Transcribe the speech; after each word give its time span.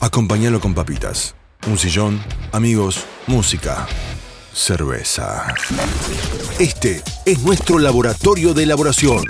Acompáñalo 0.00 0.60
con 0.60 0.72
papitas, 0.72 1.34
un 1.66 1.76
sillón, 1.76 2.22
amigos, 2.52 3.04
música, 3.26 3.86
cerveza. 4.50 5.54
Este 6.58 7.02
es 7.26 7.40
nuestro 7.40 7.78
laboratorio 7.78 8.54
de 8.54 8.62
elaboración, 8.62 9.24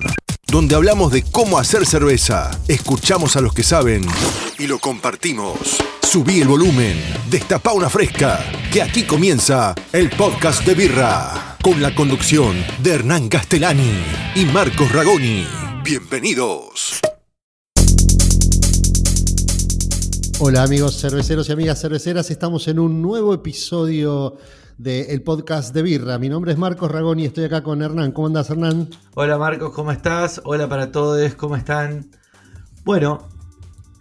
donde 0.47 0.77
hablamos 0.77 1.11
de 1.11 1.23
cómo 1.23 1.59
hacer 1.59 1.85
cerveza, 1.87 2.53
escuchamos 2.69 3.35
a 3.35 3.41
los 3.41 3.53
que 3.53 3.65
saben 3.65 4.07
y 4.61 4.69
lo 4.69 4.79
compartimos. 4.79 5.79
Subí 6.03 6.41
el 6.41 6.47
volumen, 6.47 7.03
destapa 7.29 7.73
una 7.73 7.91
fresca, 7.91 8.39
que 8.73 8.81
aquí 8.81 9.03
comienza 9.03 9.75
el 9.93 10.09
podcast 10.11 10.65
de 10.65 10.75
Birra, 10.75 11.57
con 11.63 11.83
la 11.83 11.93
conducción 11.97 12.65
de 12.79 12.93
Hernán 12.93 13.29
Castellani 13.29 14.05
y 14.37 14.45
Marcos 14.45 14.93
Ragoni. 14.93 15.49
Bienvenidos. 15.83 17.01
Hola 20.43 20.63
amigos 20.63 20.99
cerveceros 20.99 21.51
y 21.51 21.53
amigas 21.53 21.83
cerveceras, 21.83 22.31
estamos 22.31 22.67
en 22.67 22.79
un 22.79 23.03
nuevo 23.03 23.35
episodio 23.35 24.39
del 24.79 25.23
podcast 25.23 25.75
de 25.75 25.83
Birra. 25.83 26.19
Mi 26.19 26.31
nombre 26.31 26.53
es 26.53 26.57
Marcos 26.57 26.91
Ragoni 26.91 27.25
y 27.25 27.27
estoy 27.27 27.45
acá 27.45 27.63
con 27.63 27.83
Hernán. 27.83 28.13
¿Cómo 28.13 28.29
andas 28.29 28.49
Hernán? 28.49 28.89
Hola 29.17 29.37
Marcos, 29.37 29.75
¿cómo 29.75 29.93
estás? 29.93 30.41
Hola 30.47 30.67
para 30.67 30.91
todos, 30.91 31.35
¿cómo 31.35 31.57
están? 31.57 32.11
Bueno, 32.85 33.29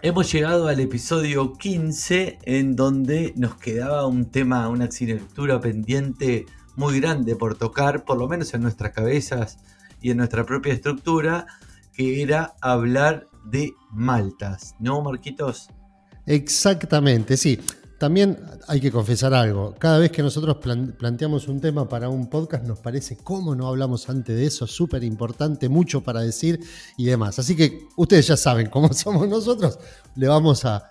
hemos 0.01 0.31
llegado 0.31 0.69
al 0.69 0.79
episodio 0.79 1.51
15 1.55 2.39
en 2.43 2.77
donde 2.77 3.33
nos 3.35 3.55
quedaba 3.55 4.07
un 4.07 4.31
tema, 4.31 4.69
una 4.69 4.85
asignatura 4.85 5.59
pendiente 5.59 6.45
muy 6.77 7.01
grande 7.01 7.35
por 7.35 7.55
tocar, 7.55 8.05
por 8.05 8.17
lo 8.17 8.29
menos 8.29 8.53
en 8.53 8.61
nuestras 8.61 8.93
cabezas 8.93 9.57
y 10.01 10.11
en 10.11 10.17
nuestra 10.17 10.45
propia 10.45 10.71
estructura, 10.71 11.47
que 11.91 12.21
era 12.21 12.53
hablar 12.61 13.27
de 13.43 13.73
maltas, 13.91 14.75
¿no, 14.79 15.01
Marquitos? 15.01 15.67
Exactamente, 16.29 17.37
sí. 17.37 17.59
También 17.97 18.37
hay 18.67 18.79
que 18.79 18.91
confesar 18.91 19.33
algo. 19.33 19.73
Cada 19.79 19.97
vez 19.97 20.11
que 20.11 20.21
nosotros 20.21 20.57
planteamos 20.57 21.47
un 21.47 21.59
tema 21.59 21.89
para 21.89 22.07
un 22.07 22.29
podcast, 22.29 22.65
nos 22.65 22.79
parece 22.79 23.17
cómo 23.17 23.55
no 23.55 23.67
hablamos 23.67 24.07
antes 24.09 24.37
de 24.37 24.45
eso, 24.45 24.67
súper 24.67 25.03
importante, 25.03 25.67
mucho 25.67 26.01
para 26.01 26.21
decir 26.21 26.59
y 26.97 27.05
demás. 27.05 27.39
Así 27.39 27.55
que 27.55 27.87
ustedes 27.97 28.27
ya 28.27 28.37
saben 28.37 28.69
cómo 28.69 28.93
somos 28.93 29.27
nosotros. 29.27 29.79
Le 30.15 30.27
vamos 30.27 30.63
a, 30.65 30.87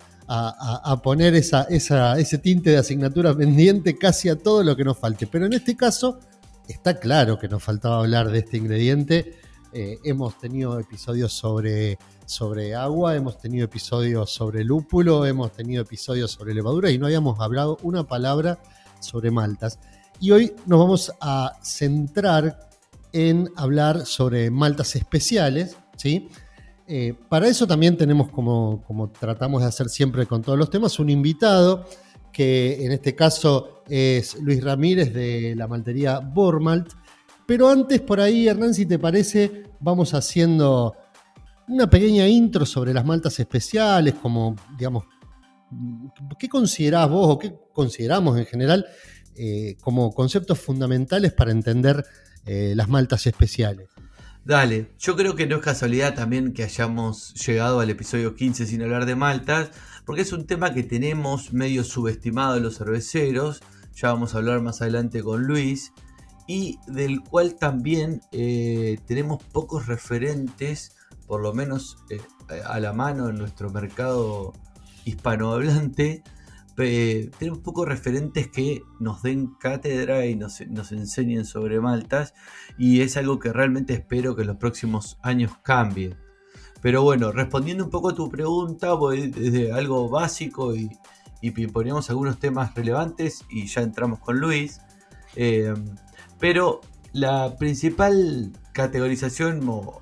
poner 1.01 1.33
ese 1.33 2.37
tinte 2.43 2.71
de 2.71 2.77
asignatura 2.77 3.33
pendiente 3.33 3.97
casi 3.97 4.27
a 4.27 4.35
todo 4.35 4.61
lo 4.61 4.75
que 4.75 4.83
nos 4.83 4.97
falte. 4.97 5.25
Pero 5.25 5.45
en 5.45 5.53
este 5.53 5.75
caso, 5.77 6.19
está 6.67 6.99
claro 6.99 7.39
que 7.39 7.47
nos 7.47 7.63
faltaba 7.63 7.99
hablar 7.99 8.29
de 8.29 8.39
este 8.39 8.57
ingrediente. 8.57 9.37
Eh, 9.71 9.97
hemos 10.03 10.37
tenido 10.37 10.77
episodios 10.79 11.31
sobre 11.31 11.97
sobre 12.29 12.75
agua, 12.75 13.15
hemos 13.15 13.39
tenido 13.39 13.65
episodios 13.65 14.29
sobre 14.31 14.63
lúpulo, 14.63 15.25
hemos 15.25 15.51
tenido 15.51 15.81
episodios 15.81 16.29
sobre 16.29 16.53
levadura 16.53 16.91
y 16.91 16.99
no 16.99 17.07
habíamos 17.07 17.39
hablado 17.39 17.79
una 17.81 18.03
palabra 18.03 18.59
sobre 18.99 19.31
maltas. 19.31 19.79
Y 20.19 20.29
hoy 20.29 20.53
nos 20.67 20.77
vamos 20.77 21.11
a 21.19 21.53
centrar 21.63 22.69
en 23.13 23.49
hablar 23.55 24.05
sobre 24.05 24.51
maltas 24.51 24.95
especiales, 24.95 25.75
¿sí? 25.97 26.29
Eh, 26.87 27.15
para 27.29 27.47
eso 27.47 27.65
también 27.65 27.97
tenemos, 27.97 28.29
como, 28.29 28.83
como 28.85 29.09
tratamos 29.09 29.63
de 29.63 29.67
hacer 29.67 29.89
siempre 29.89 30.27
con 30.27 30.43
todos 30.43 30.57
los 30.57 30.69
temas, 30.69 30.99
un 30.99 31.09
invitado 31.09 31.85
que 32.31 32.85
en 32.85 32.91
este 32.91 33.15
caso 33.15 33.81
es 33.87 34.39
Luis 34.39 34.63
Ramírez 34.63 35.11
de 35.15 35.55
la 35.55 35.67
maltería 35.67 36.19
Bormalt. 36.19 36.93
Pero 37.47 37.69
antes, 37.69 38.01
por 38.01 38.19
ahí, 38.19 38.47
Hernán, 38.47 38.75
si 38.75 38.85
te 38.85 38.99
parece, 38.99 39.63
vamos 39.79 40.13
haciendo 40.13 40.93
una 41.69 41.89
pequeña 41.89 42.27
intro 42.27 42.65
sobre 42.65 42.93
las 42.93 43.05
maltas 43.05 43.39
especiales, 43.39 44.15
como, 44.15 44.55
digamos, 44.77 45.05
¿qué 46.39 46.49
considerás 46.49 47.09
vos 47.09 47.35
o 47.35 47.39
qué 47.39 47.55
consideramos 47.73 48.37
en 48.37 48.45
general 48.45 48.85
eh, 49.35 49.77
como 49.81 50.11
conceptos 50.11 50.59
fundamentales 50.59 51.31
para 51.31 51.51
entender 51.51 52.03
eh, 52.45 52.73
las 52.75 52.89
maltas 52.89 53.27
especiales? 53.27 53.89
Dale, 54.43 54.93
yo 54.97 55.15
creo 55.15 55.35
que 55.35 55.45
no 55.45 55.57
es 55.57 55.61
casualidad 55.61 56.15
también 56.15 56.53
que 56.53 56.63
hayamos 56.63 57.35
llegado 57.45 57.81
al 57.81 57.89
episodio 57.91 58.35
15 58.35 58.65
sin 58.65 58.81
hablar 58.81 59.05
de 59.05 59.15
maltas, 59.15 59.69
porque 60.05 60.23
es 60.23 60.33
un 60.33 60.47
tema 60.47 60.73
que 60.73 60.81
tenemos 60.81 61.53
medio 61.53 61.83
subestimado 61.83 62.59
los 62.59 62.77
cerveceros, 62.77 63.61
ya 63.95 64.11
vamos 64.11 64.33
a 64.33 64.39
hablar 64.39 64.61
más 64.61 64.81
adelante 64.81 65.21
con 65.21 65.43
Luis, 65.43 65.93
y 66.47 66.79
del 66.87 67.21
cual 67.21 67.55
también 67.59 68.21
eh, 68.31 68.97
tenemos 69.05 69.43
pocos 69.43 69.85
referentes 69.85 70.95
por 71.29 71.41
lo 71.41 71.53
menos 71.53 71.99
eh, 72.09 72.19
a 72.65 72.79
la 72.79 72.91
mano 72.91 73.29
en 73.29 73.37
nuestro 73.37 73.69
mercado 73.69 74.51
hispanohablante, 75.05 76.23
tenemos 76.75 77.59
pocos 77.59 77.87
referentes 77.87 78.47
que 78.47 78.81
nos 78.99 79.21
den 79.21 79.53
cátedra 79.59 80.25
y 80.25 80.35
nos, 80.35 80.61
enseñen 80.61 81.45
sobre 81.45 81.79
maltas 81.81 82.33
y 82.79 83.01
es 83.01 83.15
algo 83.15 83.37
que 83.37 83.53
realmente 83.53 83.93
espero 83.93 84.35
que 84.35 84.41
en 84.41 84.47
los 84.47 84.57
próximos 84.57 85.19
años 85.21 85.51
cambie. 85.61 86.17
Pero 86.81 87.03
bueno, 87.03 87.31
respondiendo 87.31 87.83
un 87.83 87.91
poco 87.91 88.09
a 88.09 88.15
tu 88.15 88.29
pregunta, 88.29 88.93
voy 88.93 89.27
desde 89.27 89.71
algo 89.71 90.09
básico 90.09 90.73
y, 90.73 90.89
y 91.41 91.53
algunos 92.09 92.39
temas 92.39 92.73
relevantes 92.73 93.45
y 93.49 93.67
ya 93.67 93.81
entramos 93.81 94.19
con 94.19 94.39
Luis. 94.39 94.81
Eh, 95.35 95.75
pero 96.39 96.81
la 97.13 97.55
principal 97.57 98.51
categorización 98.73 99.61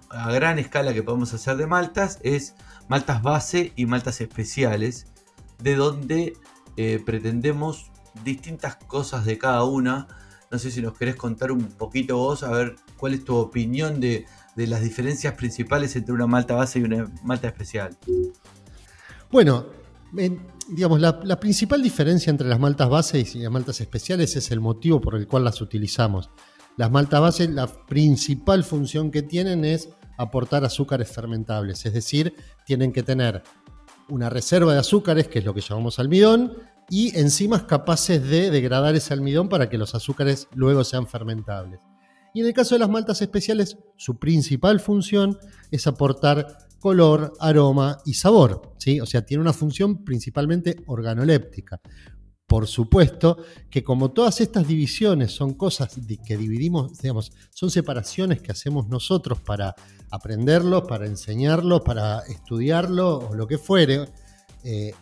a 0.10 0.32
gran 0.32 0.60
escala 0.60 0.94
que 0.94 1.04
podemos 1.04 1.34
hacer 1.34 1.58
de 1.58 1.68
maltas 1.68 2.20
es 2.24 2.56
maltas 2.88 3.22
base 3.22 3.74
y 3.76 3.86
maltas 3.86 4.22
especiales, 4.22 5.08
de 5.60 5.76
donde 5.76 6.34
eh, 6.76 7.02
pretendemos 7.06 7.92
distintas 8.24 8.76
cosas 8.76 9.26
de 9.26 9.38
cada 9.38 9.64
una. 9.64 10.08
No 10.52 10.60
sé 10.60 10.72
si 10.72 10.82
nos 10.82 10.98
querés 10.98 11.16
contar 11.16 11.52
un 11.52 11.64
poquito 11.64 12.18
vos, 12.18 12.44
a 12.44 12.52
ver 12.52 12.76
cuál 12.98 13.14
es 13.14 13.24
tu 13.24 13.36
opinión 13.36 14.00
de, 14.00 14.26
las 14.56 14.82
diferencias 14.82 15.36
principales 15.36 15.96
entre 15.96 16.14
una 16.14 16.26
malta 16.26 16.56
base 16.56 16.80
y 16.80 16.84
una 16.84 17.12
malta 17.24 17.48
especial. 17.48 17.96
Bueno, 19.32 19.68
digamos, 20.70 21.00
la, 21.00 21.20
la, 21.24 21.40
principal 21.40 21.84
diferencia 21.84 22.32
entre 22.32 22.48
las 22.48 22.60
maltas 22.60 22.90
bases 22.90 23.36
y 23.36 23.40
las 23.40 23.52
maltas 23.52 23.82
especiales 23.82 24.36
es 24.36 24.50
el 24.52 24.60
motivo 24.60 25.00
por 25.00 25.16
el 25.16 25.28
cual 25.28 25.44
las 25.44 25.62
utilizamos. 25.62 26.32
Las 26.78 26.92
maltas 26.92 27.22
base, 27.22 27.48
la 27.50 27.68
principal 27.68 28.64
función 28.64 29.10
que 29.10 29.24
tienen 29.24 29.66
es 29.66 29.90
aportar 30.18 30.64
azúcares 30.64 31.10
fermentables, 31.10 31.86
es 31.86 31.94
decir, 31.94 32.36
tienen 32.66 32.94
que 32.94 33.04
tener 33.04 33.44
una 34.10 34.30
reserva 34.30 34.74
de 34.74 34.80
azúcares, 34.80 35.28
que 35.28 35.40
es 35.40 35.46
lo 35.46 35.54
que 35.54 35.62
llamamos 35.62 36.00
almidón, 36.00 36.54
y 36.90 37.18
enzimas 37.18 37.64
capaces 37.64 38.24
de 38.24 38.52
degradar 38.52 38.96
ese 38.96 39.14
almidón 39.14 39.50
para 39.50 39.70
que 39.70 39.78
los 39.78 39.96
azúcares 39.96 40.48
luego 40.54 40.84
sean 40.84 41.08
fermentables. 41.08 41.80
Y 42.34 42.42
en 42.42 42.46
el 42.46 42.54
caso 42.54 42.76
de 42.76 42.80
las 42.80 42.90
maltas 42.90 43.22
especiales, 43.22 43.78
su 43.98 44.20
principal 44.20 44.80
función 44.80 45.38
es 45.72 45.88
aportar 45.88 46.60
color, 46.80 47.34
aroma 47.40 47.98
y 48.06 48.14
sabor. 48.14 48.74
¿sí? 48.78 49.02
O 49.02 49.06
sea, 49.06 49.26
tiene 49.26 49.42
una 49.42 49.54
función 49.54 50.06
principalmente 50.06 50.76
organoléptica. 50.86 51.82
Por 52.48 52.66
supuesto 52.66 53.38
que 53.70 53.84
como 53.84 54.12
todas 54.12 54.40
estas 54.40 54.66
divisiones 54.66 55.34
son 55.34 55.54
cosas 55.54 56.00
que 56.26 56.38
dividimos, 56.38 56.98
digamos, 57.00 57.34
son 57.54 57.70
separaciones 57.70 58.42
que 58.42 58.54
hacemos 58.54 58.88
nosotros 58.88 59.42
para 59.42 59.76
aprenderlo, 60.10 60.88
para 60.88 61.08
enseñarlo, 61.08 61.84
para 61.84 62.20
estudiarlo 62.22 63.18
o 63.18 63.34
lo 63.36 63.48
que 63.48 63.58
fuere, 63.58 64.08
eh, 64.64 64.94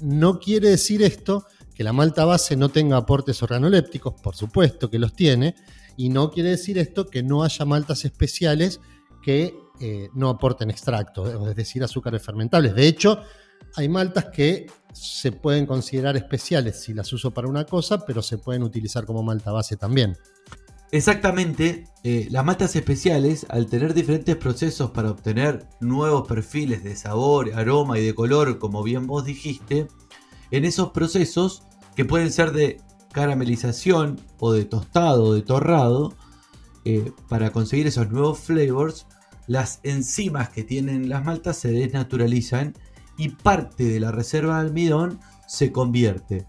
no 0.00 0.40
quiere 0.40 0.70
decir 0.70 1.02
esto 1.02 1.44
que 1.74 1.84
la 1.84 1.92
malta 1.92 2.24
base 2.24 2.56
no 2.56 2.70
tenga 2.70 2.96
aportes 2.96 3.42
organolépticos, 3.42 4.14
por 4.14 4.34
supuesto 4.34 4.90
que 4.90 4.98
los 4.98 5.14
tiene, 5.14 5.54
y 5.98 6.08
no 6.08 6.30
quiere 6.30 6.50
decir 6.50 6.78
esto 6.78 7.06
que 7.06 7.22
no 7.22 7.42
haya 7.42 7.66
maltas 7.66 8.06
especiales 8.06 8.80
que 9.22 9.54
eh, 9.80 10.08
no 10.14 10.30
aporten 10.30 10.70
extracto, 10.70 11.50
es 11.50 11.56
decir, 11.56 11.84
azúcares 11.84 12.22
fermentables. 12.22 12.74
De 12.74 12.86
hecho, 12.86 13.20
hay 13.76 13.88
maltas 13.88 14.26
que 14.26 14.66
se 14.92 15.32
pueden 15.32 15.66
considerar 15.66 16.16
especiales 16.16 16.82
si 16.82 16.94
las 16.94 17.12
uso 17.12 17.32
para 17.32 17.48
una 17.48 17.64
cosa, 17.64 18.04
pero 18.04 18.22
se 18.22 18.38
pueden 18.38 18.62
utilizar 18.62 19.06
como 19.06 19.22
malta 19.22 19.52
base 19.52 19.76
también. 19.76 20.16
Exactamente, 20.92 21.84
eh, 22.02 22.26
las 22.30 22.44
maltas 22.44 22.74
especiales, 22.74 23.46
al 23.48 23.66
tener 23.66 23.94
diferentes 23.94 24.36
procesos 24.36 24.90
para 24.90 25.12
obtener 25.12 25.68
nuevos 25.80 26.26
perfiles 26.26 26.82
de 26.82 26.96
sabor, 26.96 27.52
aroma 27.54 27.98
y 27.98 28.04
de 28.04 28.14
color, 28.14 28.58
como 28.58 28.82
bien 28.82 29.06
vos 29.06 29.24
dijiste, 29.24 29.86
en 30.50 30.64
esos 30.64 30.90
procesos, 30.90 31.62
que 31.94 32.04
pueden 32.04 32.32
ser 32.32 32.50
de 32.50 32.80
caramelización 33.12 34.20
o 34.40 34.52
de 34.52 34.64
tostado 34.64 35.24
o 35.26 35.34
de 35.34 35.42
torrado, 35.42 36.14
eh, 36.84 37.12
para 37.28 37.50
conseguir 37.50 37.86
esos 37.86 38.10
nuevos 38.10 38.40
flavors, 38.40 39.06
las 39.46 39.78
enzimas 39.84 40.48
que 40.48 40.64
tienen 40.64 41.08
las 41.08 41.24
maltas 41.24 41.56
se 41.56 41.70
desnaturalizan 41.70 42.74
y 43.20 43.28
parte 43.28 43.84
de 43.84 44.00
la 44.00 44.12
reserva 44.12 44.54
de 44.54 44.68
almidón 44.68 45.20
se 45.46 45.72
convierte. 45.72 46.46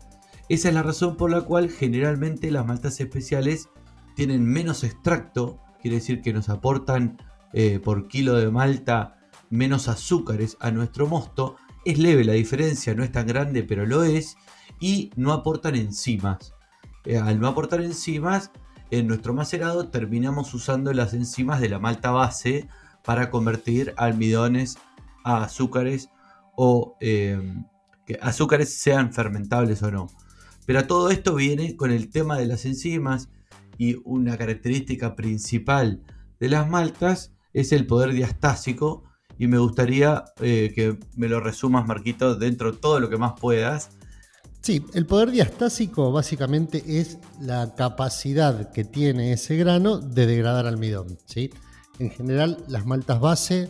Esa 0.47 0.69
es 0.69 0.73
la 0.73 0.83
razón 0.83 1.17
por 1.17 1.29
la 1.29 1.41
cual 1.41 1.69
generalmente 1.69 2.49
las 2.49 2.65
maltas 2.65 3.01
especiales 3.01 3.67
tienen 4.15 4.45
menos 4.45 4.85
extracto, 4.85 5.59
quiere 5.81 5.97
decir 5.97 6.21
que 6.21 6.31
nos 6.31 6.47
aportan 6.47 7.17
eh, 7.51 7.81
por 7.83 8.07
kilo 8.07 8.35
de 8.35 8.49
malta 8.49 9.17
menos 9.49 9.89
azúcares 9.89 10.55
a 10.61 10.71
nuestro 10.71 11.07
mosto 11.07 11.57
es 11.83 11.99
leve 11.99 12.23
la 12.23 12.33
diferencia, 12.33 12.93
no 12.95 13.03
es 13.03 13.11
tan 13.11 13.27
grande, 13.27 13.63
pero 13.63 13.85
lo 13.85 14.03
es, 14.03 14.37
y 14.79 15.11
no 15.17 15.33
aportan 15.33 15.75
enzimas. 15.75 16.53
Eh, 17.03 17.17
al 17.17 17.41
no 17.41 17.49
aportar 17.49 17.81
enzimas, 17.81 18.51
en 18.91 19.07
nuestro 19.07 19.33
macerado 19.33 19.89
terminamos 19.89 20.53
usando 20.53 20.93
las 20.93 21.13
enzimas 21.13 21.59
de 21.59 21.67
la 21.67 21.79
malta 21.79 22.11
base 22.11 22.69
para 23.03 23.29
convertir 23.29 23.93
almidones 23.97 24.77
a 25.25 25.43
azúcares 25.43 26.09
o 26.55 26.97
em, 26.99 27.65
que 28.05 28.17
azúcares 28.21 28.73
sean 28.73 29.13
fermentables 29.13 29.81
o 29.83 29.91
no. 29.91 30.07
Pero 30.65 30.85
todo 30.85 31.09
esto 31.09 31.35
viene 31.35 31.75
con 31.75 31.91
el 31.91 32.09
tema 32.09 32.37
de 32.37 32.45
las 32.45 32.65
enzimas 32.65 33.29
y 33.77 33.97
una 34.05 34.37
característica 34.37 35.15
principal 35.15 36.03
de 36.39 36.49
las 36.49 36.69
maltas 36.69 37.33
es 37.53 37.71
el 37.71 37.87
poder 37.87 38.13
diastásico 38.13 39.03
y 39.37 39.47
me 39.47 39.57
gustaría 39.57 40.25
eh, 40.39 40.71
que 40.75 40.99
me 41.15 41.27
lo 41.27 41.39
resumas, 41.39 41.87
Marquito, 41.87 42.35
dentro 42.35 42.71
de 42.71 42.77
todo 42.77 42.99
lo 42.99 43.09
que 43.09 43.17
más 43.17 43.33
puedas. 43.39 43.89
Sí, 44.61 44.85
el 44.93 45.07
poder 45.07 45.31
diastásico 45.31 46.11
básicamente 46.11 46.83
es 46.85 47.17
la 47.39 47.73
capacidad 47.73 48.71
que 48.71 48.83
tiene 48.83 49.33
ese 49.33 49.55
grano 49.55 49.97
de 49.97 50.27
degradar 50.27 50.67
almidón. 50.67 51.17
¿sí? 51.25 51.49
En 51.97 52.11
general, 52.11 52.63
las 52.67 52.85
maltas 52.85 53.19
base 53.19 53.69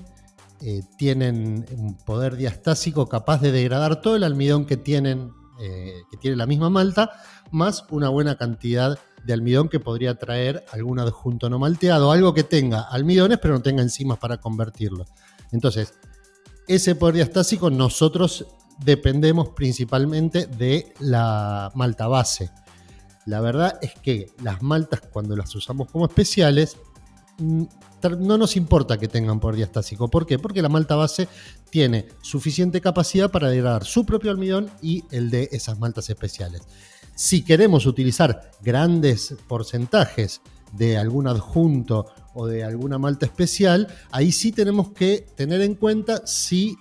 eh, 0.63 0.83
tienen 0.97 1.65
un 1.75 1.97
poder 1.97 2.35
diastásico 2.35 3.07
capaz 3.09 3.41
de 3.41 3.51
degradar 3.51 4.01
todo 4.01 4.15
el 4.15 4.23
almidón 4.23 4.65
que 4.65 4.77
tienen, 4.77 5.31
eh, 5.59 5.93
que 6.11 6.17
tiene 6.17 6.37
la 6.37 6.45
misma 6.45 6.69
malta, 6.69 7.11
más 7.49 7.85
una 7.89 8.09
buena 8.09 8.37
cantidad 8.37 8.99
de 9.25 9.33
almidón 9.33 9.69
que 9.69 9.79
podría 9.79 10.15
traer 10.15 10.63
algún 10.71 10.99
adjunto 10.99 11.49
no 11.49 11.57
malteado, 11.57 12.11
algo 12.11 12.33
que 12.33 12.43
tenga 12.43 12.81
almidones 12.81 13.39
pero 13.39 13.55
no 13.55 13.61
tenga 13.61 13.81
enzimas 13.81 14.19
para 14.19 14.37
convertirlo. 14.37 15.05
Entonces, 15.51 15.93
ese 16.67 16.93
poder 16.93 17.15
diastásico 17.15 17.69
nosotros 17.69 18.45
dependemos 18.83 19.49
principalmente 19.49 20.45
de 20.45 20.93
la 20.99 21.71
malta 21.73 22.07
base. 22.07 22.51
La 23.25 23.41
verdad 23.41 23.79
es 23.81 23.93
que 23.95 24.27
las 24.43 24.61
maltas 24.61 25.01
cuando 25.01 25.35
las 25.35 25.55
usamos 25.55 25.89
como 25.91 26.05
especiales 26.05 26.77
no 27.41 28.37
nos 28.37 28.55
importa 28.55 28.97
que 28.97 29.07
tengan 29.07 29.39
poder 29.39 29.57
diastásico. 29.57 30.09
¿Por 30.09 30.25
qué? 30.25 30.39
Porque 30.39 30.61
la 30.61 30.69
malta 30.69 30.95
base 30.95 31.27
tiene 31.69 32.07
suficiente 32.21 32.81
capacidad 32.81 33.31
para 33.31 33.49
degradar 33.49 33.85
su 33.85 34.05
propio 34.05 34.31
almidón 34.31 34.69
y 34.81 35.03
el 35.11 35.29
de 35.29 35.49
esas 35.51 35.79
maltas 35.79 36.09
especiales. 36.09 36.61
Si 37.15 37.43
queremos 37.43 37.85
utilizar 37.85 38.51
grandes 38.61 39.35
porcentajes 39.47 40.41
de 40.71 40.97
algún 40.97 41.27
adjunto 41.27 42.07
o 42.33 42.47
de 42.47 42.63
alguna 42.63 42.97
malta 42.97 43.25
especial, 43.25 43.87
ahí 44.11 44.31
sí 44.31 44.51
tenemos 44.51 44.91
que 44.91 45.27
tener 45.35 45.61
en 45.61 45.75
cuenta 45.75 46.25
si 46.25 46.77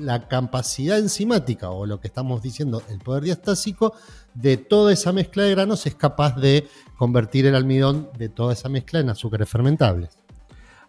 la 0.00 0.28
capacidad 0.28 0.98
enzimática 0.98 1.70
o 1.70 1.84
lo 1.84 2.00
que 2.00 2.08
estamos 2.08 2.42
diciendo, 2.42 2.82
el 2.88 2.98
poder 2.98 3.24
diastásico 3.24 3.94
de 4.34 4.56
toda 4.56 4.92
esa 4.92 5.12
mezcla 5.12 5.42
de 5.42 5.50
granos 5.50 5.86
es 5.86 5.94
capaz 5.94 6.36
de 6.36 6.66
convertir 6.96 7.46
el 7.46 7.54
almidón 7.54 8.08
de 8.16 8.28
toda 8.30 8.54
esa 8.54 8.68
mezcla 8.68 9.00
en 9.00 9.10
azúcares 9.10 9.48
fermentables. 9.48 10.16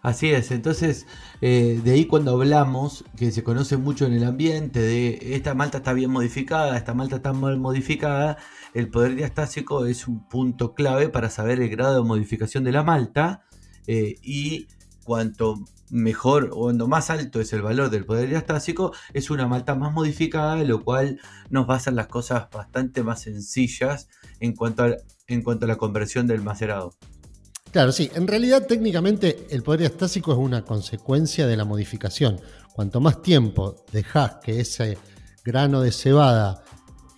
Así 0.00 0.30
es, 0.30 0.50
entonces 0.50 1.06
eh, 1.42 1.80
de 1.84 1.92
ahí 1.92 2.06
cuando 2.06 2.32
hablamos, 2.32 3.04
que 3.16 3.30
se 3.30 3.44
conoce 3.44 3.76
mucho 3.76 4.06
en 4.06 4.14
el 4.14 4.24
ambiente, 4.24 4.80
de 4.80 5.36
esta 5.36 5.54
malta 5.54 5.78
está 5.78 5.92
bien 5.92 6.10
modificada, 6.10 6.76
esta 6.76 6.94
malta 6.94 7.16
está 7.16 7.32
mal 7.32 7.60
modificada, 7.60 8.36
el 8.74 8.88
poder 8.88 9.14
diastásico 9.14 9.86
es 9.86 10.08
un 10.08 10.26
punto 10.26 10.74
clave 10.74 11.08
para 11.08 11.30
saber 11.30 11.60
el 11.60 11.68
grado 11.68 12.02
de 12.02 12.08
modificación 12.08 12.64
de 12.64 12.72
la 12.72 12.82
malta 12.82 13.44
eh, 13.86 14.16
y 14.22 14.66
cuanto 15.04 15.60
mejor 15.92 16.48
o 16.52 16.62
cuando 16.62 16.88
más 16.88 17.10
alto 17.10 17.40
es 17.40 17.52
el 17.52 17.60
valor 17.60 17.90
del 17.90 18.06
poder 18.06 18.28
diastásico, 18.28 18.92
es 19.12 19.30
una 19.30 19.46
malta 19.46 19.74
más 19.74 19.92
modificada, 19.92 20.56
lo 20.64 20.82
cual 20.82 21.20
nos 21.50 21.68
va 21.68 21.74
a 21.74 21.76
hacer 21.76 21.92
las 21.92 22.06
cosas 22.08 22.48
bastante 22.50 23.02
más 23.02 23.20
sencillas 23.20 24.08
en 24.40 24.56
cuanto 24.56 24.84
a, 24.84 24.96
en 25.28 25.42
cuanto 25.42 25.66
a 25.66 25.68
la 25.68 25.76
conversión 25.76 26.26
del 26.26 26.40
macerado. 26.40 26.94
Claro, 27.72 27.92
sí. 27.92 28.10
En 28.14 28.26
realidad, 28.26 28.66
técnicamente, 28.66 29.46
el 29.50 29.62
poder 29.62 29.80
diastásico 29.80 30.32
es 30.32 30.38
una 30.38 30.62
consecuencia 30.62 31.46
de 31.46 31.56
la 31.56 31.64
modificación. 31.64 32.40
Cuanto 32.72 33.00
más 33.00 33.20
tiempo 33.22 33.84
dejas 33.92 34.36
que 34.42 34.60
ese 34.60 34.96
grano 35.44 35.82
de 35.82 35.92
cebada 35.92 36.64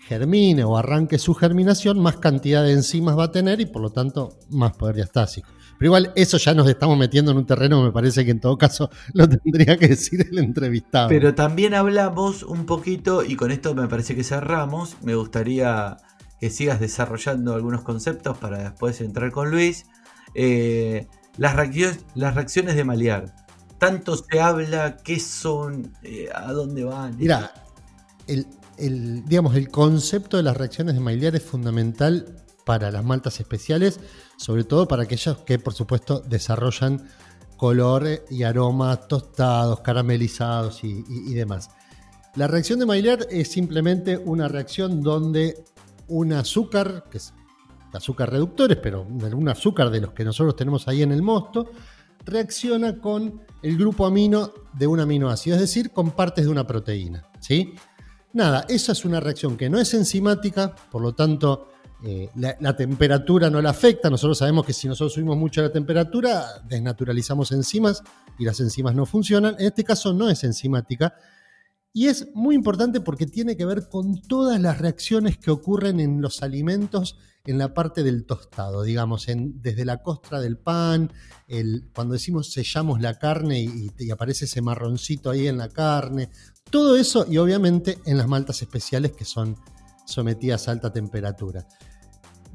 germine 0.09 0.65
o 0.65 0.77
arranque 0.77 1.19
su 1.19 1.35
germinación, 1.35 2.00
más 2.00 2.17
cantidad 2.17 2.65
de 2.65 2.73
enzimas 2.73 3.17
va 3.17 3.25
a 3.25 3.32
tener 3.32 3.61
y 3.61 3.67
por 3.67 3.82
lo 3.82 3.91
tanto 3.91 4.38
más 4.50 4.77
poder 4.77 4.97
diastásico. 4.97 5.49
Pero 5.79 5.88
igual 5.88 6.12
eso 6.17 6.37
ya 6.38 6.55
nos 6.55 6.69
estamos 6.69 6.99
metiendo 6.99 7.31
en 7.32 7.38
un 7.38 7.47
terreno, 7.47 7.82
me 7.82 7.93
parece 7.93 8.25
que 8.25 8.31
en 8.31 8.41
todo 8.41 8.56
caso 8.59 8.91
lo 9.12 9.29
tendría 9.29 9.76
que 9.76 9.88
decir 9.88 10.26
el 10.31 10.38
entrevistado. 10.38 11.09
Pero 11.09 11.35
también 11.35 11.75
hablamos 11.75 12.43
un 12.43 12.67
poquito, 12.67 13.25
y 13.25 13.37
con 13.37 13.50
esto 13.50 13.75
me 13.75 13.88
parece 13.88 14.15
que 14.15 14.25
cerramos, 14.25 14.97
me 15.03 15.15
gustaría 15.15 15.97
que 16.41 16.50
sigas 16.50 16.81
desarrollando 16.81 17.55
algunos 17.55 17.82
conceptos 17.82 18.37
para 18.38 18.59
después 18.59 19.00
entrar 19.00 19.32
con 19.32 19.50
Luis 19.50 19.87
eh, 20.35 21.06
las, 21.37 21.56
reacciones, 21.56 22.05
las 22.15 22.35
reacciones 22.35 22.77
de 22.77 22.85
Maliar. 22.85 23.35
Tanto 23.79 24.17
se 24.17 24.41
habla, 24.41 24.97
qué 24.97 25.19
son, 25.20 25.93
eh, 26.03 26.29
a 26.35 26.53
dónde 26.53 26.85
van. 26.85 27.17
Mira, 27.17 27.53
el, 28.27 29.25
digamos, 29.25 29.56
el 29.56 29.69
concepto 29.69 30.37
de 30.37 30.43
las 30.43 30.56
reacciones 30.56 30.94
de 30.94 31.00
Maillard 31.00 31.37
es 31.37 31.43
fundamental 31.43 32.37
para 32.65 32.91
las 32.91 33.05
maltas 33.05 33.41
especiales, 33.41 34.00
sobre 34.37 34.65
todo 34.65 34.89
para 34.89 35.05
aquellas 35.05 35.39
que, 35.39 35.59
por 35.59 35.75
supuesto, 35.75 36.21
desarrollan 36.21 37.09
color 37.57 38.07
y 38.31 38.43
aromas 38.43 39.09
tostados, 39.09 39.81
caramelizados 39.81 40.83
y, 40.85 41.35
demás. 41.35 41.71
La 42.35 42.49
reacción 42.49 42.79
de 42.79 42.87
Maillard 42.87 43.27
es 43.31 43.51
simplemente 43.51 44.19
una 44.19 44.49
reacción 44.49 45.03
donde 45.03 45.65
un 46.09 46.33
azúcar, 46.33 47.05
que 47.11 47.19
es 47.19 47.33
azúcar 47.93 48.31
reductores, 48.31 48.77
pero 48.83 49.07
algún 49.23 49.49
azúcar 49.49 49.91
de 49.91 50.01
los 50.01 50.13
que 50.13 50.25
nosotros 50.25 50.57
tenemos 50.57 50.89
ahí 50.89 51.03
en 51.03 51.13
el 51.13 51.23
mosto, 51.23 51.71
reacciona 52.25 52.99
con 52.99 53.43
el 53.63 53.79
grupo 53.79 54.05
amino 54.07 54.51
de 54.73 54.87
un 54.87 55.01
aminoácido, 55.01 55.57
es 55.57 55.61
decir, 55.61 55.91
con 55.91 56.11
partes 56.11 56.45
de 56.45 56.51
una 56.51 56.67
proteína. 56.67 57.25
¿sí? 57.39 57.75
Nada, 58.33 58.67
esa 58.69 58.93
es 58.93 59.05
una 59.05 59.21
reacción 59.21 59.57
que 59.57 59.71
no 59.71 59.79
es 59.79 59.95
enzimática, 59.95 60.75
por 60.91 61.03
lo 61.03 61.15
tanto, 61.15 61.69
eh, 62.06 62.29
la, 62.35 62.77
temperatura 62.77 63.49
no 63.49 63.62
la 63.62 63.71
afecta. 63.71 64.11
Nosotros 64.11 64.37
sabemos 64.37 64.67
que 64.67 64.75
si 64.75 64.87
nosotros 64.87 65.15
subimos 65.15 65.39
mucho 65.39 65.62
la 65.62 65.73
temperatura, 65.73 66.45
desnaturalizamos 66.69 67.51
enzimas 67.53 68.03
y 68.39 68.45
las 68.45 68.61
enzimas 68.61 68.95
no 68.95 69.06
funcionan. 69.06 69.56
En 69.59 69.67
este 69.67 69.85
caso 69.85 70.12
no 70.12 70.29
es 70.29 70.45
enzimática. 70.45 71.15
Y 71.95 72.09
es 72.09 72.29
muy 72.35 72.56
importante 72.56 73.01
porque 73.01 73.27
tiene 73.27 73.56
que 73.56 73.65
ver 73.65 73.89
con 73.89 74.21
todas 74.21 74.61
las 74.61 74.79
reacciones 74.79 75.39
que 75.39 75.51
ocurren 75.51 75.99
en 75.99 76.20
los 76.20 76.43
alimentos 76.43 77.17
en 77.46 77.58
la 77.58 77.73
parte 77.73 78.03
del 78.03 78.25
tostado, 78.25 78.82
digamos, 78.82 79.27
desde 79.27 79.84
la 79.84 80.03
costra 80.03 80.41
del 80.41 80.58
pan, 80.58 81.13
cuando 81.94 82.15
decimos 82.15 82.53
sellamos 82.53 83.01
la 83.01 83.19
carne 83.19 83.61
y, 83.61 84.11
aparece 84.11 84.46
ese 84.46 84.63
marroncito 84.63 85.31
ahí 85.31 85.46
en 85.46 85.58
la 85.58 85.69
carne, 85.69 86.31
todo 86.70 86.96
eso 86.96 87.27
y 87.31 87.37
obviamente 87.37 87.99
en 88.06 88.17
las 88.17 88.29
maltas 88.29 88.63
especiales 88.63 89.13
que 89.13 89.25
son 89.25 89.56
sometidas 90.06 90.69
a 90.69 90.73
alta 90.73 90.93
temperatura. 90.93 91.67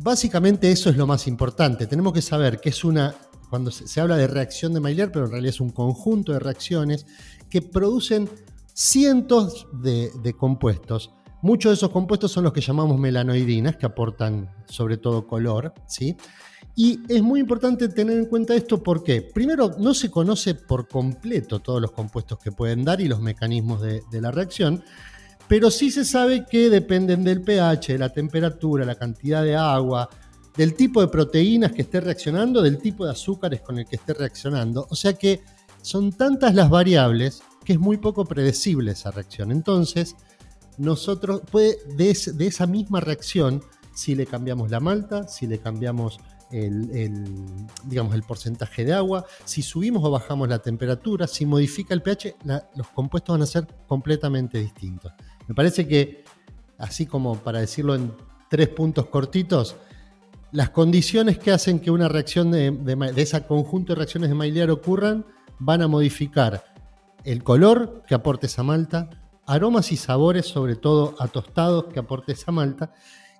Básicamente 0.02 0.72
eso 0.72 0.90
es 0.90 0.96
lo 0.96 1.06
más 1.06 1.28
importante, 1.28 1.86
tenemos 1.86 2.14
que 2.14 2.22
saber 2.22 2.62
que 2.62 2.70
es 2.70 2.86
una, 2.86 3.14
cuando 3.50 3.70
se, 3.70 4.00
habla 4.00 4.16
de 4.16 4.28
reacción 4.28 4.74
de 4.74 4.80
Maillard, 4.80 5.12
pero 5.12 5.26
en 5.26 5.32
realidad 5.32 5.54
es 5.54 5.60
un 5.60 5.72
conjunto 5.72 6.32
de 6.32 6.40
reacciones 6.40 7.06
que 7.50 7.62
producen 7.62 8.30
cientos 8.74 9.68
de, 9.74 10.34
compuestos. 10.38 11.12
Muchos 11.42 11.72
de 11.72 11.74
esos 11.74 11.90
compuestos 11.90 12.32
son 12.32 12.46
los 12.46 12.54
que 12.54 12.62
llamamos 12.62 12.98
melanoidinas, 12.98 13.76
que 13.76 13.86
aportan 13.86 14.50
sobre 14.68 14.96
todo 14.96 15.28
color, 15.28 15.74
¿sí? 15.86 16.16
Y 16.76 17.02
es 17.10 17.22
muy 17.22 17.42
importante 17.42 17.90
tener 17.90 18.18
en 18.18 18.26
cuenta 18.26 18.56
esto 18.56 18.82
porque, 18.82 19.22
primero, 19.22 19.72
no 19.80 19.94
se 19.94 20.10
conoce 20.10 20.56
por 20.56 20.88
completo 20.88 21.60
todos 21.60 21.82
los 21.82 21.92
compuestos 21.92 22.40
que 22.40 22.54
pueden 22.54 22.86
dar 22.86 23.02
y 23.02 23.10
los 23.10 23.20
mecanismos 23.20 23.82
de, 23.82 24.02
la 24.22 24.32
reacción, 24.32 24.82
pero 25.50 25.72
sí 25.72 25.90
se 25.90 26.06
sabe 26.06 26.46
que 26.46 26.70
dependen 26.70 27.24
del 27.24 27.42
pH, 27.42 27.94
de 27.94 27.98
la 27.98 28.14
temperatura, 28.14 28.86
la 28.86 28.94
cantidad 28.94 29.44
de 29.44 29.56
agua, 29.56 30.08
del 30.56 30.76
tipo 30.76 31.02
de 31.02 31.08
proteínas 31.08 31.72
que 31.72 31.82
esté 31.82 32.00
reaccionando, 32.00 32.62
del 32.62 32.78
tipo 32.78 33.04
de 33.04 33.12
azúcares 33.12 33.62
con 33.62 33.80
el 33.80 33.88
que 33.88 33.96
esté 33.96 34.14
reaccionando. 34.14 34.86
O 34.92 34.96
sea 34.96 35.14
que 35.14 35.42
son 35.82 36.12
tantas 36.12 36.54
las 36.54 36.70
variables 36.70 37.42
que 37.66 37.74
es 37.74 37.80
muy 37.80 37.98
poco 37.98 38.26
predecible 38.26 38.92
esa 38.92 39.10
reacción. 39.10 39.52
Entonces, 39.52 40.16
nosotros 40.78 41.42
puede 41.50 41.80
de, 41.96 42.12
esa 42.12 42.68
misma 42.68 43.00
reacción, 43.00 43.64
si 43.96 44.14
le 44.14 44.28
cambiamos 44.28 44.70
la 44.70 44.80
malta, 44.80 45.28
si 45.28 45.48
le 45.48 45.58
cambiamos 45.58 46.20
el, 46.52 47.32
digamos, 47.86 48.14
el 48.14 48.22
porcentaje 48.22 48.86
de 48.86 48.94
agua, 48.94 49.26
si 49.46 49.64
subimos 49.64 50.04
o 50.04 50.12
bajamos 50.12 50.48
la 50.48 50.60
temperatura, 50.60 51.26
si 51.26 51.48
modifica 51.48 51.96
el 51.96 52.04
pH, 52.04 52.36
los 52.76 52.88
compuestos 52.90 53.34
van 53.34 53.42
a 53.42 53.48
ser 53.48 53.66
completamente 53.88 54.60
distintos. 54.60 55.12
Me 55.50 55.56
parece 55.56 55.88
que, 55.88 56.24
así 56.78 57.08
como 57.08 57.36
para 57.40 57.60
decirlo 57.60 57.96
en 57.96 58.14
tres 58.52 58.70
puntos 58.70 59.08
cortitos, 59.08 59.76
las 60.52 60.70
condiciones 60.70 61.40
que 61.40 61.52
hacen 61.52 61.80
que 61.80 61.90
una 61.90 62.08
reacción 62.08 62.52
de, 62.52 62.70
de, 62.70 63.22
ese 63.22 63.44
conjunto 63.48 63.94
de 63.94 63.98
reacciones 63.98 64.30
de 64.30 64.36
Maillard 64.36 64.70
ocurran 64.70 65.26
van 65.58 65.82
a 65.82 65.88
modificar 65.88 66.64
el 67.24 67.44
color 67.44 68.04
que 68.08 68.14
aporte 68.14 68.46
esa 68.46 68.62
malta, 68.62 69.10
aromas 69.48 69.92
y 69.92 69.98
sabores, 69.98 70.46
sobre 70.46 70.76
todo 70.76 71.16
a 71.18 71.28
tostados 71.28 71.86
que 71.86 72.00
aporte 72.00 72.34
esa 72.34 72.52
malta, 72.52 72.94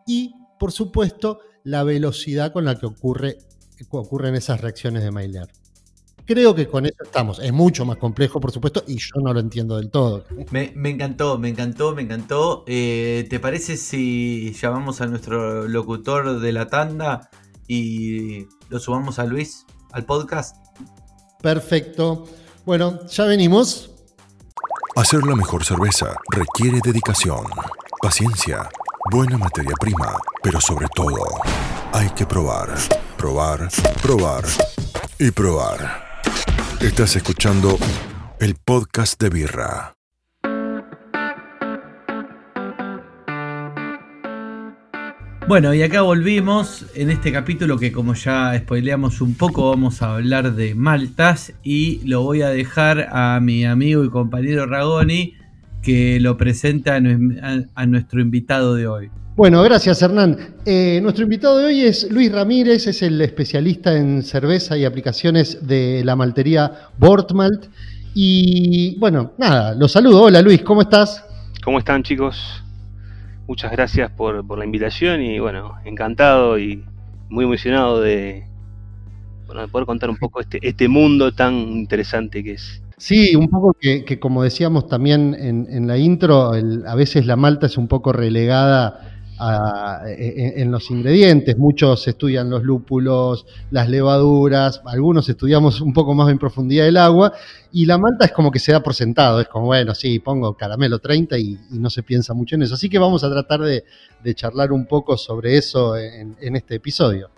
y 0.08 0.34
por 0.60 0.72
supuesto 0.72 1.42
la 1.64 1.84
velocidad 1.84 2.52
con 2.52 2.66
la 2.66 2.80
que 2.80 2.88
ocurre, 2.88 3.38
ocurren 3.92 4.34
esas 4.34 4.62
reacciones 4.62 5.04
de 5.04 5.12
Maillard. 5.12 5.59
Creo 6.30 6.54
que 6.54 6.68
con 6.68 6.86
eso 6.86 7.04
estamos. 7.04 7.40
Es 7.40 7.52
mucho 7.52 7.86
más 7.86 7.98
complejo, 7.98 8.40
por 8.40 8.52
supuesto, 8.52 8.84
y 8.86 8.98
yo 9.00 9.20
no 9.20 9.34
lo 9.34 9.40
entiendo 9.40 9.78
del 9.78 9.90
todo. 9.90 10.26
Me, 10.52 10.72
encantó, 10.88 11.40
me 11.40 11.50
encantó, 11.50 11.96
me 11.96 12.04
encantó. 12.04 12.64
Eh, 12.68 13.26
¿Te 13.32 13.40
parece 13.40 13.78
si 13.78 14.54
llamamos 14.54 15.02
a 15.02 15.08
nuestro 15.08 15.68
locutor 15.68 16.40
de 16.40 16.52
la 16.52 16.68
tanda 16.68 17.32
y 17.68 18.46
lo 18.70 18.78
subamos 18.78 19.18
a 19.18 19.26
Luis 19.26 19.66
al 19.92 20.06
podcast? 20.06 20.56
Perfecto. 21.42 22.26
Bueno, 22.64 23.08
ya 23.08 23.26
venimos. 23.26 23.90
Hacer 24.98 25.24
la 25.24 25.36
mejor 25.36 25.66
cerveza 25.66 26.16
requiere 26.30 26.80
dedicación, 26.84 27.44
paciencia, 28.04 28.70
buena 29.12 29.36
materia 29.40 29.74
prima, 29.80 30.16
pero 30.44 30.62
sobre 30.62 30.86
todo 30.94 31.26
hay 31.92 32.12
que 32.12 32.28
probar, 32.28 32.76
probar, 33.18 33.68
probar 34.04 34.46
y 35.18 35.32
probar. 35.32 36.09
Estás 36.82 37.18
escuchando 37.18 37.78
el 38.40 38.56
podcast 38.56 39.22
de 39.22 39.30
Birra. 39.30 39.96
Bueno, 45.46 45.74
y 45.74 45.82
acá 45.82 46.04
volvimos 46.04 46.86
en 46.96 47.10
este 47.10 47.34
capítulo 47.34 47.78
que 47.78 47.92
como 47.92 48.14
ya 48.14 48.58
spoileamos 48.58 49.20
un 49.20 49.36
poco 49.36 49.70
vamos 49.70 50.02
a 50.02 50.14
hablar 50.14 50.54
de 50.54 50.74
maltas 50.74 51.52
y 51.64 52.00
lo 52.08 52.22
voy 52.22 52.44
a 52.44 52.50
dejar 52.50 53.10
a 53.12 53.42
mi 53.42 53.66
amigo 53.66 54.06
y 54.06 54.10
compañero 54.10 54.66
Ragoni 54.66 55.36
que 55.82 56.20
lo 56.20 56.38
presenta 56.38 56.96
a 56.96 57.86
nuestro 57.86 58.22
invitado 58.22 58.76
de 58.76 58.88
hoy. 58.88 59.10
Bueno, 59.36 59.64
gracias 59.64 60.02
Hernán. 60.02 60.56
Eh, 60.66 61.00
nuestro 61.02 61.24
invitado 61.24 61.60
de 61.60 61.66
hoy 61.66 61.82
es 61.82 62.12
Luis 62.12 62.30
Ramírez, 62.30 62.88
es 62.88 63.02
el 63.02 63.22
especialista 63.22 63.96
en 63.96 64.22
cerveza 64.22 64.78
y 64.78 64.84
aplicaciones 64.84 65.66
de 65.66 66.02
la 66.04 66.18
maltería 66.18 66.90
Bortmalt. 66.98 67.68
Y 68.14 69.00
bueno, 69.00 69.32
nada, 69.38 69.74
los 69.76 69.94
saludo. 69.94 70.24
Hola 70.24 70.42
Luis, 70.42 70.62
¿cómo 70.62 70.82
estás? 70.82 71.24
¿Cómo 71.64 71.80
están 71.80 72.04
chicos? 72.04 72.64
Muchas 73.48 73.72
gracias 73.72 74.12
por, 74.12 74.58
la 74.58 74.66
invitación 74.66 75.22
y 75.22 75.40
bueno, 75.40 75.76
encantado 75.86 76.60
y 76.60 76.84
muy 77.30 77.46
emocionado 77.46 78.02
de, 78.02 78.46
poder 79.72 79.86
contar 79.86 80.10
un 80.10 80.18
poco 80.18 80.42
este, 80.42 80.60
este 80.62 80.90
mundo 80.90 81.32
tan 81.32 81.54
interesante 81.54 82.44
que 82.44 82.54
es 82.54 82.84
Sí, 83.00 83.34
un 83.34 83.48
poco 83.48 83.76
que, 83.80 84.20
como 84.20 84.44
decíamos 84.44 84.88
también 84.88 85.34
en, 85.34 85.88
la 85.88 85.98
intro, 85.98 86.52
a 86.52 86.96
veces 86.96 87.26
la 87.26 87.38
malta 87.38 87.66
es 87.66 87.78
un 87.78 87.88
poco 87.88 88.12
relegada 88.12 89.20
en, 90.06 90.70
los 90.70 90.92
ingredientes. 90.92 91.58
Muchos 91.58 92.06
estudian 92.10 92.50
los 92.50 92.62
lúpulos, 92.64 93.46
las 93.72 93.88
levaduras, 93.88 94.82
algunos 94.86 95.30
estudiamos 95.30 95.80
un 95.80 95.94
poco 95.94 96.14
más 96.14 96.30
en 96.30 96.38
profundidad 96.40 96.88
el 96.88 96.98
agua, 96.98 97.32
y 97.72 97.86
la 97.86 97.98
malta 97.98 98.26
es 98.26 98.34
como 98.34 98.52
que 98.52 98.60
se 98.60 98.74
da 98.74 98.84
por 98.84 98.94
sentado, 98.94 99.40
es 99.40 99.48
como, 99.48 99.68
bueno, 99.68 99.96
sí, 99.96 100.20
pongo 100.20 100.58
caramelo 100.58 101.00
30 101.00 101.38
y, 101.38 101.58
no 101.72 101.90
se 101.90 102.04
piensa 102.04 102.34
mucho 102.34 102.56
en 102.56 102.64
eso. 102.64 102.74
Así 102.74 102.90
que 102.90 103.00
vamos 103.00 103.24
a 103.24 103.30
tratar 103.30 103.62
de, 103.62 103.84
charlar 104.36 104.74
un 104.74 104.86
poco 104.86 105.18
sobre 105.18 105.56
eso 105.56 105.96
en, 105.96 106.36
este 106.56 106.76
episodio. 106.76 107.30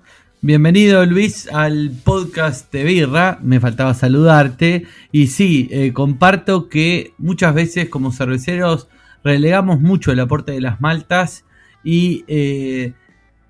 Bienvenido 0.44 1.06
Luis 1.06 1.48
al 1.54 1.92
podcast 2.04 2.74
de 2.74 2.84
Birra, 2.84 3.38
me 3.44 3.60
faltaba 3.60 3.94
saludarte 3.94 4.88
y 5.12 5.28
sí, 5.28 5.70
eh, 5.70 5.94
comparto 5.94 6.68
que 6.68 7.14
muchas 7.20 7.54
veces 7.54 7.90
como 7.90 8.12
cerveceros 8.12 8.88
relegamos 9.24 9.82
mucho 9.82 10.12
el 10.12 10.20
aporte 10.20 10.52
de 10.52 10.62
las 10.62 10.82
maltas 10.82 11.46
y 11.84 12.26
eh, 12.28 12.94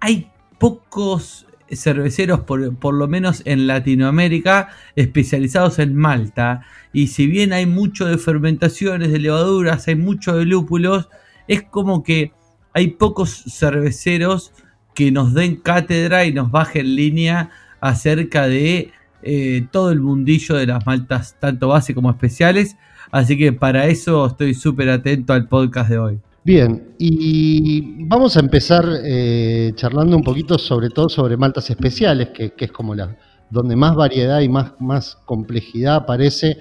hay 0.02 0.32
pocos 0.60 1.48
cerveceros, 1.72 2.42
por, 2.42 2.94
lo 2.94 3.08
menos 3.08 3.42
en 3.46 3.68
Latinoamérica, 3.68 4.68
especializados 4.98 5.80
en 5.80 5.96
malta. 5.96 6.66
Y 6.92 7.08
si 7.08 7.26
bien 7.26 7.54
hay 7.54 7.68
mucho 7.68 8.06
de 8.06 8.18
fermentaciones, 8.18 9.14
de 9.14 9.20
levaduras, 9.20 9.88
hay 9.88 9.96
mucho 9.96 10.36
de 10.36 10.44
lúpulos, 10.44 11.08
es 11.48 11.64
como 11.64 12.04
que 12.04 12.34
hay 12.74 12.88
pocos 12.88 13.46
cerveceros 13.48 14.52
que 14.94 15.12
nos 15.12 15.34
den 15.34 15.58
cátedra 15.58 16.26
y 16.26 16.34
nos 16.34 16.52
bajen 16.52 16.96
línea 16.96 17.50
acerca 17.80 18.48
de 18.48 18.92
eh, 19.24 19.68
todo 19.72 19.92
el 19.92 20.02
mundillo 20.02 20.56
de 20.56 20.68
las 20.68 20.86
maltas, 20.86 21.36
tanto 21.40 21.68
base 21.70 21.94
como 21.94 22.10
especiales. 22.10 22.78
Así 23.12 23.38
que 23.38 23.54
para 23.54 23.88
eso 23.88 24.26
estoy 24.26 24.54
súper 24.54 24.90
atento 24.90 25.34
al 25.34 25.48
podcast 25.48 25.90
de 25.90 25.98
hoy. 25.98 26.20
Bien, 26.44 26.96
y 26.98 28.04
vamos 28.06 28.36
a 28.36 28.40
empezar 28.40 28.84
eh, 29.04 29.74
charlando 29.76 30.18
un 30.18 30.24
poquito 30.24 30.58
sobre 30.58 30.90
todo 30.90 31.08
sobre 31.08 31.38
maltas 31.38 31.70
especiales, 31.70 32.30
que, 32.30 32.54
es 32.58 32.72
como 32.72 32.96
la 32.96 33.16
donde 33.52 33.76
más 33.76 33.96
variedad 33.96 34.40
y 34.40 34.50
más, 34.50 34.74
más 34.80 35.18
complejidad 35.26 35.98
aparece, 35.98 36.58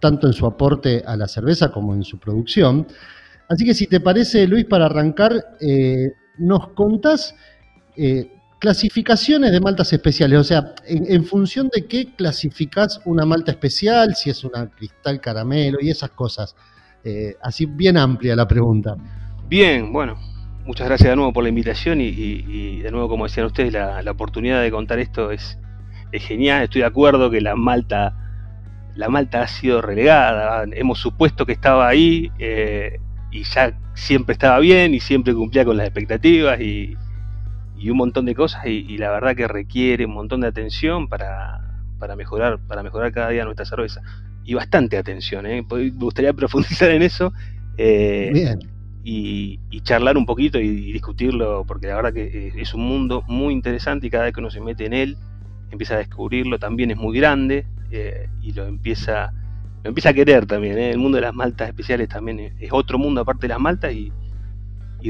tanto 0.00 0.26
en 0.26 0.34
su 0.34 0.44
aporte 0.44 1.02
a 1.06 1.16
la 1.16 1.26
cerveza 1.26 1.70
como 1.70 1.94
en 1.94 2.02
su 2.02 2.18
producción. 2.18 2.86
Así 3.48 3.64
que 3.64 3.72
si 3.72 3.86
te 3.86 4.00
parece, 4.00 4.46
Luis, 4.46 4.66
para 4.66 4.86
arrancar, 4.86 5.32
eh, 5.60 6.12
nos 6.36 6.68
contás 6.70 7.34
eh, 7.96 8.30
clasificaciones 8.64 9.52
de 9.52 9.60
maltas 9.60 9.92
especiales, 9.92 10.38
o 10.38 10.44
sea, 10.44 10.74
en, 10.86 11.22
función 11.26 11.68
de 11.68 11.86
qué 11.86 12.14
clasificás 12.14 12.98
una 13.04 13.26
malta 13.26 13.50
especial, 13.50 14.14
si 14.14 14.30
es 14.30 14.42
una 14.42 14.70
cristal 14.70 15.20
caramelo 15.20 15.78
y 15.82 15.90
esas 15.90 16.10
cosas. 16.10 16.56
Eh, 17.04 17.36
así 17.42 17.66
bien 17.66 17.98
amplia 17.98 18.34
la 18.34 18.48
pregunta. 18.48 18.96
Bien, 19.48 19.92
bueno, 19.92 20.18
muchas 20.64 20.86
gracias 20.86 21.10
de 21.10 21.16
nuevo 21.16 21.34
por 21.34 21.42
la 21.42 21.50
invitación 21.50 22.00
y, 22.00 22.80
de 22.80 22.90
nuevo, 22.90 23.06
como 23.06 23.24
decían 23.24 23.44
ustedes, 23.44 23.74
la, 23.74 24.02
oportunidad 24.10 24.62
de 24.62 24.70
contar 24.70 24.98
esto 24.98 25.30
es, 25.30 25.58
genial. 26.12 26.62
Estoy 26.62 26.80
de 26.80 26.86
acuerdo 26.86 27.30
que 27.30 27.42
la 27.42 27.56
Malta, 27.56 28.16
la 28.94 29.10
Malta 29.10 29.42
ha 29.42 29.48
sido 29.48 29.82
relegada. 29.82 30.64
Hemos 30.72 31.00
supuesto 31.00 31.44
que 31.44 31.52
estaba 31.52 31.86
ahí 31.86 32.30
eh, 32.38 32.98
y 33.30 33.42
ya 33.42 33.76
siempre 33.92 34.32
estaba 34.32 34.58
bien 34.60 34.94
y 34.94 35.00
siempre 35.00 35.34
cumplía 35.34 35.66
con 35.66 35.76
las 35.76 35.86
expectativas 35.86 36.58
y, 36.62 36.96
un 37.90 37.98
montón 37.98 38.24
de 38.24 38.34
cosas 38.34 38.66
y, 38.66 38.96
la 38.98 39.10
verdad 39.10 39.36
que 39.36 39.48
requiere 39.48 40.06
un 40.06 40.14
montón 40.14 40.40
de 40.40 40.48
atención 40.48 41.08
para, 41.08 41.60
mejorar, 42.16 42.58
para 42.66 42.82
mejorar 42.82 43.12
cada 43.12 43.30
día 43.30 43.44
nuestra 43.44 43.64
cerveza 43.64 44.00
y 44.44 44.54
bastante 44.54 44.96
atención. 44.96 45.46
¿eh? 45.46 45.64
Me 45.70 45.90
gustaría 45.90 46.32
profundizar 46.34 46.90
en 46.90 47.02
eso. 47.02 47.32
Eh, 47.76 48.56
y, 49.04 49.58
charlar 49.82 50.16
un 50.16 50.24
poquito 50.24 50.58
y, 50.58 50.92
discutirlo, 50.92 51.64
porque 51.66 51.88
la 51.88 51.96
verdad 51.96 52.12
que 52.14 52.52
es 52.56 52.72
un 52.72 52.86
mundo 52.86 53.22
muy 53.26 53.52
interesante 53.52 54.06
y 54.06 54.10
cada 54.10 54.24
vez 54.24 54.32
que 54.32 54.40
uno 54.40 54.50
se 54.50 54.60
mete 54.60 54.86
en 54.86 54.94
él, 54.94 55.16
empieza 55.70 55.94
a 55.94 55.98
descubrirlo, 55.98 56.58
también 56.58 56.90
es 56.90 56.96
muy 56.96 57.16
grande 57.18 57.66
eh, 57.90 58.28
y 58.42 58.52
lo 58.52 58.66
empieza, 58.66 59.32
lo 59.82 59.88
empieza 59.88 60.10
a 60.10 60.14
querer 60.14 60.46
también. 60.46 60.78
El 60.78 60.98
mundo 60.98 61.16
de 61.16 61.22
las 61.22 61.34
maltas 61.34 61.68
especiales 61.68 62.08
también 62.08 62.54
es, 62.58 62.72
otro 62.72 62.98
mundo 62.98 63.20
aparte 63.20 63.42
de 63.42 63.48
las 63.48 63.60
maltas 63.60 63.92
y, 63.92 64.10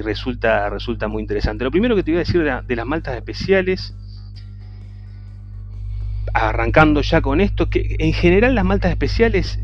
resulta, 0.03 0.69
resulta 0.71 1.09
muy 1.09 1.23
interesante. 1.23 1.65
Lo 1.65 1.71
primero 1.71 1.95
que 1.95 2.03
te 2.03 2.11
voy 2.11 2.17
a 2.17 2.25
decir 2.25 2.43
de 2.43 2.77
las 2.77 2.87
maltas 2.87 3.17
especiales 3.17 3.95
arrancando 6.33 7.01
ya 7.01 7.21
con 7.21 7.41
esto, 7.41 7.71
que 7.71 7.97
en 7.99 8.13
general 8.13 8.55
las 8.55 8.65
maltas 8.65 8.91
especiales 8.91 9.61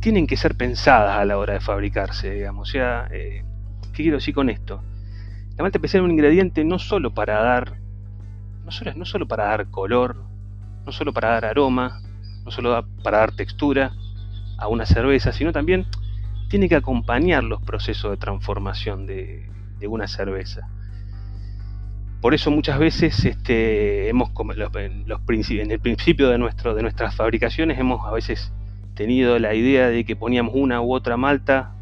tienen 0.00 0.26
que 0.26 0.36
ser 0.36 0.56
pensadas 0.56 1.16
a 1.16 1.24
la 1.24 1.38
hora 1.38 1.54
de 1.54 1.60
fabricarse, 1.60 2.30
digamos. 2.30 2.68
O 2.68 2.72
sea, 2.72 3.08
eh, 3.10 3.44
¿qué 3.92 4.02
quiero 4.02 4.16
decir 4.16 4.34
con 4.34 4.50
esto? 4.50 4.82
La 5.56 5.62
malta 5.62 5.78
especial 5.78 6.02
es 6.02 6.04
un 6.06 6.10
ingrediente 6.12 6.64
no 6.64 6.78
solo 6.78 7.14
para 7.14 7.40
dar, 7.40 7.78
no 8.64 8.70
solo, 8.70 8.94
no 8.94 9.04
solo 9.04 9.28
para 9.28 9.44
dar 9.44 9.70
color, 9.70 10.24
no 10.84 10.92
solo 10.92 11.12
para 11.12 11.30
dar 11.30 11.44
aroma, 11.44 12.00
no 12.44 12.50
solo 12.50 12.84
para 13.02 13.18
dar 13.18 13.32
textura 13.32 13.92
a 14.58 14.68
una 14.68 14.86
cerveza, 14.86 15.32
sino 15.32 15.52
también 15.52 15.86
tiene 16.48 16.68
que 16.68 16.76
acompañar 16.76 17.44
los 17.44 17.62
procesos 17.62 18.10
de 18.10 18.16
transformación 18.16 19.06
de, 19.06 19.48
de 19.78 19.86
una 19.86 20.08
cerveza. 20.08 20.68
Por 22.20 22.34
eso 22.34 22.50
muchas 22.50 22.78
veces 22.78 23.24
este, 23.24 24.08
hemos, 24.08 24.30
los, 24.56 24.70
en 24.74 25.70
el 25.70 25.80
principio 25.80 26.28
de, 26.28 26.38
nuestro, 26.38 26.74
de 26.74 26.82
nuestras 26.82 27.14
fabricaciones 27.14 27.78
hemos 27.78 28.04
a 28.06 28.10
veces 28.10 28.52
tenido 28.94 29.38
la 29.38 29.54
idea 29.54 29.88
de 29.88 30.04
que 30.04 30.16
poníamos 30.16 30.54
una 30.56 30.80
u 30.80 30.92
otra 30.92 31.16
malta 31.16 31.74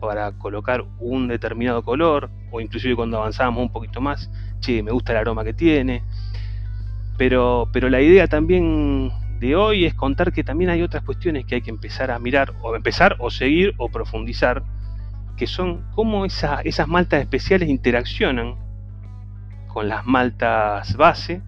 para 0.00 0.32
colocar 0.32 0.84
un 1.00 1.26
determinado 1.26 1.82
color, 1.82 2.30
o 2.52 2.60
inclusive 2.60 2.94
cuando 2.94 3.18
avanzábamos 3.18 3.62
un 3.62 3.72
poquito 3.72 4.00
más, 4.00 4.30
che, 4.60 4.82
me 4.82 4.92
gusta 4.92 5.12
el 5.12 5.18
aroma 5.18 5.44
que 5.44 5.52
tiene. 5.52 6.02
Pero, 7.18 7.68
pero 7.72 7.90
la 7.90 8.00
idea 8.00 8.28
también 8.28 9.10
de 9.40 9.56
hoy 9.56 9.84
es 9.84 9.94
contar 9.94 10.32
que 10.32 10.44
también 10.44 10.70
hay 10.70 10.82
otras 10.82 11.02
cuestiones 11.02 11.44
que 11.44 11.56
hay 11.56 11.62
que 11.62 11.70
empezar 11.70 12.10
a 12.10 12.18
mirar, 12.18 12.54
o 12.62 12.76
empezar, 12.76 13.16
o 13.18 13.30
seguir, 13.30 13.74
o 13.76 13.88
profundizar, 13.88 14.62
que 15.40 15.46
son 15.46 15.86
cómo 15.94 16.26
esas 16.26 16.86
maltas 16.86 17.22
especiales 17.22 17.70
interaccionan 17.70 18.56
con 19.68 19.88
las 19.88 20.04
maltas 20.04 20.94
base, 20.98 21.40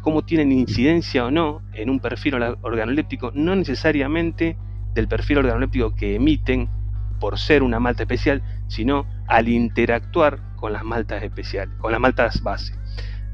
cómo 0.00 0.22
tienen 0.22 0.50
incidencia 0.50 1.26
o 1.26 1.30
no 1.30 1.60
en 1.74 1.90
un 1.90 2.00
perfil 2.00 2.36
organoléptico, 2.62 3.30
no 3.34 3.54
necesariamente 3.54 4.56
del 4.94 5.08
perfil 5.08 5.40
organoléptico 5.40 5.94
que 5.94 6.14
emiten, 6.14 6.70
por 7.20 7.38
ser 7.38 7.62
una 7.62 7.78
malta 7.78 8.04
especial, 8.04 8.42
sino 8.68 9.04
al 9.28 9.50
interactuar 9.50 10.40
con 10.56 10.72
las 10.72 10.82
maltas 10.82 11.22
especiales, 11.22 11.76
con 11.80 11.92
las 11.92 12.00
maltas 12.00 12.42
base. 12.42 12.72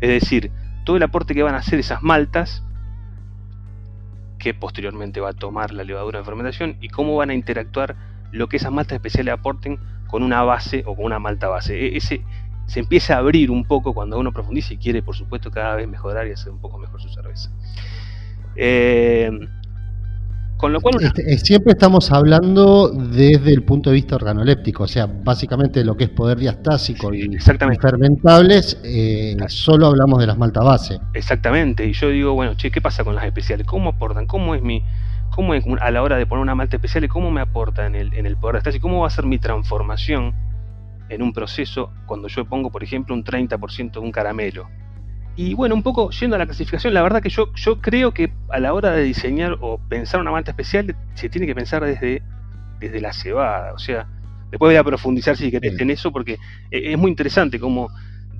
Es 0.00 0.08
decir, 0.08 0.50
todo 0.84 0.96
el 0.96 1.04
aporte 1.04 1.34
que 1.34 1.44
van 1.44 1.54
a 1.54 1.58
hacer 1.58 1.78
esas 1.78 2.02
maltas, 2.02 2.64
que 4.40 4.54
posteriormente 4.54 5.20
va 5.20 5.28
a 5.28 5.34
tomar 5.34 5.72
la 5.72 5.84
levadura 5.84 6.18
de 6.18 6.24
fermentación, 6.24 6.78
y 6.80 6.88
cómo 6.88 7.14
van 7.14 7.30
a 7.30 7.34
interactuar 7.34 8.17
lo 8.32 8.48
que 8.48 8.56
esas 8.58 8.72
maltas 8.72 8.96
especiales 8.96 9.34
aporten 9.34 9.78
con 10.06 10.22
una 10.22 10.42
base 10.42 10.82
o 10.86 10.94
con 10.94 11.04
una 11.04 11.18
malta 11.18 11.48
base. 11.48 11.74
E, 11.74 11.96
ese 11.96 12.22
se 12.66 12.80
empieza 12.80 13.14
a 13.14 13.18
abrir 13.18 13.50
un 13.50 13.64
poco 13.64 13.94
cuando 13.94 14.18
uno 14.18 14.32
profundiza 14.32 14.74
y 14.74 14.76
quiere, 14.76 15.02
por 15.02 15.16
supuesto, 15.16 15.50
cada 15.50 15.74
vez 15.76 15.88
mejorar 15.88 16.26
y 16.26 16.32
hacer 16.32 16.52
un 16.52 16.60
poco 16.60 16.78
mejor 16.78 17.00
su 17.00 17.08
cerveza. 17.08 17.50
Eh, 18.56 19.30
con 20.58 20.72
lo 20.72 20.80
cual. 20.80 20.96
Este, 21.00 21.38
siempre 21.38 21.72
estamos 21.72 22.10
hablando 22.12 22.88
desde 22.88 23.52
el 23.52 23.62
punto 23.62 23.90
de 23.90 23.94
vista 23.94 24.16
organoléptico, 24.16 24.82
o 24.82 24.88
sea, 24.88 25.06
básicamente 25.06 25.82
lo 25.84 25.96
que 25.96 26.04
es 26.04 26.10
poder 26.10 26.36
diastásico 26.36 27.14
y, 27.14 27.38
fermentables, 27.38 28.78
eh, 28.84 29.36
solo 29.46 29.86
hablamos 29.86 30.18
de 30.18 30.26
las 30.26 30.36
malta 30.36 30.60
base. 30.60 30.98
Exactamente, 31.14 31.86
y 31.86 31.92
yo 31.92 32.10
digo, 32.10 32.34
bueno, 32.34 32.54
che, 32.54 32.70
¿qué 32.70 32.82
pasa 32.82 33.04
con 33.04 33.14
las 33.14 33.24
especiales? 33.24 33.66
¿Cómo 33.66 33.90
aportan? 33.90 34.26
¿Cómo 34.26 34.54
es 34.56 34.62
mi, 34.62 34.82
cómo 35.38 35.54
es 35.54 35.64
a 35.80 35.92
la 35.92 36.02
hora 36.02 36.16
de 36.16 36.26
poner 36.26 36.42
una 36.42 36.56
malta 36.56 36.74
especial 36.74 37.04
y 37.04 37.08
cómo 37.08 37.30
me 37.30 37.40
aporta 37.40 37.86
en 37.86 37.94
el, 37.94 38.12
en 38.12 38.26
el 38.26 38.36
poder 38.36 38.56
diastásico? 38.56 38.88
¿Cómo 38.88 39.02
va 39.02 39.06
a 39.06 39.10
ser 39.10 39.24
mi 39.24 39.38
transformación 39.38 40.34
en 41.08 41.22
un 41.22 41.32
proceso 41.32 41.92
cuando 42.06 42.26
yo 42.26 42.44
pongo, 42.44 42.72
por 42.72 42.82
ejemplo, 42.82 43.14
un 43.14 43.22
30% 43.22 43.92
de 43.92 43.98
un 44.00 44.10
caramelo? 44.10 44.68
Y 45.36 45.54
bueno, 45.54 45.76
un 45.76 45.84
poco 45.84 46.10
yendo 46.10 46.34
a 46.34 46.40
la 46.40 46.46
clasificación, 46.46 46.92
la 46.92 47.02
verdad 47.02 47.22
que 47.22 47.28
yo, 47.28 47.54
yo 47.54 47.80
creo 47.80 48.12
que 48.12 48.32
a 48.48 48.58
la 48.58 48.72
hora 48.72 48.90
de 48.90 49.04
diseñar 49.04 49.58
o 49.60 49.78
pensar 49.78 50.20
una 50.20 50.32
malta 50.32 50.50
especial 50.50 50.96
se 51.14 51.28
tiene 51.28 51.46
que 51.46 51.54
pensar 51.54 51.84
desde, 51.84 52.20
desde 52.80 53.00
la 53.00 53.12
cebada. 53.12 53.74
O 53.74 53.78
sea, 53.78 54.08
después 54.50 54.70
voy 54.70 54.74
a 54.74 54.82
profundizar 54.82 55.36
si 55.36 55.52
querés 55.52 55.78
en 55.78 55.90
eso 55.90 56.10
porque 56.10 56.38
e, 56.72 56.94
es 56.94 56.98
muy 56.98 57.12
interesante 57.12 57.60
cómo 57.60 57.90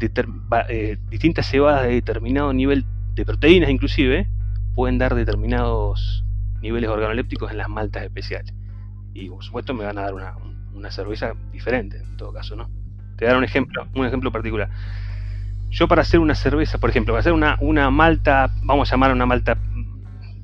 eh, 0.00 0.97
distintas 1.11 1.49
cebadas 1.49 1.85
de 1.85 1.90
determinado 1.90 2.52
nivel 2.52 2.85
de 3.14 3.25
proteínas 3.25 3.71
inclusive 3.71 4.26
pueden 4.75 4.99
dar 4.99 5.14
determinados 5.14 6.25
niveles 6.61 6.91
organolépticos 6.91 7.50
en 7.50 7.59
las 7.59 7.69
maltas 7.69 8.05
especiales. 8.05 8.55
Y 9.15 9.29
por 9.29 9.43
supuesto 9.43 9.75
me 9.75 9.85
van 9.85 9.99
a 9.99 10.03
dar 10.03 10.15
una, 10.15 10.35
una 10.75 10.91
cerveza 10.91 11.33
diferente 11.53 11.99
en 11.99 12.17
todo 12.17 12.33
caso, 12.33 12.57
¿no? 12.57 12.69
Te 13.17 13.25
voy 13.25 13.27
a 13.27 13.29
dar 13.31 13.38
un 13.38 13.45
ejemplo, 13.45 13.87
un 13.95 14.07
ejemplo 14.07 14.31
particular. 14.31 14.71
Yo 15.71 15.88
para 15.88 16.03
hacer 16.03 16.21
una 16.21 16.35
cerveza, 16.35 16.79
por 16.79 16.91
ejemplo, 16.91 17.12
para 17.12 17.21
hacer 17.21 17.33
una, 17.33 17.57
una 17.61 17.91
malta, 17.91 18.50
vamos 18.62 18.91
a 18.91 18.95
llamar 18.95 19.12
una 19.12 19.27
malta, 19.27 19.59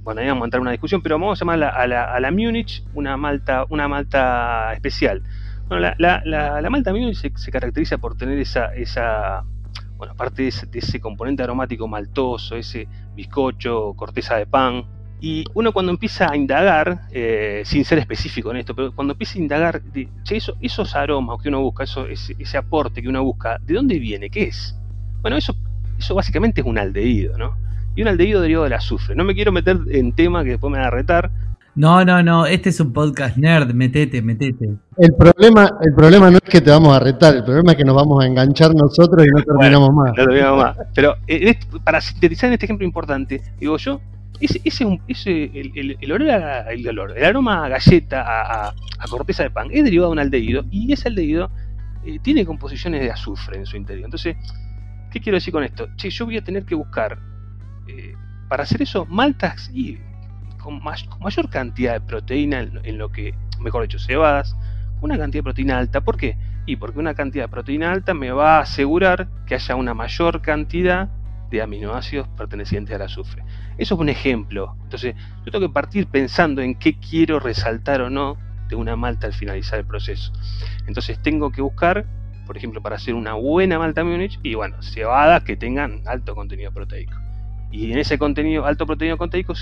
bueno, 0.02 0.20
ahí 0.20 0.26
vamos 0.26 0.42
a 0.42 0.44
entrar 0.46 0.58
en 0.58 0.62
una 0.62 0.70
discusión, 0.72 1.02
pero 1.02 1.18
vamos 1.18 1.40
a 1.40 1.44
llamar 1.44 1.62
a 1.62 1.86
la, 1.86 2.04
a 2.04 2.20
la 2.20 2.30
Múnich 2.30 2.84
una 2.92 3.16
malta, 3.16 3.64
una 3.70 3.88
malta 3.88 4.72
especial. 4.74 5.22
Bueno, 5.68 5.94
la, 5.98 6.22
la, 6.24 6.70
malta 6.70 6.92
Múnich 6.92 7.16
se, 7.36 7.50
caracteriza 7.50 7.96
por 7.96 8.16
tener 8.16 8.38
esa, 8.38 8.74
esa 8.74 9.44
bueno, 9.96 10.12
aparte 10.12 10.42
de 10.42 10.48
ese, 10.48 11.00
componente 11.00 11.42
aromático 11.42 11.88
maltoso, 11.88 12.56
ese 12.56 12.86
bizcocho, 13.14 13.94
corteza 13.96 14.36
de 14.36 14.46
pan, 14.46 14.84
y 15.24 15.42
uno 15.54 15.72
cuando 15.72 15.90
empieza 15.90 16.30
a 16.30 16.36
indagar, 16.36 17.08
eh, 17.10 17.62
sin 17.64 17.82
ser 17.86 17.96
específico 17.96 18.50
en 18.50 18.58
esto, 18.58 18.74
pero 18.74 18.94
cuando 18.94 19.14
empieza 19.14 19.38
a 19.38 19.40
indagar, 19.40 19.80
de, 19.80 20.06
esos 20.60 20.94
aromas 20.94 21.42
que 21.42 21.48
uno 21.48 21.62
busca, 21.62 21.84
eso, 21.84 22.06
ese, 22.06 22.36
ese, 22.38 22.58
aporte 22.58 23.00
que 23.00 23.08
uno 23.08 23.24
busca, 23.24 23.58
¿de 23.64 23.72
dónde 23.72 23.98
viene? 23.98 24.28
¿Qué 24.28 24.42
es? 24.42 24.76
Bueno, 25.22 25.38
eso, 25.38 25.56
eso 25.98 26.14
básicamente 26.14 26.60
es 26.60 26.66
un 26.66 26.76
aldehído, 26.76 27.38
¿no? 27.38 27.56
Y 27.96 28.02
un 28.02 28.08
aldehído 28.08 28.42
derivado 28.42 28.64
del 28.64 28.74
azufre. 28.74 29.16
No 29.16 29.24
me 29.24 29.34
quiero 29.34 29.50
meter 29.50 29.78
en 29.92 30.12
tema 30.12 30.44
que 30.44 30.50
después 30.50 30.70
me 30.70 30.76
van 30.76 30.88
a 30.88 30.90
retar. 30.90 31.30
No, 31.74 32.04
no, 32.04 32.22
no, 32.22 32.44
este 32.44 32.68
es 32.68 32.78
un 32.80 32.92
podcast 32.92 33.38
nerd, 33.38 33.72
metete, 33.72 34.20
metete. 34.20 34.76
El 34.98 35.14
problema, 35.14 35.70
el 35.80 35.94
problema 35.94 36.30
no 36.30 36.36
es 36.36 36.50
que 36.50 36.60
te 36.60 36.70
vamos 36.70 36.94
a 36.94 37.00
retar, 37.00 37.34
el 37.34 37.44
problema 37.44 37.72
es 37.72 37.78
que 37.78 37.84
nos 37.84 37.96
vamos 37.96 38.22
a 38.22 38.26
enganchar 38.26 38.74
nosotros 38.74 39.26
y 39.26 39.30
no 39.30 39.42
terminamos 39.42 39.88
más. 39.88 40.08
No 40.08 40.14
terminamos 40.26 40.62
más. 40.62 40.76
Pero 40.94 41.16
eh, 41.26 41.58
para 41.82 42.02
sintetizar 42.02 42.48
en 42.48 42.52
este 42.52 42.66
ejemplo 42.66 42.84
importante, 42.84 43.40
digo 43.58 43.78
yo, 43.78 44.02
ese, 44.40 44.60
ese, 44.64 45.50
el, 45.54 46.12
olor 46.12 46.22
el, 46.70 46.86
el 47.16 47.24
aroma 47.24 47.64
a 47.64 47.68
galleta, 47.68 48.68
a, 48.68 48.74
corteza 49.08 49.42
de 49.42 49.50
pan, 49.50 49.68
es 49.70 49.84
derivado 49.84 50.10
de 50.10 50.12
un 50.12 50.18
aldehído 50.18 50.64
y 50.70 50.92
ese 50.92 51.08
aldehído 51.08 51.50
eh, 52.04 52.18
tiene 52.22 52.44
composiciones 52.44 53.00
de 53.02 53.10
azufre 53.10 53.58
en 53.58 53.66
su 53.66 53.76
interior. 53.76 54.06
Entonces, 54.06 54.36
¿Qué 55.14 55.20
quiero 55.20 55.36
decir 55.36 55.52
con 55.52 55.62
esto? 55.62 55.86
Che, 55.94 56.10
yo 56.10 56.24
voy 56.24 56.38
a 56.38 56.42
tener 56.42 56.64
que 56.64 56.74
buscar, 56.74 57.20
eh, 57.86 58.16
para 58.48 58.64
hacer 58.64 58.82
eso, 58.82 59.06
maltas 59.06 59.70
y 59.72 59.96
con, 60.58 60.82
mayor 60.82 61.48
cantidad 61.48 61.92
de 61.92 62.00
proteína 62.00 62.68
en, 62.82 62.98
lo 62.98 63.12
que, 63.12 63.32
mejor 63.60 63.82
dicho, 63.82 64.00
cebadas, 64.00 64.56
una 65.02 65.16
cantidad 65.16 65.38
de 65.38 65.44
proteína 65.44 65.78
alta. 65.78 66.00
¿Por 66.00 66.16
qué? 66.16 66.36
Y 66.66 66.74
porque 66.74 66.98
una 66.98 67.14
cantidad 67.14 67.44
de 67.44 67.48
proteína 67.48 67.92
alta 67.92 68.12
me 68.12 68.32
va 68.32 68.56
a 68.56 68.62
asegurar 68.62 69.28
que 69.46 69.54
haya 69.54 69.76
una 69.76 69.94
mayor 69.94 70.42
cantidad 70.42 71.10
de 71.50 71.62
aminoácidos 71.62 72.28
pertenecientes 72.28 72.94
al 72.94 73.02
azufre. 73.02 73.44
Eso 73.78 73.94
es 73.94 74.00
un 74.00 74.08
ejemplo. 74.08 74.76
Entonces, 74.82 75.14
yo 75.44 75.52
tengo 75.52 75.68
que 75.68 75.72
partir 75.72 76.06
pensando 76.06 76.62
en 76.62 76.74
qué 76.74 76.98
quiero 76.98 77.40
resaltar 77.40 78.00
o 78.00 78.10
no 78.10 78.36
de 78.68 78.76
una 78.76 78.96
malta 78.96 79.26
al 79.26 79.34
finalizar 79.34 79.78
el 79.78 79.86
proceso. 79.86 80.32
Entonces, 80.86 81.20
tengo 81.22 81.52
que 81.52 81.60
buscar 81.60 82.06
por 82.46 82.56
ejemplo, 82.56 82.82
para 82.82 82.96
hacer 82.96 83.14
una 83.14 83.34
buena 83.34 83.78
Malta 83.78 84.04
Munich, 84.04 84.38
y 84.42 84.54
bueno, 84.54 84.82
cebadas 84.82 85.42
que 85.44 85.56
tengan 85.56 86.02
alto 86.06 86.34
contenido 86.34 86.72
proteico. 86.72 87.14
Y 87.70 87.90
en 87.92 87.98
ese 87.98 88.18
contenido, 88.18 88.66
alto 88.66 88.86
contenido 88.86 89.16
proteico, 89.16 89.54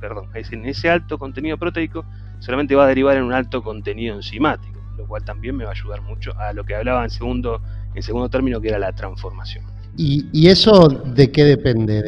perdón, 0.00 0.30
en 0.34 0.66
ese 0.66 0.90
alto 0.90 1.18
contenido 1.18 1.58
proteico 1.58 2.04
solamente 2.40 2.74
va 2.74 2.84
a 2.84 2.88
derivar 2.88 3.16
en 3.16 3.24
un 3.24 3.32
alto 3.32 3.62
contenido 3.62 4.16
enzimático, 4.16 4.80
lo 4.96 5.06
cual 5.06 5.24
también 5.24 5.56
me 5.56 5.64
va 5.64 5.70
a 5.70 5.74
ayudar 5.74 6.02
mucho 6.02 6.36
a 6.38 6.52
lo 6.52 6.64
que 6.64 6.74
hablaba 6.74 7.04
en 7.04 7.10
segundo, 7.10 7.62
en 7.94 8.02
segundo 8.02 8.28
término, 8.28 8.60
que 8.60 8.68
era 8.68 8.78
la 8.78 8.92
transformación. 8.92 9.64
¿Y, 9.96 10.48
eso 10.48 10.88
de 10.88 11.30
qué 11.30 11.44
depende? 11.44 12.02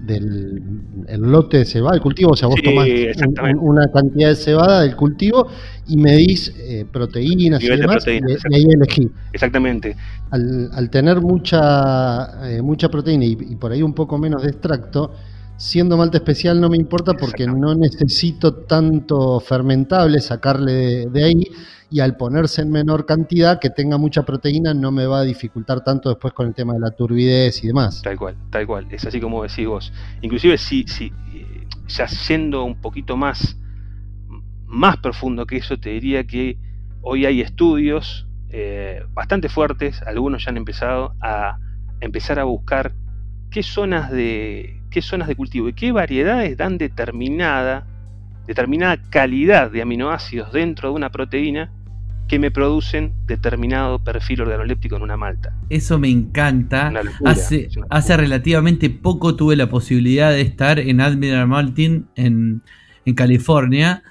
¿Del 0.00 0.62
lote 1.18 1.58
de 1.58 1.64
cebada, 1.64 1.96
el 1.96 2.00
cultivo? 2.00 2.32
O 2.32 2.36
sea, 2.36 2.46
vos 2.48 2.60
tomás 2.62 2.88
una 3.58 3.88
cantidad 3.88 4.28
de 4.28 4.36
cebada 4.36 4.82
del 4.82 4.94
cultivo 4.94 5.48
y 5.88 5.96
medís 5.96 6.54
eh, 6.56 6.86
proteínas 6.90 7.62
y 7.62 7.68
demás, 7.68 8.06
y, 8.06 8.10
ahí 8.10 8.64
elegís. 8.68 9.08
Exactamente. 9.32 9.96
Al, 10.30 10.88
tener 10.90 11.20
mucha, 11.20 12.48
eh, 12.48 12.62
mucha 12.62 12.88
proteína 12.88 13.24
y, 13.24 13.56
por 13.56 13.72
ahí 13.72 13.82
un 13.82 13.94
poco 13.94 14.16
menos 14.16 14.42
de 14.42 14.50
extracto, 14.50 15.12
siendo 15.56 15.96
malta 15.96 16.18
especial 16.18 16.60
no 16.60 16.68
me 16.68 16.76
importa 16.76 17.14
porque 17.14 17.46
no 17.46 17.74
necesito 17.74 18.54
tanto 18.54 19.40
fermentable, 19.40 20.20
sacarle 20.20 21.06
de 21.06 21.24
ahí 21.24 21.44
y 21.90 22.00
al 22.00 22.16
ponerse 22.16 22.62
en 22.62 22.70
menor 22.70 23.06
cantidad, 23.06 23.60
que 23.60 23.70
tenga 23.70 23.98
mucha 23.98 24.24
proteína, 24.24 24.74
no 24.74 24.90
me 24.90 25.06
va 25.06 25.20
a 25.20 25.22
dificultar 25.22 25.84
tanto 25.84 26.08
después 26.08 26.34
con 26.34 26.48
el 26.48 26.54
tema 26.54 26.72
de 26.72 26.80
la 26.80 26.90
turbidez 26.90 27.62
y 27.62 27.68
demás. 27.68 28.02
Tal 28.02 28.18
cual, 28.18 28.36
tal 28.50 28.66
cual, 28.66 28.88
es 28.90 29.04
así 29.04 29.20
como 29.20 29.42
decís 29.44 29.66
vos. 29.68 29.92
Inclusive 30.20 30.58
si, 30.58 30.84
si 30.88 31.12
ya 31.86 32.08
siendo 32.08 32.64
un 32.64 32.80
poquito 32.80 33.16
más, 33.16 33.56
más 34.66 34.96
profundo 34.96 35.46
que 35.46 35.58
eso, 35.58 35.78
te 35.78 35.90
diría 35.90 36.24
que 36.24 36.58
hoy 37.00 37.26
hay 37.26 37.40
estudios 37.40 38.26
eh, 38.48 39.04
bastante 39.12 39.48
fuertes, 39.48 40.02
algunos 40.02 40.44
ya 40.44 40.50
han 40.50 40.56
empezado 40.56 41.14
a 41.20 41.58
empezar 42.00 42.40
a 42.40 42.44
buscar 42.44 42.92
qué 43.50 43.62
zonas 43.62 44.10
de, 44.10 44.80
qué 44.94 45.02
zonas 45.02 45.26
de 45.26 45.34
cultivo 45.34 45.68
y 45.68 45.72
qué 45.72 45.90
variedades 45.90 46.56
dan 46.56 46.78
determinada, 46.78 47.84
determinada 48.46 48.96
calidad 49.10 49.68
de 49.72 49.82
aminoácidos 49.82 50.52
dentro 50.52 50.90
de 50.90 50.94
una 50.94 51.10
proteína 51.10 51.72
que 52.28 52.38
me 52.38 52.52
producen 52.52 53.12
determinado 53.26 53.98
perfil 54.04 54.42
organoléptico 54.42 54.94
en 54.94 55.02
una 55.02 55.16
malta. 55.16 55.52
Eso 55.68 55.98
me 55.98 56.08
encanta. 56.08 56.92
hace, 57.24 57.70
hace 57.90 58.16
relativamente 58.16 58.88
poco 58.88 59.34
tuve 59.34 59.56
la 59.56 59.68
posibilidad 59.68 60.30
de 60.30 60.42
estar 60.42 60.78
en 60.78 61.00
Admiral 61.00 61.48
Martin 61.48 62.06
en, 62.14 62.62
California 63.16 64.04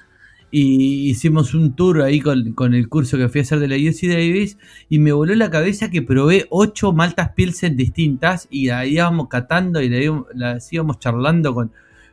y 0.56 1.10
hicimos 1.10 1.56
un 1.56 1.76
tour 1.76 2.04
ahí 2.04 2.22
con, 2.22 2.76
el 2.76 2.88
curso 2.88 3.18
que 3.18 3.28
fui 3.28 3.40
a 3.40 3.42
hacer 3.42 3.58
de 3.58 3.68
la 3.68 3.76
UC 3.76 4.08
Davis 4.08 4.60
y 4.88 5.00
me 5.00 5.12
voló 5.12 5.34
la 5.34 5.50
cabeza 5.50 5.90
que 5.90 6.04
probé 6.04 6.46
ocho 6.52 6.94
maltas 6.94 7.32
Pilsen 7.32 7.76
distintas 7.76 8.48
y 8.52 8.70
ahí 8.70 8.94
íbamos 8.94 9.30
catando 9.30 9.82
y 9.82 9.90
las 10.36 10.72
íbamos 10.72 11.00
charlando 11.00 11.56
con, 11.56 11.72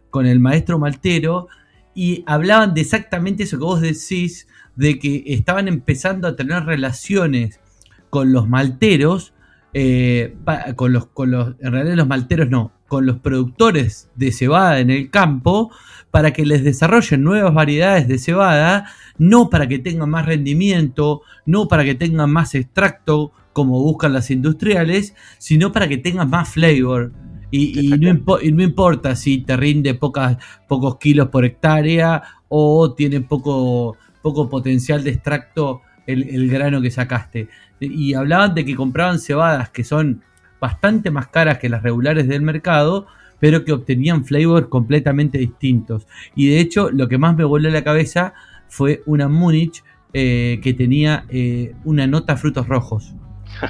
con 0.09 0.25
el 0.25 0.41
maestro 0.41 0.79
maltero 0.79 1.49
y 1.95 2.25
hablaban 2.27 2.73
de 2.73 2.81
exactamente 2.81 3.43
eso 3.43 3.59
que 3.59 3.65
vos 3.65 3.83
decís 3.83 4.49
de 4.75 4.99
que 4.99 5.23
estaban 5.27 5.69
empezando 5.69 6.27
a 6.27 6.35
tener 6.35 6.65
relaciones 6.65 7.61
con 8.09 8.33
los 8.33 8.49
malteros, 8.49 9.35
eh, 9.75 10.35
con, 10.77 10.95
los, 10.95 11.09
con 11.09 11.31
los, 11.31 11.57
en 11.61 11.73
realidad 11.73 11.95
los 11.95 12.09
malteros 12.09 12.49
no, 12.49 12.73
con 12.91 13.07
los 13.07 13.21
productores 13.21 14.11
de 14.17 14.33
cebada 14.33 14.81
en 14.81 14.91
el 14.91 15.11
campo, 15.11 15.71
para 16.11 16.33
que 16.33 16.45
les 16.45 16.65
desarrollen 16.65 17.23
nuevas 17.23 17.55
variedades 17.55 18.09
de 18.09 18.19
cebada, 18.19 18.87
no 19.17 19.49
para 19.49 19.69
que 19.69 19.79
tengan 19.79 20.11
más 20.11 20.27
rendimiento, 20.27 21.23
no 21.47 21.69
para 21.69 21.85
que 21.85 21.95
tengan 21.95 22.33
más 22.33 22.57
extracto, 22.57 23.31
como 23.53 23.81
buscan 23.81 24.13
las 24.13 24.33
industriales, 24.33 25.15
sino 25.39 25.71
para 25.71 25.87
que 25.87 25.99
tengan 25.99 26.29
más 26.31 26.49
flavor. 26.49 27.13
Y, 27.53 27.91
no, 27.91 28.41
y 28.43 28.51
no, 28.51 28.63
importa 28.65 29.15
si 29.15 29.39
te 29.39 29.57
rinde 29.57 29.95
pocas, 29.95 30.39
pocos 30.67 30.99
kilos 30.99 31.29
por 31.29 31.45
hectárea 31.45 32.23
o 32.49 32.93
tiene 32.95 33.21
poco, 33.21 33.97
poco 34.21 34.49
potencial 34.49 35.05
de 35.05 35.11
extracto 35.11 35.83
el, 36.07 36.51
grano 36.51 36.83
que 36.83 36.91
sacaste. 36.91 37.49
Y 37.79 38.15
hablaban 38.15 38.53
de 38.55 38.65
que 38.65 38.75
compraban 38.75 39.21
cebadas 39.21 39.71
que 39.71 39.85
son 39.85 40.23
bastante 40.61 41.11
más 41.11 41.29
caras 41.29 41.59
que 41.59 41.69
las 41.69 41.83
regulares 41.83 42.29
del 42.29 42.43
mercado, 42.43 43.07
pero 43.39 43.65
que 43.65 43.73
obtenían 43.73 44.25
flavor 44.25 44.69
completamente 44.69 45.39
distintos. 45.39 46.07
Y 46.35 46.49
de 46.49 46.61
hecho, 46.61 46.91
lo 46.91 47.09
que 47.09 47.19
más 47.19 47.37
me 47.37 47.45
voló 47.45 47.71
la 47.71 47.85
cabeza 47.85 48.35
fue 48.69 49.03
una 49.07 49.29
Múnich 49.29 49.83
eh, 50.13 50.61
que 50.63 50.75
tenía 50.75 51.25
eh, 51.29 51.75
una 51.85 52.07
nota 52.07 52.37
frutos 52.37 52.69
rojos, 52.69 53.15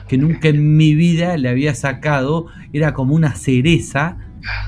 que 0.08 0.18
nunca 0.18 0.48
en 0.48 0.76
mi 0.76 0.94
vida 0.94 1.36
le 1.36 1.48
había 1.48 1.74
sacado, 1.74 2.46
era 2.72 2.92
como 2.94 3.14
una 3.14 3.34
cereza 3.34 4.18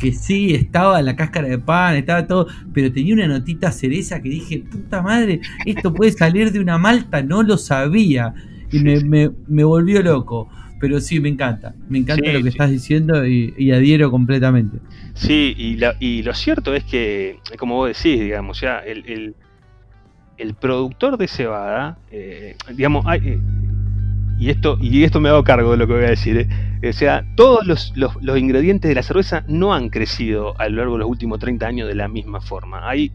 que 0.01 0.13
sí, 0.13 0.55
estaba 0.55 1.01
la 1.03 1.17
cáscara 1.17 1.49
de 1.49 1.59
pan, 1.59 1.97
estaba 1.97 2.27
todo, 2.27 2.47
pero 2.73 2.93
tenía 2.93 3.15
una 3.15 3.27
notita 3.27 3.73
cereza 3.73 4.21
que 4.21 4.29
dije, 4.29 4.59
puta 4.71 5.03
madre, 5.03 5.41
esto 5.65 5.95
puede 5.95 6.13
salir 6.13 6.53
de 6.53 6.61
una 6.61 6.79
malta, 6.79 7.23
no 7.23 7.43
lo 7.43 7.57
sabía. 7.57 8.35
Y 8.71 8.81
me, 8.81 9.65
volvió 9.65 10.03
loco. 10.03 10.49
Pero 10.83 11.01
sí, 11.01 11.21
me 11.21 11.29
encanta. 11.29 11.77
Me 11.89 11.99
encanta 11.99 12.33
lo 12.33 12.43
que 12.43 12.49
estás 12.49 12.69
diciendo 12.69 13.25
y, 13.25 13.71
adhiero 13.71 14.11
completamente. 14.11 14.79
Sí, 15.15 15.55
y, 15.57 16.23
lo 16.25 16.35
cierto 16.35 16.75
es 16.75 16.83
que, 16.83 17.39
como 17.57 17.77
vos 17.77 17.87
decís, 17.87 18.19
digamos, 18.19 18.61
ya 18.61 18.81
el, 18.81 19.37
el, 20.37 20.55
productor 20.55 21.19
de 21.19 21.29
cebada, 21.29 21.99
eh, 22.11 22.57
digamos, 22.75 23.07
hay, 23.07 23.21
eh, 23.25 23.39
y 24.41 24.51
esto, 24.51 24.77
y 24.81 25.05
esto 25.05 25.21
me 25.21 25.29
hago 25.29 25.45
cargo 25.45 25.71
de 25.71 25.77
lo 25.77 25.87
que 25.87 25.93
voy 25.93 26.03
a 26.03 26.11
decir, 26.11 26.49
¿eh? 26.83 26.89
o 26.89 26.93
sea, 26.93 27.25
todos 27.37 27.65
los, 27.65 28.37
ingredientes 28.37 28.89
de 28.89 28.97
la 28.97 29.05
cerveza 29.05 29.45
no 29.47 29.75
han 29.75 29.89
crecido 29.89 30.61
a 30.61 30.69
lo 30.69 30.79
largo 30.79 30.95
de 30.95 30.99
los 30.99 31.09
últimos 31.09 31.39
30 31.39 31.65
años 31.65 31.87
de 31.87 31.95
la 31.95 32.09
misma 32.09 32.41
forma. 32.41 32.91
Ahí 32.91 33.13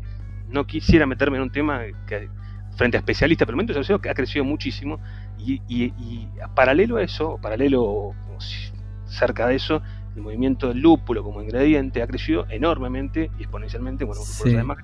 no 0.50 0.66
quisiera 0.66 1.06
meterme 1.06 1.36
en 1.36 1.44
un 1.44 1.52
tema 1.52 1.82
que, 2.08 2.30
frente 2.78 2.96
a 2.96 3.02
especialistas, 3.02 3.46
pero 3.46 3.60
el 3.60 4.02
que 4.02 4.10
ha 4.10 4.14
crecido 4.14 4.46
muchísimo 4.46 5.02
y, 5.38 5.62
y, 5.68 6.28
paralelo 6.56 6.98
a 6.98 7.04
eso, 7.04 7.40
paralelo 7.42 8.14
cerca 9.06 9.48
de 9.48 9.56
eso, 9.56 9.82
el 10.16 10.22
movimiento 10.22 10.70
del 10.70 10.80
lúpulo 10.80 11.24
como 11.24 11.42
ingrediente 11.42 12.02
ha 12.02 12.08
crecido 12.08 12.46
enormemente 12.50 13.30
y 13.38 13.44
exponencialmente, 13.44 14.04
bueno, 14.04 14.22
por 14.38 14.48
además 14.48 14.78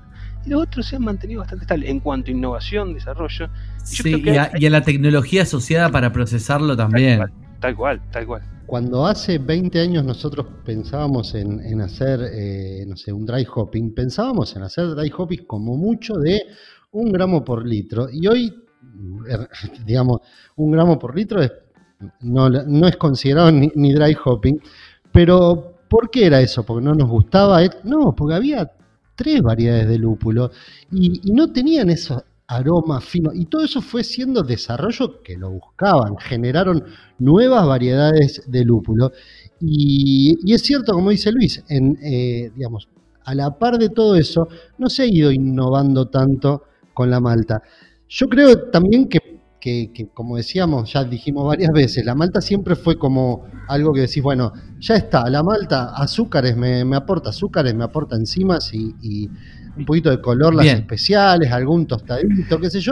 y 0.45 0.49
los 0.49 0.63
otros 0.63 0.85
se 0.85 0.97
han 0.97 1.03
mantenido 1.03 1.39
bastante 1.39 1.63
estables 1.63 1.89
en 1.89 1.99
cuanto 1.99 2.29
a 2.29 2.33
innovación, 2.33 2.93
desarrollo. 2.93 3.49
sí, 3.83 4.21
y, 4.25 4.29
a, 4.37 4.69
la 4.69 4.81
tecnología 4.81 5.43
asociada 5.43 5.89
para 5.89 6.11
procesarlo 6.11 6.75
también. 6.75 7.21
Tal 7.59 7.75
cual, 7.75 8.01
tal 8.11 8.27
cual. 8.27 8.41
Cuando 8.65 9.05
hace 9.05 9.37
20 9.37 9.79
años 9.79 10.03
nosotros 10.03 10.47
pensábamos 10.65 11.33
en, 11.35 11.79
hacer, 11.81 12.19
eh, 12.33 12.85
no 12.87 12.97
sé, 12.97 13.13
un 13.13 13.25
dry 13.25 13.45
hopping, 13.53 13.93
pensábamos 13.93 14.55
en 14.55 14.63
hacer 14.63 14.87
dry 14.95 15.11
hopping 15.15 15.45
como 15.45 15.77
mucho 15.77 16.15
de 16.15 16.41
un 16.91 17.11
gramo 17.11 17.43
por 17.43 17.65
litro. 17.65 18.07
Y 18.11 18.27
hoy, 18.27 18.53
digamos, 19.85 20.21
un 20.55 20.71
gramo 20.71 20.99
por 20.99 21.15
litro 21.15 21.41
no, 22.21 22.87
es 22.87 22.97
considerado 22.97 23.51
ni, 23.51 23.71
ni 23.75 23.93
dry 23.93 24.15
hopping. 24.23 24.59
Pero, 25.11 25.77
¿por 25.89 26.09
qué 26.09 26.25
era 26.25 26.41
eso? 26.41 26.63
¿Porque 26.63 26.83
no 26.83 26.93
nos 26.93 27.09
gustaba? 27.09 27.61
No, 27.83 28.13
porque 28.15 28.35
había 28.35 28.71
tres 29.15 29.41
variedades 29.41 29.87
de 29.87 29.97
lúpulo 29.97 30.51
y, 30.91 31.31
no 31.31 31.51
tenían 31.51 31.89
esos 31.89 32.23
aromas 32.47 33.03
finos. 33.05 33.33
Y 33.35 33.45
todo 33.45 33.63
eso 33.63 33.81
fue 33.81 34.03
siendo 34.03 34.43
desarrollo 34.43 35.21
que 35.23 35.37
lo 35.37 35.51
buscaban, 35.51 36.17
generaron 36.17 36.83
nuevas 37.19 37.65
variedades 37.65 38.43
de 38.47 38.65
lúpulo. 38.65 39.11
Y, 39.59 40.51
es 40.51 40.61
cierto, 40.61 40.93
como 40.93 41.11
dice 41.11 41.31
Luis, 41.31 41.63
en, 41.69 41.97
eh, 42.01 42.51
digamos, 42.55 42.89
a 43.25 43.33
la 43.35 43.57
par 43.57 43.77
de 43.77 43.89
todo 43.89 44.15
eso, 44.15 44.49
no 44.77 44.89
se 44.89 45.03
ha 45.03 45.05
ido 45.05 45.31
innovando 45.31 46.09
tanto 46.09 46.63
con 46.93 47.09
la 47.09 47.19
malta. 47.19 47.63
Yo 48.09 48.27
creo 48.27 48.69
también 48.69 49.07
que 49.07 49.33
que, 49.63 50.09
como 50.13 50.35
decíamos, 50.35 50.91
ya 50.91 51.05
dijimos 51.05 51.47
varias 51.47 51.71
veces, 51.71 52.03
la 52.03 52.15
malta 52.15 52.41
siempre 52.41 52.75
fue 52.75 52.97
como 52.97 53.45
algo 53.69 53.93
que 53.93 54.01
decís, 54.01 54.21
bueno, 54.21 54.51
ya 54.79 54.95
está, 54.95 55.29
la 55.29 55.41
malta, 55.41 55.93
azúcares 55.95 56.57
me, 56.57 56.81
aporta 56.93 57.29
azúcares, 57.29 57.73
me 57.73 57.85
aporta 57.85 58.17
enzimas 58.17 58.73
y, 58.73 59.29
un 59.77 59.85
poquito 59.85 60.09
de 60.09 60.19
color, 60.19 60.53
las 60.53 60.65
especiales, 60.65 61.49
algún 61.51 61.87
tostadito, 61.87 62.59
qué 62.59 62.69
sé 62.69 62.81
yo. 62.81 62.91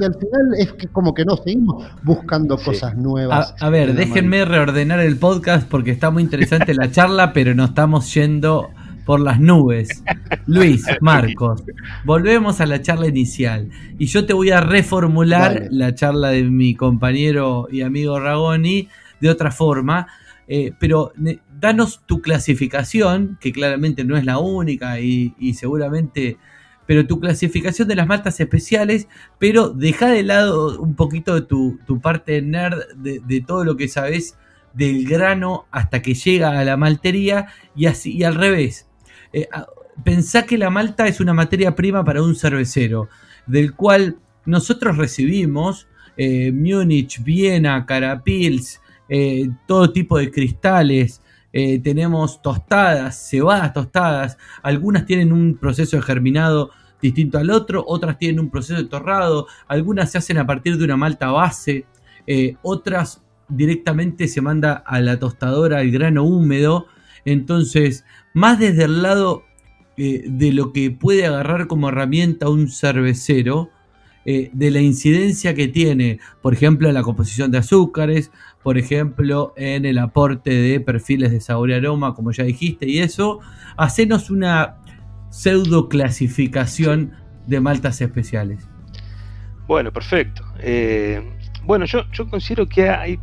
Y 0.00 0.04
al 0.04 0.14
final 0.14 0.54
es 0.58 0.72
que 0.72 0.88
como 0.88 1.14
que 1.14 1.24
no 1.24 1.36
seguimos 1.36 1.86
buscando 2.02 2.58
cosas 2.58 2.96
nuevas. 2.96 3.54
A, 3.60 3.70
ver, 3.70 3.94
déjenme 3.94 4.44
reordenar 4.44 4.98
el 5.00 5.16
podcast 5.18 5.68
porque 5.68 5.92
está 5.92 6.10
muy 6.10 6.24
interesante 6.24 6.74
la 6.74 6.90
charla, 6.90 7.32
pero 7.32 7.54
no 7.54 7.64
estamos 7.64 8.12
yendo 8.12 8.70
por 9.06 9.20
las 9.20 9.40
nubes. 9.40 10.02
Luis, 10.46 10.84
Marcos, 11.00 11.62
volvemos 12.04 12.60
a 12.60 12.66
la 12.66 12.82
charla 12.82 13.06
inicial. 13.06 13.70
Y 13.98 14.06
yo 14.06 14.26
te 14.26 14.34
voy 14.34 14.50
a 14.50 14.60
reformular 14.60 15.68
la 15.70 15.94
charla 15.94 16.30
de 16.30 16.42
mi 16.42 16.74
compañero 16.74 17.68
y 17.70 17.80
amigo 17.80 18.20
Ragoni 18.20 18.88
de 19.20 19.30
otra 19.30 19.50
forma. 19.50 20.08
Eh, 20.48 20.72
pero 20.78 21.12
danos 21.58 22.02
tu 22.04 22.20
clasificación, 22.20 23.38
que 23.40 23.52
claramente 23.52 24.04
no 24.04 24.16
es 24.16 24.24
la 24.24 24.38
única 24.38 25.00
y, 25.00 25.32
seguramente, 25.54 26.36
pero 26.86 27.06
tu 27.06 27.18
clasificación 27.20 27.88
de 27.88 27.96
las 27.96 28.06
maltas 28.06 28.38
especiales, 28.38 29.08
pero 29.38 29.70
deja 29.70 30.08
de 30.08 30.22
lado 30.24 30.80
un 30.80 30.94
poquito 30.94 31.34
de 31.34 31.42
tu, 31.42 31.78
parte 32.02 32.42
nerd 32.42 32.78
de, 32.96 33.20
de, 33.26 33.40
todo 33.40 33.64
lo 33.64 33.76
que 33.76 33.88
sabes 33.88 34.36
del 34.72 35.04
grano 35.06 35.66
hasta 35.70 36.02
que 36.02 36.14
llega 36.14 36.58
a 36.58 36.64
la 36.64 36.76
maltería 36.76 37.46
y 37.74 37.86
así 37.86 38.12
y 38.12 38.24
al 38.24 38.34
revés. 38.34 38.86
Eh, 39.36 39.46
pensá 40.02 40.46
que 40.46 40.56
la 40.56 40.70
malta 40.70 41.06
es 41.06 41.20
una 41.20 41.34
materia 41.34 41.74
prima 41.74 42.02
para 42.02 42.22
un 42.22 42.34
cervecero, 42.34 43.10
del 43.46 43.74
cual 43.74 44.16
nosotros 44.46 44.96
recibimos 44.96 45.88
eh, 46.16 46.50
Múnich, 46.52 47.22
Viena, 47.22 47.84
Carapils, 47.84 48.80
eh, 49.10 49.50
todo 49.66 49.92
tipo 49.92 50.16
de 50.16 50.30
cristales. 50.30 51.20
tenemos 51.52 52.42
tostadas, 52.42 53.28
cebadas 53.30 53.72
tostadas. 53.72 54.38
Algunas 54.62 55.06
tienen 55.06 55.32
un 55.32 55.56
proceso 55.56 55.96
de 55.96 56.02
germinado 56.02 56.70
distinto 57.00 57.38
al 57.38 57.50
otro, 57.50 57.84
otras 57.86 58.18
tienen 58.18 58.40
un 58.40 58.50
proceso 58.50 58.80
de 58.80 58.88
torrado. 58.88 59.46
Algunas 59.66 60.10
se 60.10 60.18
hacen 60.18 60.38
a 60.38 60.46
partir 60.46 60.78
de 60.78 60.84
una 60.84 60.96
malta 60.96 61.30
base, 61.30 61.86
otras 62.62 63.22
directamente 63.48 64.28
se 64.28 64.40
manda 64.42 64.82
a 64.86 65.00
la 65.00 65.18
tostadora 65.18 65.82
el 65.82 65.92
grano 65.92 66.24
húmedo. 66.24 66.86
Entonces, 67.24 68.04
más 68.36 68.58
desde 68.58 68.84
el 68.84 69.00
lado 69.00 69.44
eh, 69.96 70.24
de 70.26 70.52
lo 70.52 70.74
que 70.74 70.90
puede 70.90 71.24
agarrar 71.24 71.68
como 71.68 71.88
herramienta 71.88 72.50
un 72.50 72.68
cervecero, 72.68 73.70
eh, 74.26 74.50
de 74.52 74.70
la 74.70 74.82
incidencia 74.82 75.54
que 75.54 75.68
tiene, 75.68 76.18
por 76.42 76.52
ejemplo, 76.52 76.86
en 76.86 76.92
la 76.92 77.02
composición 77.02 77.50
de 77.50 77.56
azúcares, 77.56 78.30
por 78.62 78.76
ejemplo, 78.76 79.54
en 79.56 79.86
el 79.86 79.96
aporte 79.96 80.50
de 80.50 80.80
perfiles 80.80 81.30
de 81.30 81.40
sabor 81.40 81.70
y 81.70 81.72
aroma, 81.72 82.12
como 82.12 82.30
ya 82.30 82.44
dijiste, 82.44 82.86
y 82.86 82.98
eso, 82.98 83.40
hacenos 83.78 84.28
una 84.28 84.76
pseudo 85.30 85.88
clasificación 85.88 87.12
de 87.46 87.60
maltas 87.60 88.02
especiales. 88.02 88.68
Bueno, 89.66 89.90
perfecto. 89.90 90.44
Eh, 90.58 91.22
bueno, 91.64 91.86
yo, 91.86 92.02
yo 92.12 92.28
considero 92.28 92.68
que 92.68 92.90
hay, 92.90 93.18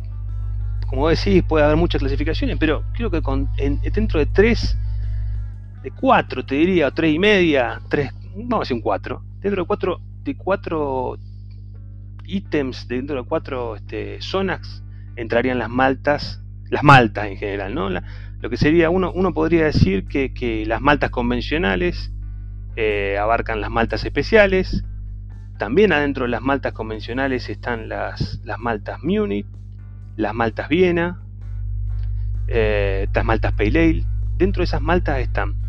como 0.88 1.08
decís, 1.08 1.44
puede 1.44 1.64
haber 1.64 1.76
muchas 1.76 2.00
clasificaciones, 2.00 2.56
pero 2.58 2.82
creo 2.94 3.12
que 3.12 3.22
con, 3.22 3.48
dentro 3.56 4.18
de 4.18 4.26
tres 4.26 4.76
de 5.84 5.90
cuatro, 5.90 6.44
te 6.44 6.54
diría, 6.54 6.88
o 6.88 6.94
tres 6.94 7.14
y 7.14 7.18
media, 7.18 7.78
tres, 7.90 8.10
vamos 8.34 8.54
a 8.54 8.58
decir 8.60 8.76
un 8.76 8.80
cuatro. 8.80 9.22
Dentro 9.40 9.62
de 9.62 9.66
cuatro, 9.66 10.00
de 10.24 10.34
cuatro 10.34 11.18
ítems, 12.24 12.88
dentro 12.88 13.22
de 13.22 13.28
cuatro 13.28 13.76
este, 13.76 14.18
zonas, 14.22 14.82
entrarían 15.14 15.58
las 15.58 15.68
maltas, 15.68 16.42
las 16.70 16.82
maltas 16.82 17.26
en 17.26 17.36
general, 17.36 17.74
¿no? 17.74 17.90
lo 17.90 18.50
que 18.50 18.56
sería, 18.56 18.88
uno, 18.88 19.12
uno 19.14 19.34
podría 19.34 19.66
decir 19.66 20.06
que, 20.06 20.64
las 20.66 20.80
maltas 20.80 21.10
convencionales 21.10 22.10
eh, 22.76 23.18
abarcan 23.20 23.60
las 23.60 23.70
maltas 23.70 24.06
especiales. 24.06 24.84
También 25.58 25.92
adentro 25.92 26.24
de 26.24 26.30
las 26.30 26.40
maltas 26.40 26.72
convencionales 26.72 27.50
están 27.50 27.90
las, 27.90 28.40
las 28.42 28.58
maltas 28.58 29.02
Munich, 29.02 29.46
las 30.16 30.34
maltas 30.34 30.70
Viena, 30.70 31.20
eh, 32.48 33.02
estas 33.04 33.24
maltas 33.24 33.52
Pale 33.52 33.80
Ale. 33.80 34.04
Dentro 34.38 34.62
de 34.62 34.64
esas 34.64 34.80
maltas 34.82 35.20
están 35.20 35.63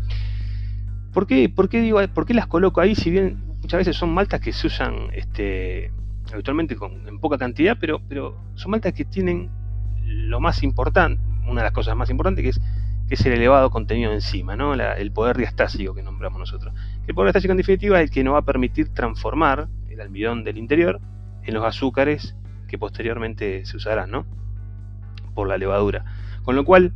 ¿Por 1.16 1.26
qué, 1.26 1.48
por 1.48 1.70
qué 1.70 1.80
digo, 1.80 1.98
por 2.08 2.26
qué 2.26 2.34
las 2.34 2.46
coloco 2.46 2.82
ahí? 2.82 2.94
Si 2.94 3.10
bien 3.10 3.38
muchas 3.62 3.78
veces 3.78 3.96
son 3.96 4.12
maltas 4.12 4.38
que 4.38 4.52
se 4.52 4.66
usan 4.66 5.08
este, 5.14 5.90
habitualmente 6.30 6.76
con, 6.76 7.08
en 7.08 7.18
poca 7.20 7.38
cantidad, 7.38 7.78
pero, 7.80 8.02
pero 8.06 8.36
son 8.54 8.72
maltas 8.72 8.92
que 8.92 9.06
tienen 9.06 9.48
lo 10.04 10.40
más 10.40 10.62
importante, 10.62 11.22
una 11.46 11.62
de 11.62 11.68
las 11.68 11.72
cosas 11.72 11.96
más 11.96 12.10
importantes 12.10 12.42
que 12.42 12.50
es, 12.50 12.60
que 13.08 13.14
es 13.14 13.24
el 13.24 13.32
elevado 13.32 13.70
contenido 13.70 14.10
de 14.10 14.16
enzima, 14.16 14.56
¿no? 14.56 14.74
el 14.74 15.10
poder 15.10 15.38
diastásico 15.38 15.94
que 15.94 16.02
nombramos 16.02 16.38
nosotros. 16.38 16.74
El 17.06 17.14
poder 17.14 17.28
diastásico 17.28 17.52
en 17.52 17.56
definitiva 17.56 17.98
es 17.98 18.10
el 18.10 18.14
que 18.14 18.22
nos 18.22 18.34
va 18.34 18.40
a 18.40 18.44
permitir 18.44 18.92
transformar 18.92 19.68
el 19.88 20.02
almidón 20.02 20.44
del 20.44 20.58
interior 20.58 21.00
en 21.44 21.54
los 21.54 21.64
azúcares 21.64 22.36
que 22.68 22.76
posteriormente 22.76 23.64
se 23.64 23.78
usarán 23.78 24.10
¿no? 24.10 24.26
por 25.34 25.48
la 25.48 25.56
levadura. 25.56 26.04
Con 26.42 26.56
lo 26.56 26.66
cual, 26.66 26.92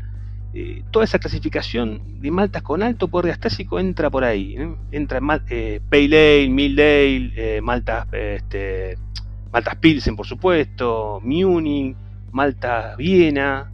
eh, 0.52 0.82
toda 0.90 1.04
esa 1.04 1.18
clasificación 1.18 2.20
de 2.20 2.30
maltas 2.30 2.62
con 2.62 2.82
alto 2.82 3.08
poder 3.08 3.26
diastásico 3.26 3.78
entra 3.78 4.10
por 4.10 4.24
ahí. 4.24 4.56
Entra 4.90 5.20
eh, 5.48 5.80
Pale 5.88 6.42
Ale, 6.42 6.48
Mild 6.48 6.80
Ale, 6.80 7.32
eh, 7.36 7.60
maltas, 7.62 8.06
este, 8.12 8.98
maltas 9.52 9.76
Pilsen, 9.76 10.16
por 10.16 10.26
supuesto, 10.26 11.20
Munich, 11.22 11.96
maltas 12.32 12.96
Viena. 12.96 13.70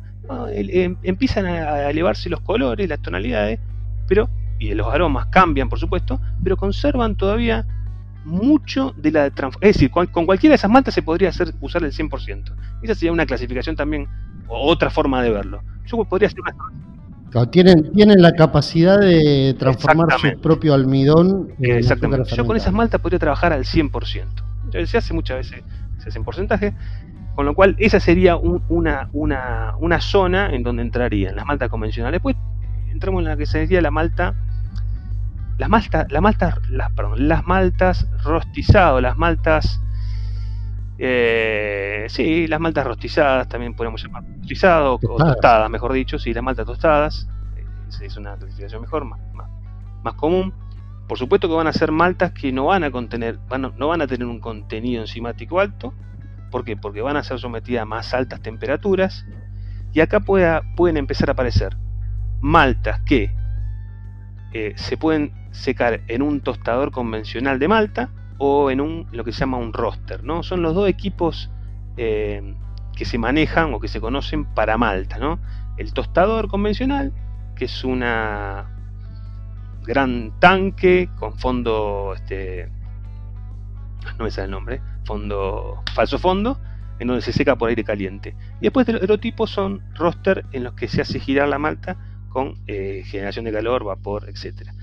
Em, 0.50 0.96
empiezan 1.02 1.46
a 1.46 1.88
elevarse 1.88 2.28
los 2.28 2.40
colores, 2.40 2.88
las 2.88 3.00
tonalidades, 3.00 3.60
pero 4.08 4.28
y 4.58 4.74
los 4.74 4.86
aromas 4.92 5.26
cambian, 5.26 5.68
por 5.68 5.78
supuesto, 5.78 6.20
pero 6.42 6.56
conservan 6.56 7.16
todavía 7.16 7.66
mucho 8.24 8.94
de 8.96 9.12
la. 9.12 9.26
Es 9.26 9.74
decir, 9.74 9.90
con, 9.90 10.06
cualquiera 10.06 10.52
de 10.52 10.56
esas 10.56 10.70
maltas 10.70 10.94
se 10.94 11.02
podría 11.02 11.28
hacer, 11.28 11.54
usar 11.60 11.84
el 11.84 11.92
100%. 11.92 12.52
Esa 12.82 12.94
sería 12.94 13.12
una 13.12 13.26
clasificación 13.26 13.76
también, 13.76 14.08
o 14.48 14.66
otra 14.66 14.90
forma 14.90 15.22
de 15.22 15.30
verlo. 15.30 15.62
Yo 15.86 16.04
podría 16.04 16.28
hacer 16.28 16.40
una... 16.40 17.50
tienen, 17.50 17.92
tienen 17.92 18.20
la 18.20 18.32
capacidad 18.32 18.98
de 18.98 19.54
transformar 19.58 20.08
su 20.18 20.40
propio 20.40 20.74
almidón. 20.74 21.52
Exactamente. 21.60 22.34
Yo 22.34 22.46
con 22.46 22.56
esas 22.56 22.72
maltas 22.72 23.00
podría 23.00 23.18
trabajar 23.18 23.52
al 23.52 23.64
100%. 23.64 24.86
Se 24.86 24.98
hace 24.98 25.14
muchas 25.14 25.38
veces, 25.38 25.62
se 25.98 26.08
hace 26.08 26.18
en 26.18 26.24
porcentaje, 26.24 26.74
con 27.34 27.46
lo 27.46 27.54
cual 27.54 27.76
esa 27.78 28.00
sería 28.00 28.36
una, 28.36 29.08
una, 29.12 29.74
una 29.78 30.00
zona 30.00 30.54
en 30.54 30.62
donde 30.62 30.82
entrarían 30.82 31.36
las 31.36 31.46
maltas 31.46 31.70
convencionales. 31.70 32.16
Después 32.16 32.36
entramos 32.90 33.20
en 33.20 33.28
la 33.28 33.36
que 33.36 33.46
se 33.46 33.58
decía 33.58 33.80
la 33.80 33.90
malta 33.90 34.34
las 35.58 35.68
maltas, 35.70 36.12
las 36.12 36.22
maltas, 36.22 36.54
las, 36.68 36.92
perdón, 36.92 37.28
las 37.28 37.46
maltas 37.46 38.06
rostizado, 38.22 39.00
las 39.00 39.16
maltas, 39.16 39.80
eh, 40.98 42.06
sí, 42.08 42.46
las 42.46 42.60
maltas 42.60 42.86
rostizadas 42.86 43.48
también 43.48 43.74
podemos 43.74 44.02
llamar 44.02 44.24
rostizado 44.38 44.94
o 44.94 44.98
tostadas, 44.98 45.70
mejor 45.70 45.92
dicho, 45.92 46.18
sí, 46.18 46.32
las 46.32 46.42
maltas 46.42 46.66
tostadas, 46.66 47.28
eh, 47.56 47.64
es 48.04 48.16
una 48.16 48.36
clasificación 48.36 48.80
mejor, 48.82 49.04
más, 49.04 49.20
más, 50.02 50.14
común. 50.14 50.54
Por 51.06 51.18
supuesto 51.18 51.48
que 51.48 51.54
van 51.54 51.66
a 51.66 51.72
ser 51.72 51.92
maltas 51.92 52.32
que 52.32 52.50
no 52.50 52.66
van 52.66 52.82
a 52.82 52.90
contener, 52.90 53.38
no 53.76 53.88
van 53.88 54.02
a 54.02 54.06
tener 54.06 54.26
un 54.26 54.40
contenido 54.40 55.02
enzimático 55.02 55.60
alto. 55.60 55.94
¿Por 56.50 56.64
qué? 56.64 56.76
Porque 56.76 57.00
van 57.00 57.16
a 57.16 57.22
ser 57.22 57.38
sometidas 57.38 57.82
a 57.82 57.84
más 57.84 58.12
altas 58.12 58.40
temperaturas. 58.40 59.24
Y 59.92 60.00
acá 60.00 60.20
pueden 60.20 60.96
empezar 60.96 61.28
a 61.28 61.32
aparecer 61.32 61.76
maltas 62.40 63.00
que 63.02 63.30
eh, 64.52 64.72
se 64.76 64.96
pueden 64.96 65.32
secar 65.52 66.00
en 66.08 66.22
un 66.22 66.40
tostador 66.40 66.90
convencional 66.90 67.58
de 67.58 67.68
malta 67.68 68.10
o 68.38 68.70
en 68.70 68.80
un 68.80 69.06
lo 69.12 69.24
que 69.24 69.32
se 69.32 69.40
llama 69.40 69.58
un 69.58 69.72
roster, 69.72 70.22
¿no? 70.24 70.42
Son 70.42 70.62
los 70.62 70.74
dos 70.74 70.88
equipos 70.88 71.50
eh, 71.96 72.54
que 72.94 73.04
se 73.04 73.18
manejan 73.18 73.72
o 73.74 73.80
que 73.80 73.88
se 73.88 74.00
conocen 74.00 74.44
para 74.44 74.76
malta, 74.76 75.18
¿no? 75.18 75.38
El 75.76 75.92
tostador 75.92 76.48
convencional, 76.48 77.12
que 77.54 77.66
es 77.66 77.84
una 77.84 78.70
gran 79.86 80.32
tanque 80.40 81.08
con 81.16 81.38
fondo, 81.38 82.12
este, 82.14 82.68
no 84.18 84.24
me 84.24 84.30
sale 84.30 84.46
el 84.46 84.50
nombre, 84.50 84.80
fondo, 85.04 85.82
falso 85.94 86.18
fondo, 86.18 86.58
en 86.98 87.08
donde 87.08 87.22
se 87.22 87.32
seca 87.32 87.56
por 87.56 87.68
aire 87.68 87.84
caliente. 87.84 88.34
Y 88.60 88.64
después 88.64 88.88
el 88.88 88.96
otro 88.96 89.18
tipo 89.18 89.46
son 89.46 89.82
roster 89.94 90.44
en 90.52 90.64
los 90.64 90.74
que 90.74 90.88
se 90.88 91.02
hace 91.02 91.20
girar 91.20 91.48
la 91.48 91.58
malta 91.58 91.96
con 92.30 92.54
eh, 92.66 93.02
generación 93.06 93.44
de 93.44 93.52
calor, 93.52 93.84
vapor, 93.84 94.28
etcétera. 94.28 94.74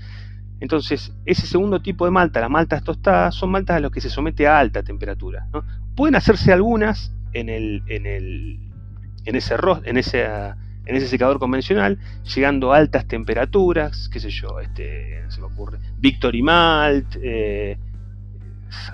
Entonces, 0.64 1.12
ese 1.26 1.46
segundo 1.46 1.82
tipo 1.82 2.06
de 2.06 2.10
malta, 2.10 2.40
las 2.40 2.48
maltas 2.48 2.82
tostadas, 2.82 3.34
son 3.34 3.50
maltas 3.50 3.76
a 3.76 3.80
las 3.80 3.90
que 3.90 4.00
se 4.00 4.08
somete 4.08 4.46
a 4.46 4.58
alta 4.58 4.82
temperatura. 4.82 5.46
Pueden 5.94 6.14
hacerse 6.14 6.54
algunas 6.54 7.12
en, 7.34 7.50
en, 7.50 7.82
ese, 9.26 9.54
en 9.54 9.98
ese 9.98 11.06
secador 11.06 11.38
convencional, 11.38 11.98
llegando 12.34 12.72
a 12.72 12.78
altas 12.78 13.06
temperaturas, 13.06 14.08
qué 14.10 14.18
sé 14.20 14.30
yo, 14.30 14.58
este, 14.58 15.22
se 15.28 15.38
me 15.42 15.48
ocurre, 15.48 15.80
Victory 15.98 16.40
Malt, 16.40 17.14
eh, 17.22 17.76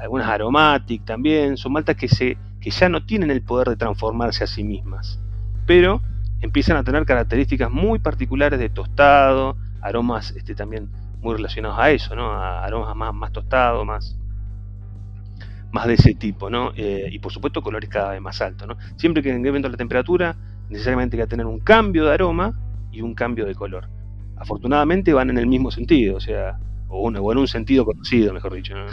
algunas 0.01 0.27
Aromatic 0.27 1.05
también, 1.05 1.57
son 1.57 1.73
maltas 1.73 1.95
que, 1.95 2.09
se, 2.09 2.37
que 2.61 2.71
ya 2.71 2.89
no 2.89 3.07
tienen 3.07 3.31
el 3.31 3.43
poder 3.43 3.69
de 3.69 3.77
transformarse 3.77 4.43
a 4.43 4.49
sí 4.49 4.65
mismas, 4.65 5.21
pero 5.67 6.03
empiezan 6.41 6.77
a 6.77 6.83
tener 6.83 7.05
características 7.05 7.71
muy 7.71 8.01
particulares 8.01 8.59
de 8.59 8.71
tostado, 8.71 9.57
aromas 9.81 10.33
este, 10.33 10.57
también 10.57 10.89
muy 11.21 11.35
relacionados 11.35 11.79
a 11.79 11.91
eso, 11.91 12.15
¿no? 12.15 12.33
A 12.33 12.65
aromas 12.65 12.95
más, 12.97 13.15
más 13.15 13.33
tostados, 13.33 13.87
más, 13.87 14.17
más 15.73 15.87
de 15.87 15.95
ese 15.95 16.15
tipo, 16.15 16.51
¿no? 16.51 16.73
Eh, 16.77 17.09
y 17.11 17.19
por 17.19 17.33
supuesto 17.33 17.63
colores 17.63 17.89
cada 17.89 18.13
vez 18.13 18.21
más 18.21 18.41
altos, 18.41 18.67
¿no? 18.67 18.77
Siempre 18.97 19.23
que 19.23 19.31
incremento 19.31 19.69
la 19.69 19.77
temperatura, 19.77 20.37
necesariamente 20.69 21.17
hay 21.17 21.23
que 21.25 21.29
tener 21.29 21.47
un 21.47 21.61
cambio 21.61 22.07
de 22.07 22.15
aroma 22.15 22.59
y 22.91 23.03
un 23.03 23.15
cambio 23.15 23.47
de 23.47 23.55
color. 23.55 23.89
Afortunadamente 24.37 25.13
van 25.13 25.31
en 25.31 25.39
el 25.39 25.47
mismo 25.47 25.71
sentido, 25.71 26.17
o 26.17 26.21
sea, 26.21 26.59
o, 26.89 27.09
en 27.09 27.39
un 27.39 27.49
sentido 27.49 27.85
conocido, 27.85 28.33
mejor 28.33 28.55
dicho, 28.55 28.75
¿no? 28.75 28.87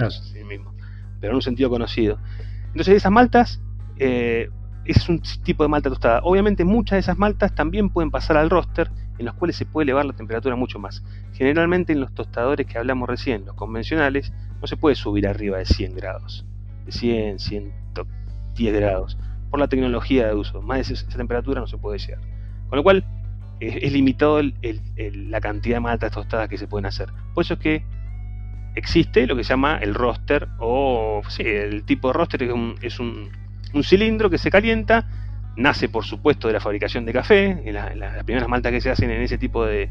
mismo, 0.48 0.74
pero 1.20 1.32
en 1.32 1.36
un 1.36 1.42
sentido 1.42 1.70
conocido. 1.70 2.20
Entonces 2.68 2.96
esas 2.96 3.12
maltas, 3.12 3.62
eh, 3.98 4.50
es 4.86 5.10
un 5.10 5.22
tipo 5.44 5.63
de 5.63 5.70
malta 5.70 5.90
tostada. 5.90 6.22
Obviamente 6.24 6.63
muchas 6.63 6.96
de 6.96 7.00
esas 7.00 7.18
maltas 7.18 7.54
también 7.54 7.90
pueden 7.90 8.10
pasar 8.10 8.38
al 8.38 8.50
roster 8.50 8.90
en 9.18 9.26
los 9.26 9.36
cuales 9.36 9.56
se 9.56 9.66
puede 9.66 9.84
elevar 9.84 10.06
la 10.06 10.14
temperatura 10.14 10.56
mucho 10.56 10.80
más. 10.80 11.04
Generalmente 11.34 11.94
en 11.94 12.00
los 12.00 12.14
tostadores 12.14 12.66
que 12.68 12.78
hablamos 12.78 13.08
recién, 13.10 13.46
los 13.46 13.56
convencionales, 13.56 14.32
no 14.62 14.68
se 14.68 14.78
puede 14.78 14.96
subir 14.96 15.28
arriba 15.28 15.58
de 15.58 15.66
100 15.66 15.96
grados, 15.96 16.46
de 16.86 16.92
100, 16.92 17.40
110 17.40 18.74
grados, 18.74 19.18
por 19.50 19.60
la 19.60 19.68
tecnología 19.68 20.28
de 20.28 20.36
uso. 20.36 20.62
Más 20.62 20.88
de 20.88 20.94
esa, 20.94 21.08
temperatura 21.08 21.62
no 21.62 21.68
se 21.68 21.78
puede 21.78 22.00
llegar. 22.00 22.22
Con 22.70 22.78
lo 22.78 22.84
cual 22.84 23.06
es, 23.60 23.92
limitado 23.92 24.42
la 24.42 25.42
cantidad 25.42 25.78
de 25.78 25.82
maltas 25.82 26.12
tostadas 26.12 26.50
que 26.50 26.58
se 26.58 26.68
pueden 26.68 26.86
hacer. 26.86 27.10
Por 27.34 27.44
eso 27.44 27.56
es 27.56 27.60
que 27.60 27.86
existe 28.76 29.26
lo 29.26 29.36
que 29.36 29.44
se 29.44 29.50
llama 29.50 29.78
el 29.78 29.96
roster, 29.96 30.48
o 30.60 31.22
sí, 31.30 31.44
el 31.44 31.84
tipo 31.84 32.10
de 32.10 32.14
roster 32.14 32.44
es 32.82 33.00
un, 33.00 33.32
un 33.74 33.84
cilindro 33.84 34.30
que 34.30 34.38
se 34.38 34.52
calienta 34.52 35.08
nace 35.58 35.89
por 35.89 36.06
supuesto 36.06 36.48
de 36.48 36.54
la 36.54 36.60
fabricación 36.60 37.04
de 37.04 37.12
café, 37.12 37.62
las 37.74 38.24
primeras 38.24 38.48
maltas 38.48 38.72
que 38.72 38.80
se 38.80 38.89
hacen 38.89 39.10
en 39.10 39.22
ese 39.22 39.38
tipo 39.38 39.65
de, 39.65 39.89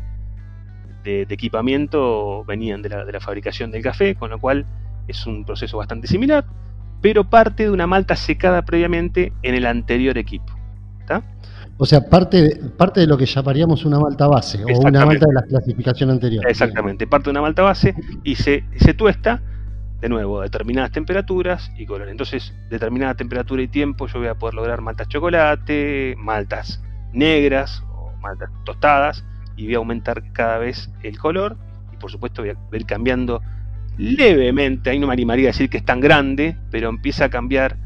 equipamiento 1.04 2.44
venían 2.44 2.82
de 2.82 2.88
la, 2.88 3.20
fabricación 3.20 3.70
del 3.70 3.82
café, 3.82 4.14
con 4.14 4.30
lo 4.30 4.38
cual 4.38 4.64
es 5.06 5.26
un 5.26 5.44
proceso 5.44 5.76
bastante 5.76 6.06
similar, 6.06 6.44
pero 7.00 7.28
parte 7.28 7.64
de 7.64 7.70
una 7.70 7.86
malta 7.86 8.16
secada 8.16 8.62
previamente 8.62 9.32
en 9.42 9.54
el 9.54 9.66
anterior 9.66 10.16
equipo. 10.16 10.52
O 11.78 11.84
sea, 11.84 12.08
parte, 12.08 12.58
parte 12.76 13.00
de 13.00 13.06
lo 13.06 13.18
que 13.18 13.26
llamaríamos 13.26 13.84
una 13.84 14.00
malta 14.00 14.26
base 14.26 14.64
o 14.64 14.78
una 14.80 15.04
malta 15.04 15.26
de 15.26 15.34
la 15.34 15.42
clasificación 15.42 16.10
anterior. 16.10 16.44
Exactamente, 16.48 17.06
parte 17.06 17.26
de 17.26 17.32
una 17.32 17.42
malta 17.42 17.62
base 17.62 17.94
y 18.24 18.34
se, 18.36 18.64
se 18.76 18.94
tuesta 18.94 19.42
de 20.06 20.10
nuevo, 20.10 20.40
determinadas 20.40 20.92
temperaturas 20.92 21.72
y 21.76 21.84
color. 21.84 22.08
Entonces, 22.08 22.54
determinada 22.70 23.14
temperatura 23.14 23.60
y 23.62 23.66
tiempo, 23.66 24.06
yo 24.06 24.20
voy 24.20 24.28
a 24.28 24.36
poder 24.36 24.54
lograr 24.54 24.80
maltas 24.80 25.08
chocolate, 25.08 26.14
maltas 26.16 26.80
negras 27.12 27.82
o 27.90 28.12
maltas 28.20 28.50
tostadas 28.64 29.24
y 29.56 29.64
voy 29.64 29.74
a 29.74 29.78
aumentar 29.78 30.32
cada 30.32 30.58
vez 30.58 30.92
el 31.02 31.18
color. 31.18 31.56
Y 31.92 31.96
por 31.96 32.12
supuesto 32.12 32.42
voy 32.42 32.50
a 32.50 32.76
ir 32.76 32.86
cambiando 32.86 33.42
levemente, 33.98 34.90
ahí 34.90 35.00
no 35.00 35.08
me 35.08 35.12
animaría 35.12 35.48
a 35.48 35.52
decir 35.52 35.68
que 35.68 35.78
es 35.78 35.84
tan 35.84 35.98
grande, 35.98 36.56
pero 36.70 36.88
empieza 36.88 37.24
a 37.24 37.28
cambiar 37.28 37.76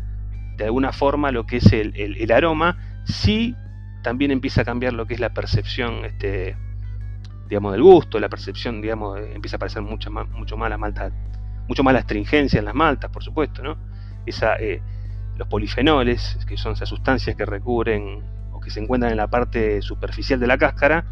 de 0.59 0.66
alguna 0.66 0.92
forma 0.92 1.33
lo 1.33 1.46
que 1.46 1.56
es 1.56 1.72
el, 1.72 2.30
aroma, 2.33 3.00
sí 3.04 3.54
también 4.02 4.30
empieza 4.30 4.61
a 4.61 4.64
cambiar 4.66 4.92
lo 4.92 5.06
que 5.06 5.14
es 5.14 5.20
la 5.20 5.33
percepción 5.33 6.04
este, 6.04 6.54
digamos, 7.48 7.72
del 7.72 7.83
gusto, 7.83 8.20
la 8.20 8.28
percepción, 8.28 8.83
digamos, 8.83 9.18
empieza 9.20 9.56
a 9.56 9.59
aparecer 9.59 9.80
mucho 9.80 10.11
más, 10.11 10.28
mucho 10.28 10.59
más 10.59 10.68
la 10.68 10.76
malta 10.76 11.11
mucho 11.70 11.85
más 11.85 11.94
la 11.94 12.00
astringencia 12.00 12.59
en 12.59 12.64
las 12.64 12.74
maltas, 12.74 13.12
por 13.12 13.22
supuesto, 13.22 13.62
¿no? 13.62 13.78
Esa, 14.26 14.56
eh, 14.56 14.83
los 15.37 15.46
polifenoles, 15.46 16.37
que 16.48 16.56
son 16.56 16.72
esas 16.72 16.88
sustancias 16.88 17.37
que 17.37 17.46
recubren 17.46 18.24
o 18.50 18.59
que 18.59 18.70
se 18.70 18.80
encuentran 18.80 19.12
en 19.12 19.16
la 19.16 19.28
parte 19.28 19.80
superficial 19.80 20.40
de 20.40 20.48
la 20.48 20.59
cáscara, 20.59 21.04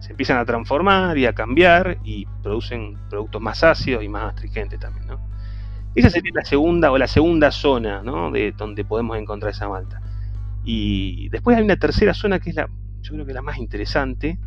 se 0.00 0.10
empiezan 0.10 0.36
a 0.36 0.44
transformar 0.44 1.16
y 1.16 1.24
a 1.24 1.32
cambiar 1.32 1.96
y 2.04 2.26
producen 2.42 2.98
productos 3.08 3.40
más 3.40 3.64
ácidos 3.64 4.04
y 4.04 4.08
más 4.10 4.34
astringentes 4.34 4.78
también, 4.78 5.06
¿no? 5.06 5.18
Esa 5.94 6.10
sería 6.10 6.32
la 6.34 6.44
segunda 6.44 6.92
o 6.92 6.98
la 6.98 7.06
segunda 7.06 7.50
zona, 7.50 8.02
¿no? 8.02 8.30
De 8.30 8.52
donde 8.52 8.84
podemos 8.84 9.16
encontrar 9.16 9.52
esa 9.52 9.66
malta. 9.66 10.02
Y 10.62 11.30
después 11.30 11.56
hay 11.56 11.64
una 11.64 11.76
tercera 11.76 12.12
zona 12.12 12.38
que 12.38 12.50
es 12.50 12.56
la, 12.56 12.68
yo 13.00 13.12
creo 13.14 13.24
que 13.24 13.32
la 13.32 13.40
más 13.40 13.56
interesante. 13.56 14.38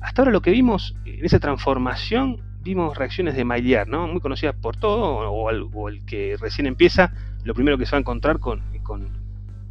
Hasta 0.00 0.22
ahora 0.22 0.32
lo 0.32 0.42
que 0.42 0.50
vimos 0.50 0.96
en 1.04 1.24
esa 1.24 1.38
transformación 1.38 2.47
vimos 2.62 2.96
reacciones 2.96 3.34
de 3.34 3.44
Maillard, 3.44 3.88
¿no? 3.88 4.06
Muy 4.08 4.20
conocidas 4.20 4.54
por 4.54 4.76
todo, 4.76 5.30
o, 5.30 5.88
el, 5.88 6.04
que 6.04 6.36
recién 6.38 6.66
empieza, 6.66 7.12
lo 7.44 7.54
primero 7.54 7.78
que 7.78 7.86
se 7.86 7.92
va 7.92 7.98
a 7.98 8.00
encontrar 8.00 8.38
con, 8.38 8.62
con, 8.82 9.28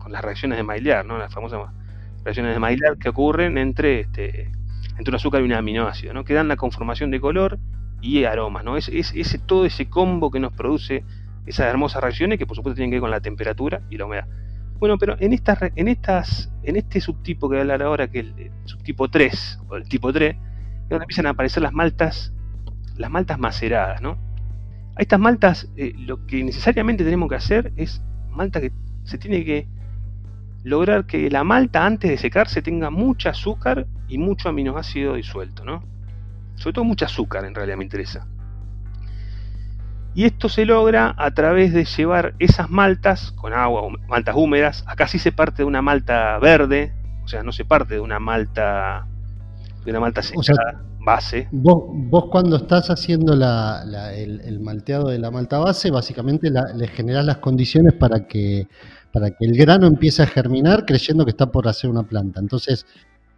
las 0.10 0.23
reacciones 0.23 0.58
de 0.58 0.63
Maillard, 0.63 1.06
¿no? 1.06 1.17
Las 1.17 1.34
famosas 1.34 1.69
reacciones 2.23 2.54
de 2.54 2.60
Maillard 2.60 2.97
que 2.97 3.10
ocurren 3.10 3.58
entre, 3.58 4.02
este, 4.02 4.50
entre 4.97 5.12
un 5.12 5.15
azúcar 5.15 5.41
y 5.41 5.43
un 5.43 5.54
aminoácido, 5.54 6.13
¿no? 6.13 6.23
Que 6.23 6.34
dan 6.34 6.47
la 6.47 6.56
conformación 6.56 7.12
de 7.12 7.19
color 7.19 7.60
y 8.02 8.23
aromas, 8.23 8.63
¿no? 8.63 8.78
Es, 8.78 8.89
ese, 8.89 9.38
todo 9.39 9.65
ese 9.65 9.89
combo 9.89 10.32
que 10.32 10.39
nos 10.39 10.54
produce 10.54 11.04
esas 11.45 11.67
hermosas 11.67 12.02
reacciones 12.02 12.38
que 12.38 12.45
por 12.45 12.56
supuesto 12.56 12.76
tienen 12.76 12.91
que 12.91 12.95
ver 12.95 13.02
con 13.02 13.12
la 13.12 13.19
temperatura 13.19 13.82
y 13.89 13.97
la 13.97 14.06
humedad. 14.06 14.28
Bueno, 14.80 14.97
pero 14.97 15.15
en 15.19 15.34
estas, 15.34 15.60
en 15.76 15.88
estas, 15.88 16.52
en 16.63 16.76
este 16.76 17.02
subtipo 17.02 17.50
que 17.50 17.56
voy 17.56 17.58
a 17.58 17.62
hablar 17.62 17.82
ahora, 17.82 18.08
que 18.10 18.19
es 18.19 18.26
el, 18.38 18.52
subtipo 18.65 19.10
3, 19.10 19.62
o 19.69 19.76
el 19.76 19.88
tipo 19.89 20.13
3, 20.13 20.36
es 20.36 20.89
donde 20.89 21.04
empiezan 21.04 21.26
a 21.26 21.32
aparecer 21.32 21.63
las 21.63 21.73
maltas, 21.73 22.32
las 22.98 23.12
maltas 23.12 23.40
maceradas, 23.40 24.02
¿no? 24.02 24.18
A 24.96 25.02
estas 25.02 25.20
maltas, 25.20 25.70
eh, 25.76 25.94
lo 25.98 26.26
que 26.26 26.44
necesariamente 26.44 27.04
tenemos 27.04 27.30
que 27.30 27.36
hacer 27.36 27.72
es 27.76 28.02
malta 28.32 28.60
que 28.60 28.72
se 29.04 29.18
tiene 29.18 29.46
que 29.46 29.68
lograr 30.64 31.06
que 31.06 31.30
la 31.30 31.44
malta 31.44 31.86
antes 31.86 32.10
de 32.10 32.18
secarse 32.18 32.62
tenga 32.62 32.90
mucho 32.90 33.30
azúcar 33.30 33.88
y 34.08 34.18
mucho 34.18 34.50
aminoácido 34.50 35.14
disuelto, 35.14 35.64
¿no? 35.64 35.84
Sobre 36.56 36.74
todo 36.74 36.86
mucho 36.86 37.06
azúcar 37.06 37.46
en 37.46 37.54
realidad 37.54 37.78
me 37.78 37.84
interesa. 37.84 38.28
Y 40.16 40.26
esto 40.26 40.50
se 40.50 40.66
logra 40.66 41.14
a 41.16 41.30
través 41.32 41.74
de 41.74 41.86
llevar 41.86 42.34
esas 42.40 42.72
maltas 42.72 43.32
con 43.34 43.54
agua, 43.54 43.84
maltas 44.08 44.36
húmedas. 44.36 44.84
Acá 44.88 45.08
sí 45.08 45.20
se 45.20 45.32
parte 45.32 45.58
de 45.58 45.66
una 45.66 45.84
malta 45.84 46.40
verde, 46.40 46.92
o 47.24 47.28
sea, 47.28 47.44
no 47.44 47.52
se 47.52 47.66
parte 47.66 47.94
de 47.94 48.00
una 48.00 48.20
malta 48.20 49.06
de 49.86 49.92
una 49.92 50.00
malta 50.00 50.24
seca 50.24 50.87
base. 51.08 51.48
Vos, 51.52 51.86
vos, 51.88 52.26
cuando 52.30 52.58
estás 52.58 52.89
haciendo 52.89 53.34
el, 53.34 54.60
malteado 54.60 55.10
de 55.10 55.20
la 55.20 55.32
malta 55.32 55.58
base, 55.58 55.89
básicamente 55.89 56.52
le 56.52 56.88
generás 56.88 57.26
las 57.26 57.38
condiciones 57.38 57.93
para 57.93 58.28
que, 58.28 58.67
para 59.12 59.32
que 59.32 59.46
el 59.46 59.58
grano 59.58 59.88
empiece 59.88 60.22
a 60.22 60.28
germinar 60.28 60.86
creyendo 60.86 61.24
que 61.24 61.32
está 61.32 61.48
por 61.50 61.67
hacer 61.67 61.89
una 61.89 62.04
planta. 62.04 62.39
Entonces, 62.39 62.86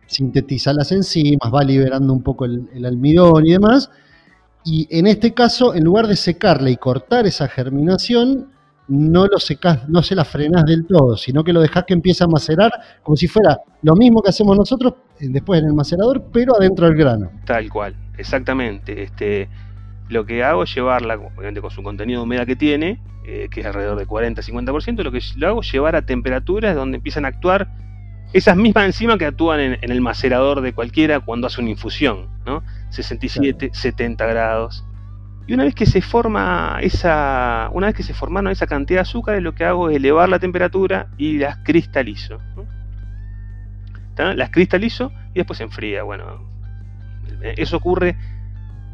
sintetiza 0.07 0.73
las 0.73 0.91
enzimas, 0.91 1.53
va 1.53 1.63
liberando 1.63 2.11
un 2.11 2.23
poco 2.23 2.45
el, 2.45 2.67
el 2.73 2.85
almidón 2.85 3.45
y 3.45 3.51
demás 3.51 3.89
y 4.63 4.87
en 4.91 5.07
este 5.07 5.33
caso, 5.33 5.73
en 5.73 5.83
lugar 5.83 6.07
de 6.07 6.15
secarle 6.15 6.71
y 6.71 6.77
cortar 6.77 7.25
esa 7.25 7.47
germinación, 7.47 8.51
no 8.89 9.27
lo 9.27 9.37
secás, 9.39 9.87
no 9.87 10.01
se 10.01 10.15
la 10.15 10.25
frenás 10.25 10.65
del 10.65 10.85
todo, 10.85 11.15
sino 11.15 11.43
que 11.43 11.53
lo 11.53 11.61
dejás 11.61 11.85
que 11.85 11.93
empiece 11.93 12.23
a 12.23 12.27
macerar 12.27 12.71
como 13.03 13.15
si 13.15 13.27
fuera 13.27 13.59
lo 13.83 13.95
mismo 13.95 14.21
que 14.21 14.29
hacemos 14.29 14.57
nosotros 14.57 14.95
eh, 15.19 15.27
después 15.29 15.61
en 15.61 15.67
el 15.67 15.73
macerador, 15.73 16.23
pero 16.33 16.55
adentro 16.55 16.87
del 16.87 16.95
grano. 16.95 17.31
Tal 17.45 17.69
cual, 17.69 17.95
exactamente. 18.17 19.03
Este, 19.03 19.47
lo 20.09 20.25
que 20.25 20.43
hago 20.43 20.63
es 20.63 20.73
llevarla, 20.73 21.15
obviamente 21.15 21.61
con 21.61 21.71
su 21.71 21.83
contenido 21.83 22.19
de 22.19 22.23
humedad 22.23 22.47
que 22.47 22.55
tiene, 22.55 22.99
eh, 23.25 23.47
que 23.51 23.61
es 23.61 23.65
alrededor 23.65 23.97
de 23.97 24.07
40-50%, 24.07 25.03
lo 25.03 25.11
que 25.11 25.19
lo 25.37 25.47
hago 25.47 25.61
es 25.61 25.71
llevar 25.71 25.95
a 25.95 26.01
temperaturas 26.01 26.75
donde 26.75 26.97
empiezan 26.97 27.25
a 27.25 27.27
actuar 27.29 27.69
esas 28.33 28.57
mismas 28.57 28.85
enzimas 28.85 29.17
que 29.17 29.25
actúan 29.25 29.59
en, 29.59 29.91
el 29.91 30.01
macerador 30.01 30.61
de 30.61 30.73
cualquiera 30.73 31.19
cuando 31.19 31.47
hace 31.47 31.61
una 31.61 31.71
infusión, 31.71 32.27
¿no? 32.45 32.63
67, 32.89 33.71
70 33.73 34.25
grados. 34.25 34.83
Y 35.49 35.53
una 35.55 35.63
vez 35.63 35.73
que 35.73 35.87
se 35.87 36.03
forma 36.03 36.77
esa, 36.79 37.69
una 37.73 37.87
vez 37.87 37.95
que 37.95 38.03
se 38.03 38.13
formaron 38.13 38.51
esa 38.51 38.67
cantidad 38.67 38.99
de 38.99 39.01
azúcar, 39.01 39.41
lo 39.41 39.55
que 39.55 39.65
hago 39.65 39.89
es 39.89 39.95
elevar 39.95 40.29
la 40.29 40.37
temperatura 40.37 41.07
y 41.17 41.39
las 41.39 41.57
cristalizo. 41.63 42.39
Las 44.15 44.51
cristalizo 44.51 45.11
y 45.33 45.39
después 45.39 45.57
se 45.57 45.63
enfría. 45.63 46.03
Bueno, 46.03 46.47
eso 47.41 47.77
ocurre. 47.77 48.15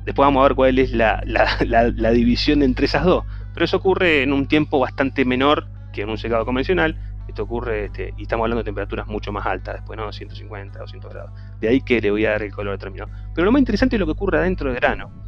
Después 0.05 0.25
vamos 0.25 0.39
a 0.39 0.47
ver 0.47 0.55
cuál 0.55 0.79
es 0.79 0.93
la, 0.93 1.21
la 1.25 2.11
división 2.11 2.63
entre 2.63 2.85
esas 2.85 3.03
dos. 3.03 3.25
Pero 3.53 3.65
eso 3.65 3.75
ocurre 3.75 4.23
en 4.23 4.31
un 4.31 4.47
tiempo 4.47 4.79
bastante 4.79 5.25
menor 5.25 5.67
que 5.91 6.03
en 6.03 6.09
un 6.09 6.17
secado 6.17 6.45
convencional 6.45 6.97
esto 7.27 7.43
ocurre, 7.43 7.85
este, 7.85 8.13
y 8.17 8.21
estamos 8.21 8.45
hablando 8.45 8.61
de 8.61 8.65
temperaturas 8.65 9.07
mucho 9.07 9.33
más 9.33 9.45
altas, 9.45 9.75
después, 9.75 9.97
¿no? 9.97 10.13
150, 10.13 10.79
200 10.79 11.13
grados. 11.13 11.31
De 11.59 11.67
ahí 11.67 11.81
que 11.81 11.99
le 11.99 12.11
voy 12.11 12.25
a 12.25 12.31
dar 12.31 12.43
el 12.43 12.53
color 12.53 12.77
determinado. 12.77 13.11
Pero 13.33 13.43
lo 13.43 13.51
más 13.51 13.59
interesante 13.59 13.97
es 13.97 13.99
lo 13.99 14.05
que 14.05 14.13
ocurre 14.13 14.37
adentro 14.37 14.69
del 14.69 14.79
grano. 14.79 15.24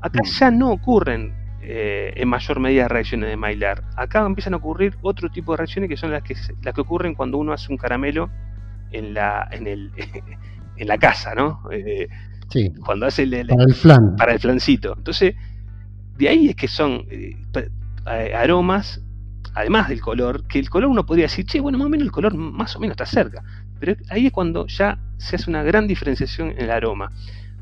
Acá 0.00 0.20
mm. 0.22 0.26
ya 0.26 0.50
no 0.50 0.70
ocurren 0.70 1.34
eh, 1.62 2.12
en 2.16 2.28
mayor 2.28 2.60
medida 2.60 2.88
reacciones 2.88 3.28
de 3.28 3.36
Maillard. 3.36 3.82
Acá 3.96 4.24
empiezan 4.24 4.54
a 4.54 4.58
ocurrir 4.58 4.96
otro 5.02 5.28
tipo 5.30 5.52
de 5.52 5.58
reacciones 5.58 5.90
que 5.90 5.96
son 5.96 6.10
las 6.10 6.22
que, 6.22 6.34
las 6.62 6.74
que 6.74 6.80
ocurren 6.80 7.14
cuando 7.14 7.38
uno 7.38 7.52
hace 7.52 7.70
un 7.70 7.78
caramelo 7.78 8.30
en 8.90 9.14
la, 9.14 9.48
en 9.50 9.66
el, 9.66 9.92
en 10.76 10.88
la 10.88 10.98
casa, 10.98 11.34
¿no? 11.34 11.62
Eh, 11.70 12.08
sí. 12.48 12.72
Cuando 12.84 13.06
hace 13.06 13.24
el, 13.24 13.46
para 13.46 13.64
el 13.64 13.74
flan. 13.74 14.16
Para 14.16 14.32
el 14.32 14.40
flancito. 14.40 14.94
Entonces, 14.96 15.34
de 16.16 16.28
ahí 16.28 16.48
es 16.48 16.56
que 16.56 16.68
son 16.68 17.06
eh, 17.10 18.34
aromas 18.34 19.02
además 19.54 19.88
del 19.88 20.00
color, 20.00 20.46
que 20.46 20.58
el 20.58 20.70
color 20.70 20.88
uno 20.88 21.04
podría 21.04 21.24
decir, 21.24 21.44
che, 21.44 21.60
bueno, 21.60 21.78
más 21.78 21.86
o 21.86 21.90
menos 21.90 22.06
el 22.06 22.12
color 22.12 22.34
más 22.36 22.76
o 22.76 22.80
menos 22.80 22.92
está 22.92 23.06
cerca. 23.06 23.42
Pero 23.80 23.96
ahí 24.10 24.26
es 24.26 24.32
cuando 24.32 24.66
ya 24.68 24.98
se 25.18 25.36
hace 25.36 25.50
una 25.50 25.62
gran 25.62 25.86
diferenciación 25.86 26.50
en 26.50 26.62
el 26.62 26.70
aroma. 26.70 27.10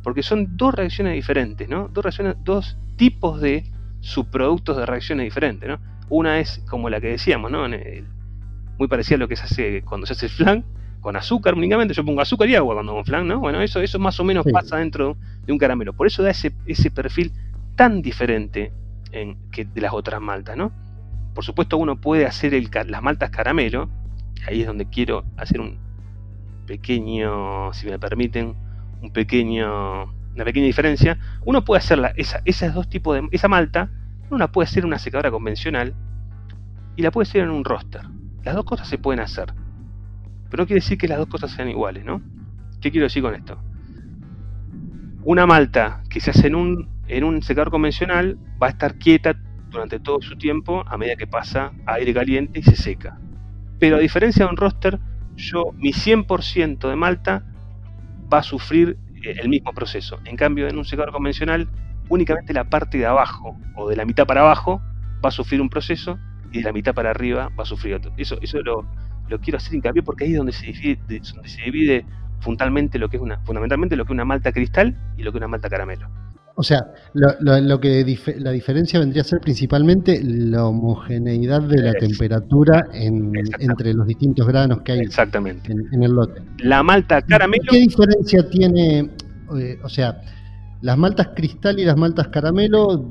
Porque 0.07 0.23
son 0.23 0.57
dos 0.57 0.73
reacciones 0.73 1.15
diferentes, 1.15 1.69
¿no? 1.69 1.89
Dos, 1.89 2.05
reacciones, 2.05 2.37
dos 2.45 2.79
tipos 2.95 3.41
de 3.41 3.65
subproductos 3.99 4.77
de 4.77 4.87
reacciones 4.87 5.25
diferentes, 5.25 5.69
¿no? 5.69 5.81
Una 6.09 6.39
es 6.39 6.63
como 6.71 6.89
la 6.89 7.01
que 7.01 7.09
decíamos, 7.09 7.51
¿no? 7.51 7.67
muy 8.79 8.87
parecida 8.87 9.17
a 9.17 9.19
lo 9.19 9.27
que 9.27 9.35
se 9.35 9.43
hace 9.43 9.83
cuando 9.83 10.07
se 10.07 10.13
hace 10.13 10.27
el 10.27 10.31
flan, 10.31 10.65
con 11.01 11.17
azúcar 11.17 11.55
únicamente. 11.55 11.93
Yo 11.93 12.05
pongo 12.05 12.21
azúcar 12.21 12.49
y 12.49 12.55
agua 12.55 12.75
cuando 12.75 12.93
hago 12.93 13.03
flan, 13.03 13.27
¿no? 13.27 13.41
Bueno, 13.41 13.61
eso, 13.61 13.81
eso 13.81 13.99
más 13.99 14.21
o 14.21 14.23
menos 14.23 14.47
pasa 14.53 14.77
dentro 14.77 15.17
de 15.45 15.53
un 15.53 15.59
caramelo. 15.59 15.93
Por 15.93 16.07
eso 16.07 16.23
da 16.23 16.31
ese, 16.31 16.53
ese 16.67 16.93
perfil 16.93 17.33
tan 17.75 18.01
diferente 18.01 18.71
en, 19.11 19.37
que 19.51 19.65
de 19.65 19.81
las 19.81 19.93
otras 19.93 20.21
maltas, 20.21 20.57
¿no? 20.57 20.71
Por 21.35 21.45
supuesto 21.45 21.79
uno 21.79 22.01
puede 22.01 22.27
hacer 22.27 22.53
las 22.87 23.03
maltas 23.03 23.31
caramelo, 23.31 23.89
ahí 24.47 24.61
es 24.61 24.69
donde 24.69 24.89
quiero 24.89 25.25
hacer 25.37 25.61
un 25.61 25.79
pequeño, 26.65 27.73
si 27.73 27.89
me 27.89 27.99
permiten, 27.99 28.55
un 29.01 29.11
pequeño, 29.13 30.05
una 30.35 30.45
pequeña 30.45 30.67
diferencia. 30.67 31.19
Uno 31.45 31.65
puede 31.65 31.79
hacer 31.79 32.01
esa, 32.17 32.41
esas 32.45 32.75
dos 32.75 32.89
tipos 32.89 33.15
de, 33.17 33.29
esa 33.33 33.49
malta, 33.49 33.91
uno 34.29 34.39
la 34.39 34.53
puede 34.53 34.67
hacer 34.67 34.83
en 34.83 34.89
una 34.89 34.99
secadora 34.99 35.31
convencional 35.31 35.95
y 36.97 37.03
la 37.03 37.11
puede 37.11 37.29
hacer 37.29 37.43
en 37.43 37.51
un 37.51 37.65
roster. 37.65 38.03
Las 38.43 38.55
dos 38.55 38.65
cosas 38.65 38.89
se 38.89 38.99
pueden 38.99 39.21
hacer, 39.21 39.53
pero 40.51 40.63
no 40.63 40.67
quiere 40.67 40.81
decir 40.81 40.99
que 40.99 41.09
las 41.09 41.19
dos 41.19 41.29
cosas 41.29 41.51
sean 41.51 41.69
iguales, 41.69 42.05
¿no? 42.05 42.23
¿Qué 42.81 42.91
quiero 42.91 43.07
decir 43.07 43.23
con 43.23 43.35
esto? 43.35 43.59
Una 45.25 45.47
malta 45.47 46.03
que 46.09 46.21
se 46.21 46.31
hace 46.31 46.47
en 46.47 46.55
un, 46.55 46.89
en 47.09 47.25
un 47.25 47.43
secador 47.43 47.71
convencional 47.71 48.39
va 48.63 48.69
a 48.69 48.71
estar 48.71 48.97
quieta 48.97 49.37
durante 49.71 49.99
todo 49.99 50.23
su 50.23 50.37
tiempo 50.37 50.85
a 50.87 50.97
medida 50.97 51.17
que 51.17 51.27
pasa 51.27 51.73
aire 51.87 52.15
caliente 52.15 52.61
y 52.61 52.63
se 52.63 52.77
seca. 52.77 53.19
Pero 53.79 53.97
a 53.97 53.99
diferencia 53.99 54.45
de 54.45 54.51
un 54.51 54.57
roster, 54.57 54.99
yo 55.37 55.73
mi 55.77 55.93
100% 55.93 56.89
de 56.89 56.97
malta 56.97 57.45
va 58.33 58.39
a 58.39 58.43
sufrir 58.43 58.97
eh, 59.23 59.35
el 59.41 59.49
mismo 59.49 59.73
proceso. 59.73 60.19
En 60.25 60.37
cambio, 60.37 60.69
en 60.69 60.77
un 60.77 60.85
secador 60.85 61.13
convencional, 61.13 61.69
únicamente 62.09 62.53
la 62.53 62.65
parte 62.65 62.99
de 62.99 63.07
abajo 63.07 63.57
o 63.75 63.89
de 63.89 63.97
la 63.97 64.05
mitad 64.05 64.27
para 64.27 64.41
abajo 64.43 64.81
va 65.25 65.29
a 65.29 65.33
sufrir 65.33 65.61
un 65.61 65.69
proceso 65.69 66.19
y 66.53 66.59
de 66.59 66.65
la 66.65 66.73
mitad 66.73 66.95
para 66.95 67.11
arriba 67.11 67.51
va 67.59 67.63
a 67.63 67.67
sufrir 67.67 67.95
otro. 67.95 68.13
Eso, 68.17 68.39
eso 68.41 68.61
lo, 68.63 68.87
lo 69.29 69.41
quiero 69.41 69.57
hacer 69.57 69.75
hincapié 69.75 70.03
porque 70.03 70.25
ahí 70.25 70.33
es 70.33 70.37
donde 70.37 70.53
se 70.53 70.67
divide, 70.67 70.99
donde 71.07 71.49
se 71.49 71.63
divide 71.63 72.05
fundamentalmente 72.41 72.99
lo 72.99 73.09
que 73.09 73.17
es 73.17 73.23
una, 73.23 73.39
fundamentalmente 73.45 73.97
lo 73.97 74.05
que 74.05 74.13
es 74.13 74.15
una 74.15 74.25
malta 74.25 74.53
cristal 74.53 74.97
y 75.17 75.23
lo 75.23 75.33
que 75.33 75.39
es 75.39 75.41
una 75.41 75.49
malta 75.49 75.69
caramelo. 75.69 76.09
O 76.59 76.63
sea, 76.63 76.87
lo, 77.13 77.81
que 77.81 78.19
la 78.39 78.51
diferencia 78.51 78.99
vendría 78.99 79.21
a 79.21 79.25
ser 79.27 79.41
principalmente 79.41 80.23
la 80.25 80.65
homogeneidad 80.65 81.61
de 81.61 81.83
la 81.83 81.93
temperatura 81.93 82.89
entre 82.95 83.93
los 83.93 84.07
distintos 84.07 84.47
granos 84.47 84.81
que 84.81 84.93
hay 84.93 85.01
Exactamente. 85.01 85.71
En, 85.71 86.03
el 86.03 86.13
lote. 86.13 86.41
La 86.61 86.83
malta 86.83 87.21
caramelo. 87.21 87.65
¿Qué 87.71 87.81
diferencia 87.81 88.49
tiene? 88.49 89.11
Eh, 89.59 89.79
o 89.85 89.89
sea, 89.91 90.23
las 90.81 90.97
maltas 90.97 91.29
cristal 91.37 91.79
y 91.79 91.85
las 91.85 91.99
maltas 91.99 92.29
caramelo, 92.29 93.07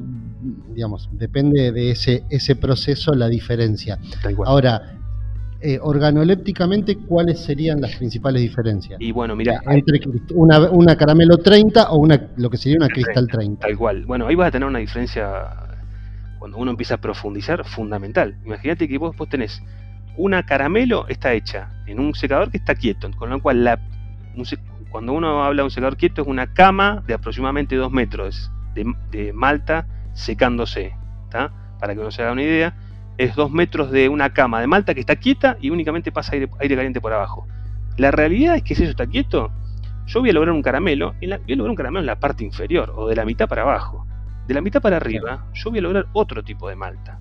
digamos, 0.73 1.07
depende 1.13 1.71
de 1.71 1.91
ese, 1.91 2.23
ese 2.31 2.55
proceso 2.55 3.13
la 3.13 3.27
diferencia. 3.27 3.99
Ahora, 4.43 4.97
eh, 5.65 5.79
organolépticamente, 5.81 6.95
¿cuáles 6.95 7.39
serían 7.39 7.81
las 7.81 7.95
principales 7.95 8.39
diferencias? 8.39 9.01
Y 9.01 9.11
bueno, 9.11 9.35
mira. 9.35 9.59
Entre 9.67 9.99
una, 10.35 10.95
caramelo 10.95 11.37
30 11.37 11.89
o 11.89 11.97
una 11.97 12.21
lo 12.37 12.51
que 12.51 12.57
sería 12.57 12.77
una 12.77 12.87
cristal 12.87 13.27
30. 13.27 13.65
Tal 13.65 13.75
cual. 13.75 14.05
Bueno, 14.05 14.27
ahí 14.27 14.35
vas 14.35 14.49
a 14.49 14.51
tener 14.51 14.67
una 14.67 14.77
diferencia 14.77 15.49
cuando 16.37 16.59
uno 16.59 16.69
empieza 16.69 16.93
a 16.93 16.97
profundizar 16.97 17.65
fundamental. 17.65 18.37
Imagínate 18.45 18.87
que 18.87 18.99
vos, 18.99 19.17
vos 19.17 19.27
tenés 19.27 19.59
una 20.17 20.43
caramelo 20.43 21.07
está 21.07 21.33
hecha 21.33 21.71
en 21.87 21.99
un 21.99 22.13
secador 22.13 22.51
que 22.51 22.57
está 22.57 22.75
quieto, 22.75 23.09
con 23.17 23.31
lo 23.31 23.41
cual 23.41 23.63
la, 23.63 23.79
cuando 24.91 25.13
uno 25.13 25.43
habla 25.43 25.63
de 25.63 25.65
un 25.65 25.71
secador 25.71 25.97
quieto 25.97 26.21
es 26.21 26.27
una 26.27 26.53
cama 26.53 27.03
de 27.07 27.15
aproximadamente 27.15 27.75
2 27.75 27.91
metros 27.91 28.51
de, 28.75 28.93
de 29.09 29.33
malta 29.33 29.87
secándose, 30.13 30.93
para 31.31 31.95
que 31.95 31.99
uno 31.99 32.11
se 32.11 32.21
haga 32.21 32.33
una 32.33 32.43
idea 32.43 32.75
es 33.17 33.35
dos 33.35 33.51
metros 33.51 33.91
de 33.91 34.09
una 34.09 34.33
cama 34.33 34.59
de 34.61 34.67
malta 34.67 34.93
que 34.93 34.99
está 34.99 35.15
quieta 35.15 35.57
y 35.61 35.69
únicamente 35.69 36.11
pasa 36.11 36.33
aire, 36.33 36.75
caliente 36.75 37.01
por 37.01 37.13
abajo. 37.13 37.47
La 37.97 38.11
realidad 38.11 38.55
es 38.55 38.63
que 38.63 38.75
si 38.75 38.83
eso 38.83 38.91
está 38.91 39.07
quieto, 39.07 39.51
yo 40.05 40.19
voy 40.19 40.29
a 40.29 40.33
lograr 40.33 40.53
un 40.53 40.61
caramelo, 40.61 41.15
y 41.21 41.27
voy 41.27 41.35
a 41.35 41.55
lograr 41.55 41.69
un 41.69 41.75
caramelo 41.75 41.99
en 42.01 42.05
la 42.07 42.19
parte 42.19 42.43
inferior 42.43 42.93
o 42.95 43.07
de 43.07 43.15
la 43.15 43.25
mitad 43.25 43.47
para 43.47 43.63
abajo. 43.63 44.05
De 44.47 44.53
la 44.53 44.61
mitad 44.61 44.81
para 44.81 44.97
arriba, 44.97 45.45
yo 45.53 45.69
voy 45.69 45.79
a 45.79 45.81
lograr 45.81 46.05
otro 46.13 46.43
tipo 46.43 46.69
de 46.69 46.75
malta. 46.75 47.19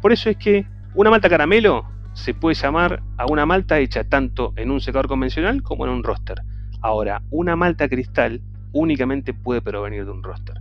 Por 0.00 0.12
eso 0.12 0.30
es 0.30 0.36
que 0.36 0.66
una 0.94 1.10
malta 1.10 1.28
caramelo 1.28 1.84
se 2.14 2.32
puede 2.32 2.54
llamar 2.54 3.02
a 3.18 3.26
una 3.26 3.44
malta 3.44 3.78
hecha 3.78 4.04
tanto 4.04 4.54
en 4.56 4.70
un 4.70 4.80
secador 4.80 5.08
convencional 5.08 5.62
como 5.62 5.84
en 5.84 5.92
un 5.92 6.02
roster. 6.02 6.40
Ahora, 6.80 7.20
una 7.30 7.56
malta 7.56 7.88
cristal 7.88 8.40
únicamente 8.72 9.34
puede 9.34 9.60
provenir 9.60 10.04
de 10.06 10.10
un 10.12 10.22
roster. 10.22 10.60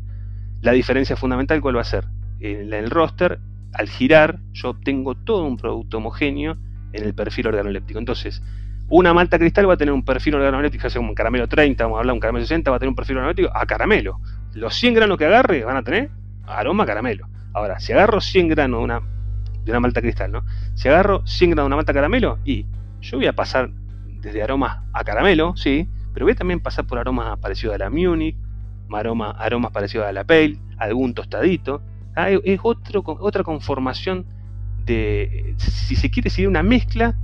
La 0.61 0.73
diferencia 0.73 1.15
fundamental, 1.15 1.61
¿cuál 1.61 1.77
va 1.77 1.81
a 1.81 1.85
ser? 1.85 2.05
En 2.39 2.73
el 2.73 2.89
roster 2.89 3.39
al 3.77 3.89
girar 3.89 4.39
yo 4.53 4.69
obtengo 4.69 5.15
todo 5.15 5.45
un 5.45 5.57
producto 5.57 5.97
homogéneo 5.97 6.57
en 6.93 7.03
el 7.03 7.13
perfil 7.13 7.47
organoléptico. 7.47 7.99
Entonces, 7.99 8.41
una 8.87 9.13
malta 9.13 9.37
cristal 9.39 9.67
va 9.67 9.73
a 9.73 9.77
tener 9.77 9.93
un 9.93 10.05
perfil 10.05 10.35
organoléptico, 10.35 10.87
como 10.95 11.09
un 11.09 11.15
caramelo 11.15 11.47
30, 11.47 11.83
vamos 11.83 11.97
a 11.97 11.99
hablar 11.99 12.13
un 12.13 12.19
caramelo 12.19 12.45
60, 12.45 12.71
va 12.71 12.77
a 12.77 12.79
tener 12.79 12.89
un 12.89 12.95
perfil 12.95 13.17
organoléptico 13.17 13.49
a 13.53 13.65
caramelo. 13.65 14.19
Los 14.53 14.75
100 14.75 14.93
granos 14.93 15.17
que 15.17 15.25
agarre 15.25 15.63
van 15.63 15.77
a 15.77 15.83
tener 15.83 16.09
aroma 16.45 16.83
a 16.83 16.87
caramelo. 16.87 17.27
Ahora, 17.53 17.79
si 17.79 17.93
agarro 17.93 18.21
100 18.21 18.49
granos 18.49 18.79
de 18.79 18.83
una, 18.83 19.01
de 19.63 19.71
una 19.71 19.79
malta 19.79 20.01
cristal, 20.01 20.31
¿no? 20.31 20.45
Si 20.75 20.87
agarro 20.87 21.25
100 21.25 21.51
granos 21.51 21.65
de 21.65 21.67
una 21.67 21.75
malta 21.77 21.93
caramelo, 21.93 22.39
y 22.45 22.65
yo 23.01 23.17
voy 23.17 23.27
a 23.27 23.33
pasar 23.33 23.71
desde 24.21 24.43
aromas 24.43 24.79
a 24.93 25.03
caramelo, 25.03 25.55
sí, 25.57 25.87
pero 26.13 26.25
voy 26.25 26.33
a 26.33 26.35
también 26.35 26.59
pasar 26.59 26.85
por 26.85 26.99
aromas 26.99 27.37
parecidos 27.39 27.75
a 27.75 27.77
la 27.77 27.89
Munich, 27.89 28.37
aroma, 28.93 29.31
aromas 29.31 29.71
parecidos 29.71 30.07
a 30.07 30.11
la 30.11 30.23
Pale, 30.23 30.57
algún 30.77 31.13
tostadito. 31.13 31.81
Ah, 32.15 32.29
es 32.29 32.59
otro, 32.63 33.03
otra 33.05 33.43
conformación 33.43 34.25
de, 34.85 35.55
si 35.57 35.95
se 35.95 36.09
quiere, 36.09 36.29
sería 36.29 36.49
una 36.49 36.63
mezcla 36.63 37.15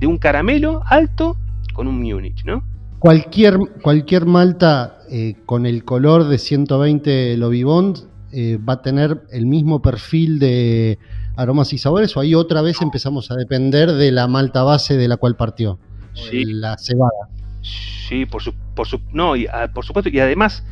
de 0.00 0.06
un 0.06 0.18
caramelo 0.18 0.82
alto 0.86 1.36
con 1.74 1.86
un 1.86 2.00
Munich, 2.00 2.44
¿no? 2.44 2.64
Cualquier, 2.98 3.58
cualquier 3.82 4.26
malta 4.26 4.98
eh, 5.10 5.34
con 5.44 5.66
el 5.66 5.84
color 5.84 6.24
de 6.24 6.38
120 6.38 7.36
Lobby 7.36 7.64
Bond 7.64 7.98
eh, 8.32 8.58
va 8.58 8.74
a 8.74 8.82
tener 8.82 9.22
el 9.30 9.46
mismo 9.46 9.82
perfil 9.82 10.38
de 10.38 10.98
aromas 11.36 11.72
y 11.72 11.78
sabores 11.78 12.16
o 12.16 12.20
ahí 12.20 12.34
otra 12.34 12.62
vez 12.62 12.80
empezamos 12.80 13.30
a 13.30 13.34
depender 13.34 13.92
de 13.92 14.12
la 14.12 14.28
malta 14.28 14.62
base 14.62 14.96
de 14.96 15.08
la 15.08 15.16
cual 15.16 15.36
partió, 15.36 15.78
Sí. 16.14 16.44
la 16.44 16.78
cebada. 16.78 17.28
Sí, 17.62 18.26
por, 18.26 18.42
su, 18.42 18.54
por, 18.74 18.86
su, 18.86 19.00
no, 19.12 19.36
y, 19.36 19.46
ah, 19.46 19.70
por 19.72 19.84
supuesto. 19.84 20.10
Y 20.10 20.20
además, 20.20 20.64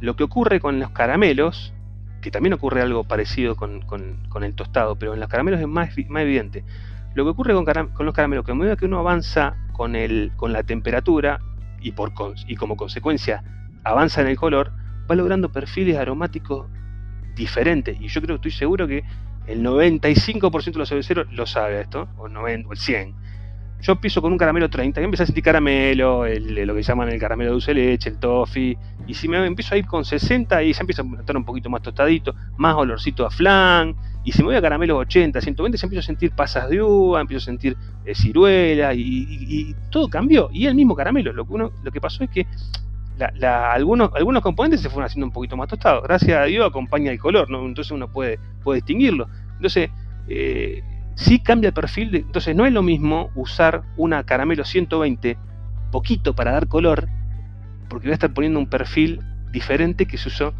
lo 0.00 0.16
que 0.16 0.24
ocurre 0.24 0.60
con 0.60 0.78
los 0.78 0.90
caramelos, 0.90 1.72
que 2.26 2.32
también 2.32 2.54
ocurre 2.54 2.82
algo 2.82 3.04
parecido 3.04 3.54
con, 3.54 3.82
con- 3.82 4.42
el 4.42 4.54
tostado, 4.56 4.96
pero 4.96 5.14
en 5.14 5.20
los 5.20 5.28
caramelos 5.28 5.60
es 5.60 5.68
más, 5.68 5.90
más 6.08 6.22
evidente. 6.22 6.64
Lo 7.14 7.22
que 7.22 7.30
ocurre 7.30 7.54
con, 7.54 7.64
con 7.64 8.04
los 8.04 8.12
caramelos, 8.12 8.44
que 8.44 8.50
a 8.50 8.54
medida 8.56 8.74
que 8.74 8.84
uno 8.86 8.98
avanza 8.98 9.54
con, 9.72 9.94
el, 9.94 10.32
con 10.34 10.52
la 10.52 10.64
temperatura 10.64 11.38
y, 11.80 11.92
por, 11.92 12.12
y 12.48 12.56
como 12.56 12.76
consecuencia 12.76 13.44
avanza 13.84 14.22
en 14.22 14.26
el 14.26 14.36
color, 14.36 14.72
va 15.08 15.14
logrando 15.14 15.52
perfiles 15.52 15.96
aromáticos 15.98 16.66
diferentes. 17.36 17.96
Y 18.00 18.08
yo 18.08 18.20
creo, 18.20 18.34
estoy 18.34 18.50
seguro 18.50 18.88
que 18.88 19.04
el 19.46 19.62
95% 19.62 20.72
de 20.72 20.78
los 20.80 20.88
cerveceros 20.88 21.32
lo 21.32 21.46
sabe 21.46 21.80
esto, 21.80 22.08
o 22.18 22.26
el 22.26 22.32
90, 22.32 22.68
o 22.68 22.72
el 22.72 22.78
100 22.78 23.14
yo 23.80 23.92
empiezo 23.92 24.20
con 24.22 24.32
un 24.32 24.38
caramelo 24.38 24.68
30 24.70 25.00
y 25.00 25.04
empiezo 25.04 25.22
a 25.22 25.26
sentir 25.26 25.44
caramelo, 25.44 26.24
el- 26.26 26.54
lo 26.66 26.74
que 26.74 26.82
llaman 26.82 27.08
el 27.08 27.20
caramelo 27.20 27.52
dulce 27.52 27.74
leche, 27.74 28.08
el 28.10 28.18
toffee. 28.18 28.76
Y 29.06 29.14
si 29.14 29.28
me 29.28 29.44
empiezo 29.46 29.74
a 29.74 29.78
ir 29.78 29.86
con 29.86 30.04
60 30.04 30.62
y 30.62 30.72
ya 30.72 30.80
empiezo 30.80 31.02
a 31.02 31.04
notar 31.04 31.36
un 31.36 31.44
poquito 31.44 31.68
más 31.70 31.82
tostadito, 31.82 32.34
más 32.56 32.74
olorcito 32.74 33.26
a 33.26 33.30
flan. 33.30 33.94
Y 34.24 34.32
si 34.32 34.38
me 34.40 34.46
voy 34.46 34.56
a 34.56 34.62
caramelos 34.62 34.98
80, 34.98 35.40
120, 35.40 35.78
ya 35.78 35.86
empiezo 35.86 36.00
a 36.00 36.06
sentir 36.06 36.32
pasas 36.32 36.68
de 36.68 36.82
uva, 36.82 37.20
empiezo 37.20 37.44
a 37.44 37.46
sentir 37.46 37.76
eh, 38.04 38.94
y- 38.96 39.70
y 39.70 39.74
todo 39.90 40.08
cambió. 40.08 40.48
Y 40.52 40.66
el 40.66 40.74
mismo 40.74 40.94
caramelo. 40.96 41.32
Lo 41.32 41.44
que, 41.46 41.52
uno, 41.52 41.70
lo 41.84 41.90
que 41.92 42.00
pasó 42.00 42.24
es 42.24 42.30
que 42.30 42.46
la- 43.18 43.32
la- 43.36 43.72
algunos, 43.72 44.10
algunos 44.14 44.42
componentes 44.42 44.80
se 44.80 44.88
fueron 44.90 45.06
haciendo 45.06 45.26
un 45.26 45.32
poquito 45.32 45.56
más 45.56 45.68
tostados. 45.68 46.02
Gracias 46.02 46.36
a 46.38 46.44
Dios 46.44 46.66
acompaña 46.66 47.10
el 47.12 47.18
color, 47.18 47.48
¿no? 47.50 47.64
entonces 47.64 47.90
uno 47.92 48.08
puede, 48.10 48.38
puede 48.62 48.78
distinguirlo. 48.78 49.28
Entonces, 49.56 49.90
eh, 50.28 50.82
sí 51.16 51.40
cambia 51.40 51.68
el 51.68 51.74
perfil. 51.74 52.12
de- 52.12 52.18
entonces, 52.18 52.54
no 52.54 52.64
es 52.64 52.72
lo 52.72 52.82
mismo 52.82 53.30
usar 53.34 53.82
una 53.96 54.22
caramelo 54.24 54.64
120 54.64 55.36
poquito 55.90 56.34
para 56.34 56.52
dar 56.52 56.68
color, 56.68 57.08
porque 57.88 58.06
voy 58.06 58.12
a 58.12 58.14
estar 58.14 58.32
poniendo 58.32 58.58
un 58.60 58.68
perfil 58.68 59.20
diferente 59.52 60.06
que 60.06 60.18
se 60.18 60.28
usó 60.28 60.54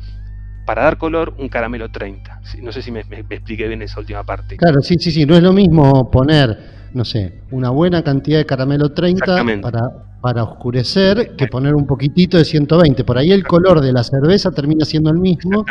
para 0.66 0.82
dar 0.82 0.98
color 0.98 1.34
un 1.38 1.48
caramelo 1.48 1.90
30. 1.90 2.40
Sí, 2.44 2.60
No 2.60 2.72
sé 2.72 2.82
si 2.82 2.90
me, 2.90 3.04
me- 3.04 3.22
me 3.22 3.36
expliqué 3.36 3.68
bien 3.68 3.82
esa 3.82 4.00
última 4.00 4.24
parte. 4.24 4.56
Claro, 4.56 4.80
sí, 4.80 4.96
sí, 4.98 5.12
sí. 5.12 5.24
No 5.24 5.36
es 5.36 5.42
lo 5.42 5.52
mismo 5.52 6.10
poner, 6.10 6.58
no 6.92 7.04
sé, 7.04 7.42
una 7.52 7.70
buena 7.70 8.02
cantidad 8.02 8.38
de 8.38 8.46
caramelo 8.46 8.92
30 8.92 9.24
Exactamente. 9.24 9.62
para, 9.62 9.80
para 10.20 10.42
oscurecer 10.42 11.36
que 11.36 11.46
poner 11.46 11.74
un 11.74 11.86
poquitito 11.86 12.36
de 12.38 12.44
120. 12.44 13.04
Por 13.04 13.16
ahí 13.18 13.30
el 13.30 13.46
color 13.46 13.80
de 13.80 13.92
la 13.92 14.02
cerveza 14.02 14.50
termina 14.50 14.84
siendo 14.84 15.10
el 15.10 15.18
mismo, 15.18 15.64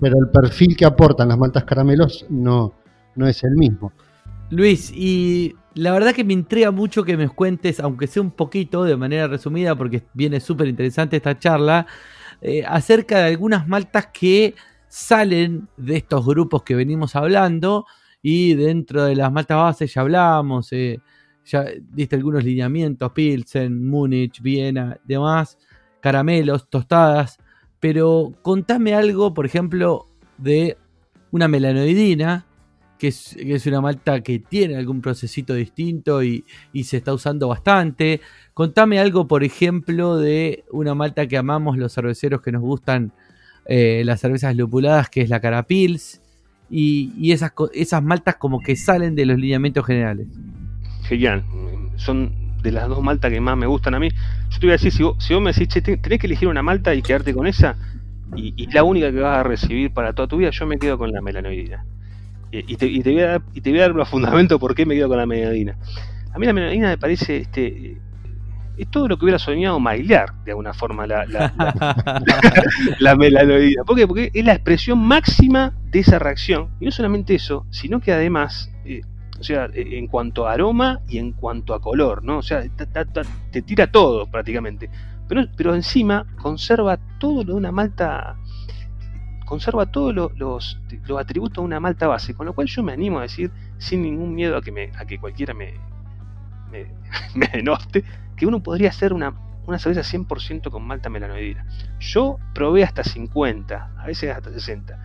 pero 0.00 0.14
el 0.22 0.28
perfil 0.30 0.76
que 0.76 0.84
aportan 0.84 1.28
las 1.28 1.38
maltas 1.38 1.64
caramelos 1.64 2.26
no, 2.28 2.74
no 3.16 3.26
es 3.26 3.42
el 3.42 3.52
mismo. 3.56 3.92
Luis, 4.50 4.92
y 4.94 5.56
la 5.74 5.92
verdad 5.92 6.14
que 6.14 6.22
me 6.22 6.32
intriga 6.32 6.70
mucho 6.70 7.02
que 7.02 7.16
me 7.16 7.28
cuentes, 7.28 7.80
aunque 7.80 8.06
sea 8.06 8.22
un 8.22 8.30
poquito, 8.30 8.84
de 8.84 8.96
manera 8.96 9.26
resumida, 9.26 9.74
porque 9.74 10.04
viene 10.14 10.38
súper 10.38 10.68
interesante 10.68 11.16
esta 11.16 11.36
charla, 11.38 11.86
eh, 12.40 12.62
acerca 12.64 13.18
de 13.18 13.24
algunas 13.24 13.66
maltas 13.66 14.06
que 14.12 14.54
salen 14.88 15.68
de 15.76 15.96
estos 15.96 16.24
grupos 16.24 16.62
que 16.62 16.76
venimos 16.76 17.16
hablando 17.16 17.86
y 18.22 18.54
dentro 18.54 19.04
de 19.04 19.16
las 19.16 19.32
maltas 19.32 19.58
bases 19.58 19.92
ya 19.92 20.02
hablamos, 20.02 20.72
eh, 20.72 21.00
ya 21.44 21.64
diste 21.90 22.14
algunos 22.16 22.44
lineamientos, 22.44 23.10
Pilsen, 23.12 23.88
Múnich, 23.88 24.40
Viena, 24.40 24.98
demás, 25.04 25.58
caramelos, 26.00 26.70
tostadas, 26.70 27.38
pero 27.80 28.32
contame 28.42 28.94
algo, 28.94 29.34
por 29.34 29.44
ejemplo, 29.44 30.06
de 30.38 30.76
una 31.32 31.48
melanoidina, 31.48 32.46
que 32.98 33.08
es, 33.08 33.66
una 33.66 33.80
malta 33.80 34.20
que 34.20 34.38
tiene 34.38 34.76
algún 34.76 35.00
procesito 35.00 35.54
distinto 35.54 36.22
y, 36.22 36.44
y 36.72 36.84
se 36.84 36.96
está 36.96 37.12
usando 37.12 37.48
bastante. 37.48 38.20
Contame 38.54 38.98
algo, 38.98 39.26
por 39.28 39.44
ejemplo, 39.44 40.16
de 40.16 40.64
una 40.70 40.94
malta 40.94 41.26
que 41.26 41.36
amamos 41.36 41.76
los 41.76 41.92
cerveceros 41.92 42.40
que 42.40 42.52
nos 42.52 42.62
gustan 42.62 43.12
eh, 43.66 44.02
las 44.04 44.20
cervezas 44.20 44.56
lupuladas, 44.56 45.10
que 45.10 45.22
es 45.22 45.28
la 45.28 45.40
Carapils, 45.40 46.22
y, 46.70 47.12
y 47.18 47.32
esas, 47.32 47.52
esas 47.74 48.02
maltas 48.02 48.36
como 48.36 48.60
que 48.60 48.76
salen 48.76 49.14
de 49.14 49.26
los 49.26 49.38
lineamientos 49.38 49.84
generales. 49.84 50.26
Genial. 51.02 51.44
Son 51.96 52.32
de 52.62 52.72
las 52.72 52.88
dos 52.88 53.02
maltas 53.02 53.30
que 53.30 53.40
más 53.40 53.56
me 53.56 53.66
gustan 53.66 53.94
a 53.94 54.00
mí. 54.00 54.08
Yo 54.50 54.58
te 54.58 54.66
voy 54.66 54.70
a 54.70 54.72
decir, 54.72 54.92
si 54.92 55.02
vos, 55.02 55.16
si 55.22 55.34
vos 55.34 55.42
me 55.42 55.52
decís, 55.52 55.68
che, 55.68 55.80
te- 55.82 55.96
tenés 55.98 56.18
que 56.18 56.26
elegir 56.26 56.48
una 56.48 56.62
malta 56.62 56.94
y 56.94 57.02
quedarte 57.02 57.32
con 57.32 57.46
esa, 57.46 57.76
y, 58.34 58.54
y 58.56 58.66
la 58.72 58.82
única 58.82 59.12
que 59.12 59.20
vas 59.20 59.38
a 59.38 59.42
recibir 59.42 59.92
para 59.92 60.12
toda 60.12 60.26
tu 60.26 60.38
vida, 60.38 60.50
yo 60.50 60.66
me 60.66 60.78
quedo 60.78 60.98
con 60.98 61.12
la 61.12 61.20
melanoidina. 61.20 61.84
Y, 62.66 62.72
y 62.72 62.76
te, 62.76 62.86
y 62.86 63.02
te 63.02 63.12
voy 63.12 63.20
a 63.22 63.26
dar, 63.28 63.42
y 63.54 63.60
te 63.60 63.70
voy 63.70 63.78
a 63.80 63.82
dar 63.82 63.90
los 63.92 64.08
fundamentos 64.08 64.58
por 64.60 64.74
qué 64.74 64.86
me 64.86 64.94
quedo 64.94 65.08
con 65.08 65.18
la 65.18 65.26
melanoidina. 65.26 65.76
A 66.32 66.38
mí 66.38 66.46
la 66.46 66.52
melanoidina 66.52 66.88
me 66.88 66.98
parece, 66.98 67.38
este, 67.38 67.98
es 68.76 68.90
todo 68.90 69.08
lo 69.08 69.16
que 69.16 69.24
hubiera 69.24 69.38
soñado 69.38 69.80
Maillard, 69.80 70.34
de 70.44 70.50
alguna 70.52 70.74
forma, 70.74 71.06
la, 71.06 71.24
la, 71.26 71.52
la- 71.56 72.24
la 72.98 73.16
melanoidina. 73.16 73.84
¿Por 73.84 73.96
qué? 73.96 74.06
Porque 74.06 74.30
es 74.34 74.44
la 74.44 74.52
expresión 74.54 74.98
máxima 74.98 75.72
de 75.90 76.00
esa 76.00 76.18
reacción. 76.18 76.68
Y 76.80 76.84
no 76.84 76.90
solamente 76.90 77.34
eso, 77.34 77.66
sino 77.70 78.00
que 78.00 78.12
además, 78.12 78.70
eh, 78.84 79.00
o 79.40 79.42
sea, 79.42 79.66
eh, 79.72 79.98
en 79.98 80.06
cuanto 80.08 80.46
a 80.46 80.52
aroma 80.52 81.00
y 81.08 81.18
en 81.18 81.32
cuanto 81.32 81.74
a 81.74 81.80
color, 81.80 82.22
¿no? 82.22 82.38
O 82.38 82.42
sea, 82.42 82.62
ta- 82.76 82.86
ta- 82.86 83.04
ta- 83.04 83.22
te 83.50 83.62
tira 83.62 83.86
todo 83.90 84.26
prácticamente. 84.26 84.90
Pero, 85.28 85.44
pero 85.56 85.74
encima 85.74 86.24
conserva 86.40 86.98
todo 87.18 87.42
lo 87.44 87.52
de 87.52 87.58
una 87.58 87.72
malta. 87.72 88.36
Conserva 89.46 89.86
todos 89.86 90.14
lo- 90.14 90.30
los, 90.36 90.78
atributos 91.18 91.62
de 91.62 91.66
una 91.66 91.80
malta 91.80 92.06
base, 92.06 92.34
con 92.34 92.44
lo 92.46 92.52
cual 92.52 92.66
yo 92.66 92.82
me 92.82 92.92
animo 92.92 93.20
a 93.20 93.22
decir, 93.22 93.50
sin 93.78 94.02
ningún 94.02 94.34
miedo 94.34 94.56
a 94.56 94.60
que, 94.60 94.72
me, 94.72 94.90
a 94.98 95.06
que 95.06 95.18
cualquiera 95.18 95.54
me, 95.54 95.72
me, 96.70 96.86
me 97.34 97.46
denoste, 97.48 98.04
que 98.36 98.44
uno 98.44 98.62
podría 98.62 98.90
hacer 98.90 99.14
una, 99.14 99.32
una 99.66 99.78
cerveza 99.78 100.02
100% 100.02 100.70
con 100.70 100.84
malta 100.86 101.08
melanoidina. 101.08 101.64
Yo 102.00 102.38
probé 102.54 102.82
hasta 102.84 103.02
50, 103.04 103.92
a 103.96 104.06
veces 104.06 104.34
hasta 104.36 104.52
60. 104.52 104.98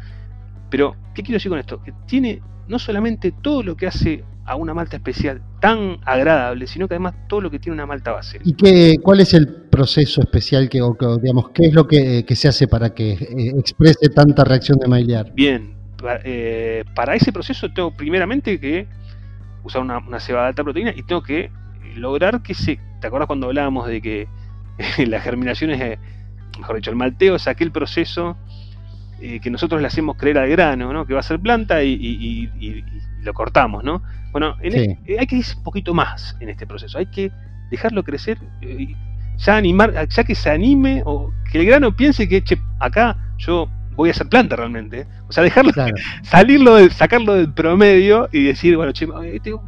Pero, 0.70 0.96
¿qué 1.14 1.22
quiero 1.24 1.36
decir 1.38 1.50
con 1.50 1.60
esto? 1.60 1.82
Que 1.84 1.94
tiene 2.08 2.42
no 2.72 2.80
solamente 2.80 3.34
todo 3.34 3.64
lo 3.64 3.76
que 3.76 3.86
hace 3.86 4.24
a 4.46 4.56
una 4.56 4.74
malta 4.74 4.96
especial 4.96 5.42
tan 5.60 5.98
agradable, 6.06 6.68
sino 6.68 6.88
que 6.88 6.96
además 6.96 7.16
todo 7.28 7.42
lo 7.42 7.52
que 7.52 7.60
tiene 7.60 7.74
una 7.74 7.86
malta 7.86 8.14
base. 8.14 8.40
¿Y 8.46 8.54
qué, 8.54 8.96
cuál 9.04 9.20
es 9.20 9.34
el 9.34 9.48
proceso 9.70 10.22
especial 10.22 10.70
que, 10.70 10.82
o 10.82 10.96
digamos, 11.22 11.50
qué 11.50 11.68
es 11.68 11.74
lo 11.74 11.86
que, 11.86 12.24
que 12.26 12.36
se 12.36 12.48
hace 12.48 12.70
para 12.70 12.94
que 12.94 13.12
eh, 13.12 13.52
exprese 13.60 14.08
tanta 14.08 14.46
reacción 14.46 14.80
de 14.80 14.88
Maillard? 14.88 15.34
Bien, 15.34 15.76
eh, 16.24 16.86
para 16.96 17.14
ese 17.16 17.34
proceso 17.34 17.68
tengo 17.74 17.92
primeramente 17.92 18.58
que 18.58 18.88
usar 19.66 19.82
una, 19.82 19.98
una 19.98 20.22
cebada 20.22 20.46
de 20.46 20.50
alta 20.50 20.64
proteína 20.64 20.94
y 20.96 21.04
tengo 21.04 21.22
que 21.22 21.52
lograr 21.96 22.42
que 22.42 22.54
se... 22.54 22.80
¿Te 23.02 23.08
acuerdas 23.08 23.28
cuando 23.28 23.48
hablábamos 23.48 23.86
de 23.86 24.02
que 24.02 24.28
la 25.08 25.20
germinación 25.20 25.72
es, 25.72 25.82
eh, 25.82 26.00
mejor 26.58 26.78
dicho, 26.78 26.90
el 26.90 26.96
malteo 26.96 27.36
es 27.36 27.50
aquel 27.50 27.72
proceso 27.74 28.38
eh, 29.22 29.40
que 29.40 29.50
nosotros 29.50 29.80
le 29.82 29.88
hacemos 29.88 30.18
creer 30.18 30.38
al 30.40 30.50
grano, 30.50 30.92
¿no? 30.94 31.06
que 31.06 31.14
va 31.14 31.20
a 31.20 31.24
ser 31.24 31.40
planta 31.40 31.84
y, 31.84 31.94
y- 31.94 32.50
y- 32.60 32.68
y- 32.68 32.80
y 32.80 33.24
lo 33.24 33.34
cortamos, 33.34 33.84
¿no? 33.84 34.02
Bueno, 34.32 34.56
en 34.62 34.72
Sí. 34.72 34.78
este- 34.80 35.14
eh, 35.14 35.18
hay 35.20 35.28
que 35.28 35.36
ir 35.38 35.46
un 35.58 35.64
poquito 35.64 35.94
más 35.94 36.36
en 36.40 36.50
este 36.50 36.66
proceso, 36.66 36.98
hay 36.98 37.06
que 37.08 37.32
dejarlo 37.70 38.04
crecer, 38.04 38.38
eh, 38.62 38.96
ya 39.38 39.56
animar, 39.58 40.08
ya 40.10 40.24
que 40.24 40.36
se 40.36 40.50
anime 40.50 41.02
o 41.06 41.32
que 41.52 41.60
el 41.60 41.66
grano 41.66 41.96
piense 41.96 42.28
que, 42.28 42.44
che, 42.44 42.58
acá 42.80 43.16
yo 43.38 43.70
voy 43.96 44.10
a 44.10 44.12
hacer 44.12 44.28
planta 44.28 44.56
realmente, 44.56 45.02
¿eh? 45.02 45.08
o 45.28 45.32
sea, 45.32 45.44
dejarlo 45.44 45.72
Claro, 45.72 45.96
salirlo 46.24 46.76
de, 46.76 46.90
sacarlo 46.90 47.34
del 47.36 47.52
promedio 47.54 48.28
y 48.32 48.44
decir, 48.44 48.76
bueno, 48.78 48.92
che, 48.92 49.08
tengo- 49.44 49.64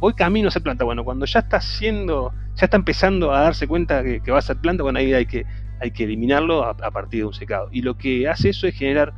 voy 0.00 0.12
camino 0.14 0.48
a 0.48 0.50
ser 0.52 0.62
planta. 0.62 0.84
Bueno, 0.84 1.02
cuando 1.04 1.26
ya 1.26 1.40
está 1.40 1.56
haciendo, 1.56 2.32
ya 2.54 2.66
está 2.66 2.76
empezando 2.76 3.32
a 3.34 3.40
darse 3.40 3.66
cuenta 3.66 4.02
que, 4.04 4.20
que 4.20 4.30
va 4.30 4.38
a 4.38 4.42
ser 4.42 4.56
planta, 4.58 4.82
bueno, 4.84 4.98
ahí 5.00 5.12
hay 5.12 5.26
que, 5.26 5.44
hay 5.80 5.90
que 5.90 6.04
eliminarlo 6.04 6.64
a, 6.64 6.70
a 6.70 6.90
partir 6.90 7.20
de 7.20 7.26
un 7.26 7.34
secado. 7.34 7.68
Y 7.72 7.82
lo 7.82 7.96
que 7.96 8.28
hace 8.28 8.50
eso 8.50 8.66
es 8.66 8.74
generar, 8.74 9.14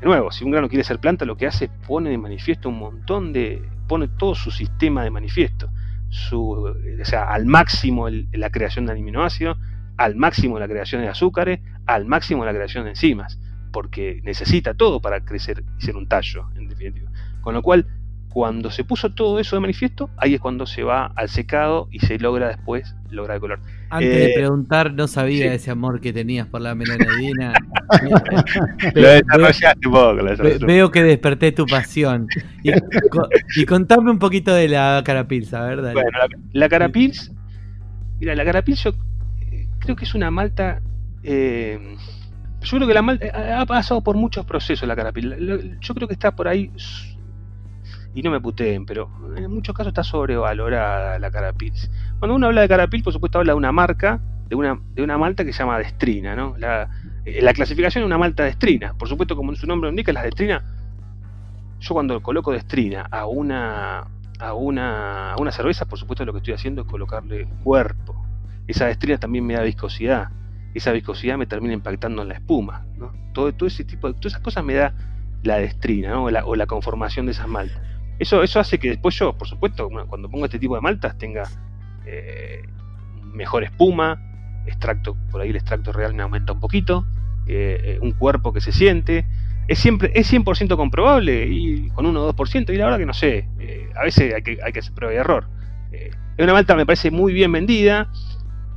de 0.00 0.06
nuevo, 0.06 0.30
si 0.30 0.44
un 0.44 0.50
grano 0.50 0.68
quiere 0.68 0.84
ser 0.84 0.98
planta, 0.98 1.24
lo 1.24 1.36
que 1.36 1.46
hace 1.46 1.66
es 1.66 1.70
pone 1.86 2.10
de 2.10 2.18
manifiesto 2.18 2.68
un 2.68 2.78
montón 2.78 3.32
de, 3.32 3.62
pone 3.86 4.08
todo 4.08 4.34
su 4.34 4.50
sistema 4.50 5.04
de 5.04 5.10
manifiesto. 5.10 5.70
Su, 6.08 6.40
o 6.40 7.04
sea, 7.04 7.24
al 7.24 7.46
máximo 7.46 8.08
la 8.08 8.50
creación 8.50 8.86
de 8.86 8.92
aminoácidos, 8.92 9.58
al 9.96 10.16
máximo 10.16 10.58
la 10.58 10.68
creación 10.68 11.02
de 11.02 11.08
azúcares, 11.08 11.60
al 11.86 12.04
máximo 12.06 12.44
la 12.44 12.52
creación 12.52 12.84
de 12.84 12.90
enzimas, 12.90 13.38
porque 13.72 14.20
necesita 14.24 14.74
todo 14.74 15.00
para 15.00 15.24
crecer 15.24 15.64
y 15.78 15.84
ser 15.84 15.96
un 15.96 16.08
tallo, 16.08 16.48
en 16.56 16.68
definitiva. 16.68 17.10
Con 17.40 17.54
lo 17.54 17.62
cual, 17.62 17.86
cuando 18.28 18.70
se 18.70 18.84
puso 18.84 19.14
todo 19.14 19.38
eso 19.38 19.56
de 19.56 19.60
manifiesto, 19.60 20.10
ahí 20.16 20.34
es 20.34 20.40
cuando 20.40 20.66
se 20.66 20.82
va 20.82 21.06
al 21.14 21.28
secado 21.28 21.88
y 21.90 22.00
se 22.00 22.18
logra 22.18 22.48
después 22.48 22.94
lograr 23.10 23.36
el 23.36 23.40
color. 23.40 23.60
Antes 23.90 24.10
de 24.10 24.26
eh, 24.26 24.34
preguntar, 24.34 24.92
no 24.92 25.06
sabía 25.06 25.52
ese 25.54 25.70
amor 25.70 26.00
que 26.00 26.12
tenías 26.12 26.46
por 26.46 26.60
la 26.60 26.74
melanodina. 26.74 27.52
lo 28.94 29.08
desarrollaste 29.08 29.88
poco. 29.88 30.66
Veo 30.66 30.90
que 30.90 31.02
desperté 31.02 31.52
tu 31.52 31.66
pasión. 31.66 32.26
Y, 32.62 33.64
contame 33.66 34.10
un 34.10 34.18
poquito 34.18 34.54
de 34.54 34.68
la 34.68 35.02
carapils, 35.04 35.52
a 35.54 35.62
ver, 35.64 35.80
Bueno, 35.80 36.10
la, 36.52 36.68
carapils, 36.68 37.32
mira, 38.18 38.34
la 38.34 38.44
carapils 38.44 38.82
yo 38.84 38.90
eh, 39.52 39.68
creo 39.78 39.96
que 39.96 40.04
es 40.04 40.14
una 40.14 40.30
malta... 40.30 40.80
Eh, 41.22 41.96
yo 42.62 42.76
creo 42.78 42.88
que 42.88 42.94
la 42.94 43.02
malta 43.02 43.60
ha 43.60 43.66
pasado 43.66 44.00
por 44.00 44.16
muchos 44.16 44.46
procesos 44.46 44.88
la 44.88 44.96
carapils. 44.96 45.36
Yo 45.80 45.94
creo 45.94 46.08
que 46.08 46.14
está 46.14 46.34
por 46.34 46.48
ahí 46.48 46.70
y 48.14 48.22
no 48.22 48.30
me 48.30 48.40
puteen, 48.40 48.86
pero 48.86 49.10
en 49.36 49.50
muchos 49.50 49.74
casos 49.74 49.88
está 49.88 50.04
sobrevalorada 50.04 51.18
la 51.18 51.30
Carapils. 51.30 51.90
Cuando 52.18 52.36
uno 52.36 52.46
habla 52.46 52.60
de 52.60 52.68
Carapils, 52.68 53.02
por 53.02 53.12
supuesto 53.12 53.38
habla 53.38 53.52
de 53.52 53.56
una 53.56 53.72
marca, 53.72 54.20
de 54.48 54.54
una, 54.54 54.78
de 54.94 55.02
una 55.02 55.18
malta 55.18 55.44
que 55.44 55.52
se 55.52 55.58
llama 55.58 55.78
Destrina, 55.78 56.36
¿no? 56.36 56.54
La, 56.56 56.88
eh, 57.24 57.42
la 57.42 57.52
clasificación 57.52 58.04
es 58.04 58.06
una 58.06 58.18
malta 58.18 58.44
Destrina. 58.44 58.94
Por 58.94 59.08
supuesto, 59.08 59.34
como 59.34 59.54
su 59.56 59.66
nombre 59.66 59.90
indica, 59.90 60.12
la 60.12 60.22
Destrina, 60.22 60.62
yo 61.80 61.94
cuando 61.94 62.22
coloco 62.22 62.52
Destrina 62.52 63.06
a 63.10 63.26
una, 63.26 64.06
a 64.38 64.54
una, 64.54 65.32
a 65.32 65.36
una 65.36 65.50
cerveza, 65.50 65.86
por 65.86 65.98
supuesto 65.98 66.24
lo 66.24 66.32
que 66.32 66.38
estoy 66.38 66.54
haciendo 66.54 66.82
es 66.82 66.88
colocarle 66.88 67.48
cuerpo. 67.64 68.14
Esa 68.68 68.86
Destrina 68.86 69.18
también 69.18 69.44
me 69.44 69.54
da 69.54 69.62
viscosidad. 69.62 70.28
Esa 70.72 70.92
viscosidad 70.92 71.36
me 71.36 71.46
termina 71.46 71.74
impactando 71.74 72.22
en 72.22 72.28
la 72.28 72.34
espuma, 72.34 72.86
¿no? 72.96 73.12
Todo, 73.32 73.52
todo 73.52 73.66
ese 73.66 73.84
tipo 73.84 74.06
de, 74.06 74.14
todas 74.14 74.34
esas 74.34 74.40
cosas 74.40 74.64
me 74.64 74.74
da 74.74 74.94
la 75.42 75.58
destrina, 75.58 76.10
¿no? 76.10 76.24
o, 76.24 76.30
la, 76.30 76.46
o 76.46 76.56
la 76.56 76.66
conformación 76.66 77.26
de 77.26 77.32
esas 77.32 77.48
maltas. 77.48 77.80
Eso, 78.18 78.42
eso 78.42 78.60
hace 78.60 78.78
que 78.78 78.90
después 78.90 79.16
yo, 79.18 79.36
por 79.36 79.48
supuesto, 79.48 79.88
cuando 80.08 80.30
pongo 80.30 80.44
este 80.44 80.58
tipo 80.58 80.74
de 80.74 80.80
maltas, 80.80 81.18
tenga 81.18 81.48
eh, 82.06 82.62
mejor 83.32 83.64
espuma, 83.64 84.20
extracto, 84.66 85.16
por 85.30 85.40
ahí 85.40 85.50
el 85.50 85.56
extracto 85.56 85.92
real 85.92 86.14
me 86.14 86.22
aumenta 86.22 86.52
un 86.52 86.60
poquito, 86.60 87.06
eh, 87.46 87.80
eh, 87.84 87.98
un 88.00 88.12
cuerpo 88.12 88.52
que 88.52 88.60
se 88.60 88.72
siente. 88.72 89.26
Es 89.66 89.78
siempre 89.78 90.12
es 90.14 90.30
100% 90.30 90.76
comprobable 90.76 91.46
y 91.46 91.88
con 91.90 92.06
1 92.06 92.22
o 92.22 92.34
2%, 92.34 92.72
y 92.72 92.76
la 92.76 92.84
verdad 92.84 92.98
que 92.98 93.06
no 93.06 93.14
sé, 93.14 93.48
a 93.96 94.02
veces 94.02 94.34
hay 94.34 94.42
que, 94.42 94.58
hay 94.62 94.72
que 94.72 94.78
hacer 94.78 94.92
prueba 94.92 95.14
y 95.14 95.16
error. 95.16 95.48
es 95.90 96.14
una 96.38 96.52
malta 96.52 96.76
me 96.76 96.84
parece 96.84 97.10
muy 97.10 97.32
bien 97.32 97.50
vendida, 97.50 98.10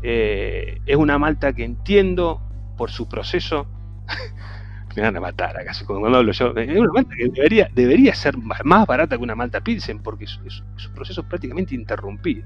es 0.01 0.95
una 0.95 1.17
malta 1.17 1.51
que 1.51 1.65
entiendo 1.65 2.41
por 2.77 2.89
su 2.89 3.09
proceso 3.09 3.67
me 4.97 5.03
van 5.03 5.15
a 5.15 5.19
matar 5.19 5.55
acá 5.55 5.73
cuando 5.85 6.07
hablo 6.07 6.31
yo. 6.31 6.55
Es 6.57 6.75
una 6.75 6.91
malta 6.91 7.15
que 7.15 7.29
debería, 7.29 7.69
debería 7.71 8.15
ser 8.15 8.35
más 8.35 8.87
barata 8.87 9.15
que 9.15 9.21
una 9.21 9.35
malta 9.35 9.61
Pilsen 9.61 9.99
porque 9.99 10.25
es, 10.25 10.39
un 10.39 10.93
proceso 10.95 11.21
prácticamente 11.21 11.75
interrumpido. 11.75 12.43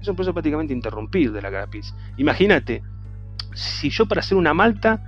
Es 0.00 0.08
un 0.08 0.16
proceso 0.16 0.34
prácticamente 0.34 0.74
interrumpido 0.74 1.32
de 1.32 1.42
la 1.42 1.50
cara 1.50 1.68
Pilsen. 1.68 1.96
Imagínate, 2.16 2.82
si 3.54 3.88
yo 3.88 4.06
para 4.06 4.18
hacer 4.18 4.36
una 4.36 4.52
malta 4.52 5.00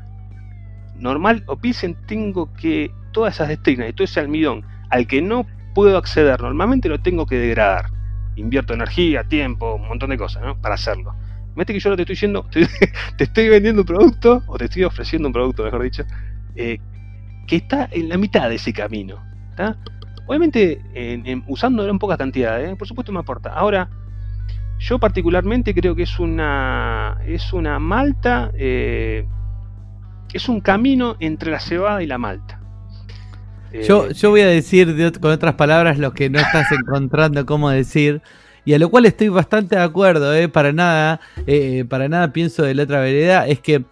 normal 0.95 1.43
o 1.47 1.57
Pilsen 1.57 1.97
tengo 2.07 2.53
que 2.55 2.93
todas 3.12 3.35
esas 3.35 3.49
destrinas 3.49 3.91
y 3.91 3.93
todo 3.93 4.05
ese 4.05 4.20
almidón 4.20 4.64
al 4.91 5.09
que 5.09 5.20
no 5.20 5.47
puedo 5.74 5.99
acceder 5.99 6.41
normalmente 6.41 6.89
lo 6.89 7.01
tengo 7.01 7.26
que 7.26 7.39
degradar. 7.39 7.87
Invierto 8.37 8.72
energía, 8.72 9.24
tiempo, 9.24 9.74
un 9.74 9.89
montón 9.89 10.11
de 10.11 10.16
cosas 10.16 10.45
¿no? 10.45 10.57
para 10.61 10.76
hacerlo. 10.76 11.12
Mete 11.57 11.72
que 11.72 11.81
yo 11.81 11.91
no 11.91 11.97
te 11.97 12.03
estoy 12.03 12.14
diciendo, 12.14 12.47
te 13.16 13.24
estoy 13.24 13.49
vendiendo 13.49 13.83
un 13.83 13.87
producto, 13.87 14.45
o 14.47 14.57
te 14.57 14.66
estoy 14.66 14.85
ofreciendo 14.85 15.26
un 15.26 15.33
producto, 15.33 15.64
mejor 15.64 15.83
dicho, 15.83 16.05
eh, 16.57 16.79
que 17.47 17.57
está 17.57 17.89
en 17.91 18.09
la 18.09 18.17
mitad 18.19 18.49
de 18.49 18.57
ese 18.57 18.73
camino. 18.73 19.23
Obviamente, 20.27 20.81
en, 20.95 21.43
usándolo 21.47 21.91
en 21.91 21.99
poca 21.99 22.17
cantidad, 22.17 22.63
¿eh? 22.63 22.77
por 22.77 22.87
supuesto 22.87 23.13
me 23.13 23.21
aporta. 23.21 23.53
Ahora, 23.53 23.89
yo 24.79 24.99
particularmente 24.99 25.75
creo 25.75 25.95
que 25.95 26.03
es 26.03 26.19
una, 26.19 27.19
es 27.27 27.53
una 27.53 27.79
malta, 27.79 28.53
eh, 28.55 29.27
es 30.33 30.49
un 30.49 30.61
camino 30.61 31.17
entre 31.21 31.51
la 31.51 31.61
cebada 31.61 32.03
y 32.03 32.07
la 32.07 32.19
malta. 32.19 32.61
Yo, 33.87 34.11
yo 34.11 34.31
voy 34.31 34.43
a 34.43 34.47
decir 34.47 35.13
con 35.21 35.31
otras 35.31 35.55
palabras 35.55 35.99
lo 35.99 36.13
que 36.13 36.31
no 36.31 36.39
estás 36.39 36.73
encontrando 36.73 37.45
cómo 37.45 37.69
decir 37.69 38.23
y 38.65 38.73
a 38.75 38.79
lo 38.79 38.91
cual 38.91 39.07
estoy 39.07 39.29
bastante 39.29 39.77
de 39.77 39.83
acuerdo, 39.83 40.33
para 40.51 40.73
nada, 40.73 41.21
para 41.89 42.09
nada 42.09 42.33
pienso 42.33 42.63
de 42.63 42.75
la 42.75 42.83
otra 42.83 43.01
vereda, 43.01 43.47
es 43.47 43.61
que 43.61 43.85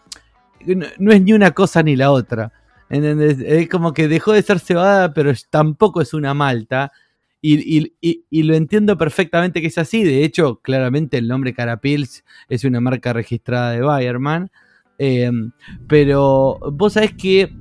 no, 0.65 1.13
es 1.13 1.23
ni 1.23 1.33
una 1.33 1.53
cosa 1.53 1.83
ni 1.83 1.97
la 1.97 2.11
otra. 2.11 2.53
Es 2.89 3.69
como 3.69 3.93
que 3.93 4.09
dejó 4.09 4.33
de 4.33 4.43
ser 4.43 4.61
cebada, 4.61 5.13
pero 5.13 5.33
tampoco 5.51 6.01
es 6.01 6.15
una 6.15 6.35
malta. 6.35 6.93
Y, 7.43 8.43
lo 8.43 8.55
entiendo 8.55 8.97
perfectamente 8.97 9.61
que 9.61 9.69
es 9.69 9.79
así. 9.79 10.03
De 10.05 10.25
hecho, 10.25 10.61
claramente 10.61 11.19
el 11.19 11.29
nombre 11.29 11.55
Carapils 11.55 12.25
es 12.49 12.65
una 12.65 12.81
marca 12.81 13.13
registrada 13.13 13.73
de 13.73 13.81
Bayerman. 13.81 14.51
Eh, 14.99 15.31
pero 15.87 16.59
vos 16.73 16.95
sabés 16.95 17.13
que 17.13 17.53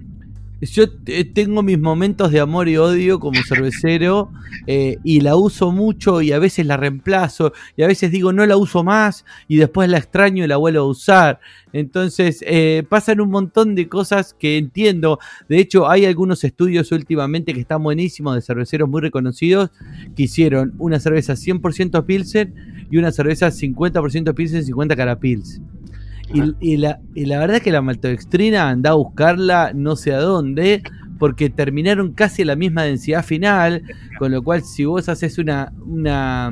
yo 0.62 0.86
tengo 1.34 1.64
mis 1.64 1.80
momentos 1.80 2.32
de 2.32 2.40
amor 2.40 2.70
y 2.70 2.78
odio 2.78 3.20
como 3.20 3.42
cervecero 3.44 4.32
eh, 4.68 4.98
y 5.04 5.22
la 5.22 5.36
uso 5.36 5.72
mucho 5.72 6.22
y 6.22 6.32
a 6.32 6.40
veces 6.40 6.66
la 6.66 6.78
reemplazo 6.78 7.54
y 7.76 7.84
a 7.84 7.88
veces 7.88 8.12
digo 8.12 8.32
no 8.32 8.46
la 8.46 8.58
uso 8.58 8.84
más 8.84 9.26
y 9.48 9.58
después 9.58 9.90
la 9.90 9.98
extraño 9.98 10.44
y 10.44 10.48
la 10.48 10.58
vuelvo 10.58 10.82
a 10.82 10.88
usar. 10.88 11.40
Entonces 11.74 12.44
eh, 12.48 12.84
pasan 12.88 13.20
un 13.20 13.30
montón 13.30 13.76
de 13.76 13.90
cosas 13.90 14.34
que 14.34 14.58
entiendo. 14.58 15.20
De 15.50 15.60
hecho 15.60 15.90
hay 15.90 16.06
algunos 16.06 16.44
estudios 16.44 16.92
últimamente 16.92 17.54
que 17.54 17.60
están 17.60 17.84
buenísimos 17.84 18.36
de 18.36 18.42
cerveceros 18.42 18.90
muy 18.90 19.02
reconocidos 19.02 19.72
que 20.16 20.24
hicieron 20.24 20.74
una 20.78 21.00
cerveza 21.00 21.34
100% 21.34 22.06
Pilsen 22.06 22.88
y 22.90 22.98
una 22.98 23.12
cerveza 23.12 23.48
50% 23.48 24.34
Pilsen 24.34 24.64
50 24.64 24.96
Carapils. 24.96 25.62
Y, 26.34 26.78
la, 26.78 27.00
verdad 27.16 27.58
es 27.58 27.62
que 27.62 27.72
la 27.72 27.82
maltodextrina 27.82 28.70
anda 28.70 28.92
a 28.92 28.94
buscarla 28.94 29.72
no 29.74 29.96
sé 29.96 30.14
a 30.14 30.20
dónde, 30.20 30.82
porque 31.20 31.50
terminaron 31.50 32.14
casi 32.14 32.42
a 32.42 32.46
la 32.46 32.56
misma 32.56 32.84
densidad 32.84 33.24
final, 33.24 33.84
con 34.18 34.32
lo 34.32 34.42
cual 34.44 34.64
si 34.64 34.86
vos 34.86 35.08
haces 35.08 35.38
una, 35.38 35.72
una, 35.86 36.52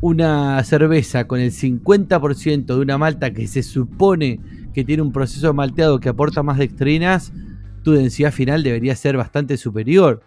una 0.00 0.62
cerveza 0.64 1.26
con 1.26 1.40
el 1.40 1.50
50% 1.50 2.66
de 2.66 2.80
una 2.80 2.98
malta 2.98 3.32
que 3.32 3.46
se 3.46 3.62
supone 3.62 4.38
que 4.74 4.84
tiene 4.84 5.02
un 5.02 5.12
proceso 5.12 5.52
malteado 5.54 6.00
que 6.00 6.08
aporta 6.08 6.42
más 6.42 6.58
dextrinas, 6.58 7.32
tu 7.82 7.92
densidad 7.92 8.32
final 8.32 8.62
debería 8.62 8.94
ser 8.96 9.16
bastante 9.16 9.56
superior. 9.56 10.22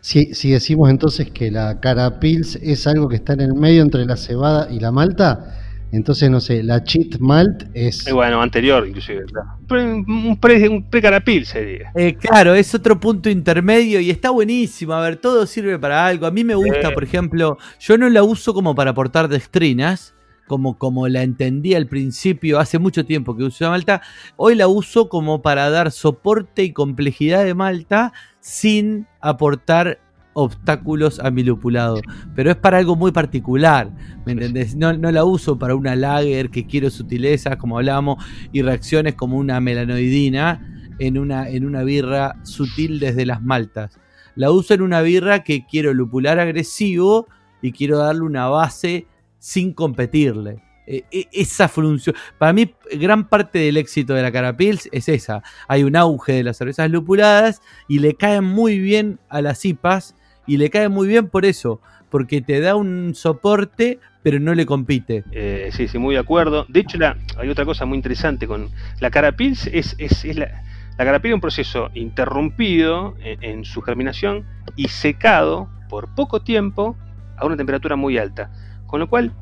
Si, 0.00 0.34
si 0.34 0.50
decimos 0.50 0.88
entonces 0.88 1.30
que 1.30 1.50
la 1.50 1.78
cara 1.78 2.20
pils 2.20 2.56
es 2.56 2.86
algo 2.86 3.08
que 3.08 3.16
está 3.16 3.34
en 3.34 3.42
el 3.42 3.54
medio 3.54 3.82
entre 3.82 4.06
la 4.06 4.16
cebada 4.16 4.70
y 4.70 4.80
la 4.80 4.90
malta, 4.92 5.69
entonces, 5.92 6.30
no 6.30 6.40
sé, 6.40 6.62
la 6.62 6.84
cheat 6.84 7.18
malt 7.18 7.64
es. 7.74 8.06
Eh, 8.06 8.12
bueno, 8.12 8.40
anterior, 8.40 8.86
inclusive. 8.86 9.24
Un 9.68 10.38
pre-carapil 10.38 11.44
sería. 11.46 11.90
Eh, 11.96 12.14
claro, 12.14 12.54
es 12.54 12.74
otro 12.74 13.00
punto 13.00 13.28
intermedio 13.28 13.98
y 14.00 14.10
está 14.10 14.30
buenísimo. 14.30 14.92
A 14.92 15.00
ver, 15.00 15.16
todo 15.16 15.46
sirve 15.46 15.78
para 15.78 16.06
algo. 16.06 16.26
A 16.26 16.30
mí 16.30 16.44
me 16.44 16.54
gusta, 16.54 16.92
por 16.92 17.02
ejemplo, 17.02 17.58
yo 17.80 17.98
no 17.98 18.08
la 18.08 18.22
uso 18.22 18.54
como 18.54 18.74
para 18.74 18.92
aportar 18.92 19.28
dextrinas. 19.28 20.14
Como, 20.46 20.78
como 20.78 21.06
la 21.06 21.22
entendí 21.22 21.76
al 21.76 21.86
principio, 21.86 22.58
hace 22.58 22.80
mucho 22.80 23.04
tiempo 23.04 23.36
que 23.36 23.44
uso 23.44 23.62
la 23.62 23.70
malta, 23.70 24.02
hoy 24.34 24.56
la 24.56 24.66
uso 24.66 25.08
como 25.08 25.42
para 25.42 25.70
dar 25.70 25.92
soporte 25.92 26.64
y 26.64 26.72
complejidad 26.72 27.44
de 27.44 27.54
malta 27.54 28.12
sin 28.40 29.06
aportar 29.20 30.00
obstáculos 30.32 31.20
a 31.20 31.30
mi 31.30 31.42
lupulado. 31.42 32.00
Pero 32.34 32.50
es 32.50 32.56
para 32.56 32.78
algo 32.78 32.96
muy 32.96 33.12
particular, 33.12 33.90
¿me 34.24 34.32
entendés? 34.32 34.76
No, 34.76 34.92
la 34.92 35.24
uso 35.24 35.58
para 35.58 35.74
una 35.74 35.96
lager 35.96 36.50
que 36.50 36.66
quiero 36.66 36.90
sutileza, 36.90 37.58
como 37.58 37.78
hablábamos, 37.78 38.24
y 38.52 38.62
reacciones 38.62 39.14
como 39.14 39.36
una 39.36 39.60
melanoidina 39.60 40.66
en 40.98 41.18
una, 41.18 41.48
en 41.48 41.64
una 41.64 41.82
birra 41.82 42.36
sutil 42.44 43.00
desde 43.00 43.26
las 43.26 43.42
maltas. 43.42 43.98
La 44.34 44.50
uso 44.50 44.74
en 44.74 44.82
una 44.82 45.02
birra 45.02 45.42
que 45.42 45.66
quiero 45.66 45.92
lupular 45.92 46.38
agresivo 46.38 47.26
y 47.62 47.72
quiero 47.72 47.98
darle 47.98 48.22
una 48.22 48.48
base 48.48 49.06
sin 49.38 49.72
competirle. 49.72 50.62
E, 50.86 51.04
e, 51.12 51.28
esa 51.32 51.68
función. 51.68 52.16
Para 52.38 52.52
mí, 52.52 52.74
gran 52.92 53.28
parte 53.28 53.60
del 53.60 53.76
éxito 53.76 54.14
de 54.14 54.22
la 54.22 54.32
Carapils 54.32 54.88
es 54.92 55.08
esa. 55.08 55.42
Hay 55.68 55.84
un 55.84 55.94
auge 55.94 56.32
de 56.32 56.42
las 56.42 56.56
cervezas 56.56 56.90
lupuladas 56.90 57.62
y 57.86 58.00
le 58.00 58.14
caen 58.14 58.44
muy 58.44 58.78
bien 58.78 59.20
a 59.28 59.40
las 59.40 59.64
IPAs 59.64 60.16
y 60.50 60.56
le 60.56 60.68
cae 60.68 60.88
muy 60.88 61.06
bien 61.06 61.28
por 61.28 61.44
eso, 61.44 61.80
porque 62.08 62.40
te 62.40 62.58
da 62.58 62.74
un 62.74 63.14
soporte, 63.14 64.00
pero 64.24 64.40
no 64.40 64.52
le 64.52 64.66
compite. 64.66 65.22
Eh, 65.30 65.68
sí, 65.70 65.86
sí, 65.86 65.96
muy 65.96 66.16
de 66.16 66.20
acuerdo. 66.20 66.66
De 66.68 66.80
hecho, 66.80 66.98
la, 66.98 67.16
hay 67.38 67.48
otra 67.48 67.64
cosa 67.64 67.86
muy 67.86 67.94
interesante 67.94 68.48
con 68.48 68.68
la 68.98 69.12
Carapils, 69.12 69.68
es, 69.68 69.94
es, 69.98 70.24
la, 70.36 70.64
La 70.98 71.04
carapil 71.04 71.30
es 71.30 71.34
un 71.36 71.40
proceso 71.40 71.88
interrumpido 71.94 73.14
en, 73.22 73.64
su 73.64 73.80
germinación 73.80 74.44
y 74.74 74.88
secado 74.88 75.68
por 75.88 76.16
poco 76.16 76.42
tiempo 76.42 76.96
a 77.36 77.46
una 77.46 77.56
temperatura 77.56 77.94
muy 77.94 78.18
alta. 78.18 78.50
Con 78.86 78.98
lo 78.98 79.08
cual, 79.08 79.32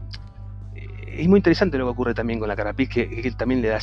eh, 0.75 1.23
es 1.23 1.27
muy 1.27 1.39
interesante 1.39 1.79
lo 1.79 1.87
que 1.87 1.91
ocurre 1.93 2.13
también 2.13 2.39
con 2.39 2.49
la 2.49 2.55
carapil, 2.55 2.87
que, 2.87 3.33
también 3.39 3.63
le 3.63 3.69
da 3.69 3.79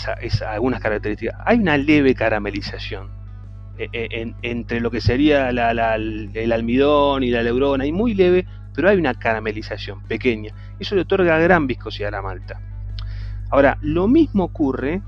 algunas 0.48 0.80
características. 0.80 1.42
Hay 1.44 1.58
una 1.58 1.76
leve 1.76 2.14
caramelización 2.14 3.25
eh, 3.78 3.90
eh, 3.94 4.34
entre 4.42 4.80
lo 4.80 4.90
que 4.90 5.02
sería 5.02 5.50
el 5.50 6.52
almidón 6.52 7.24
y 7.24 7.30
la 7.30 7.44
leurona, 7.44 7.86
y 7.86 7.92
muy 7.92 8.14
leve, 8.14 8.46
pero 8.74 8.90
hay 8.90 8.98
una 8.98 9.14
caramelización 9.14 10.04
pequeña. 10.04 10.54
Eso 10.80 10.96
le 10.96 11.02
otorga 11.02 11.38
gran 11.40 11.68
viscosidad 11.68 12.10
a 12.10 12.18
la 12.18 12.22
malta. 12.22 12.62
Ahora, 13.50 13.78
lo 13.82 14.08
mismo 14.08 14.46
ocurre 14.46 15.02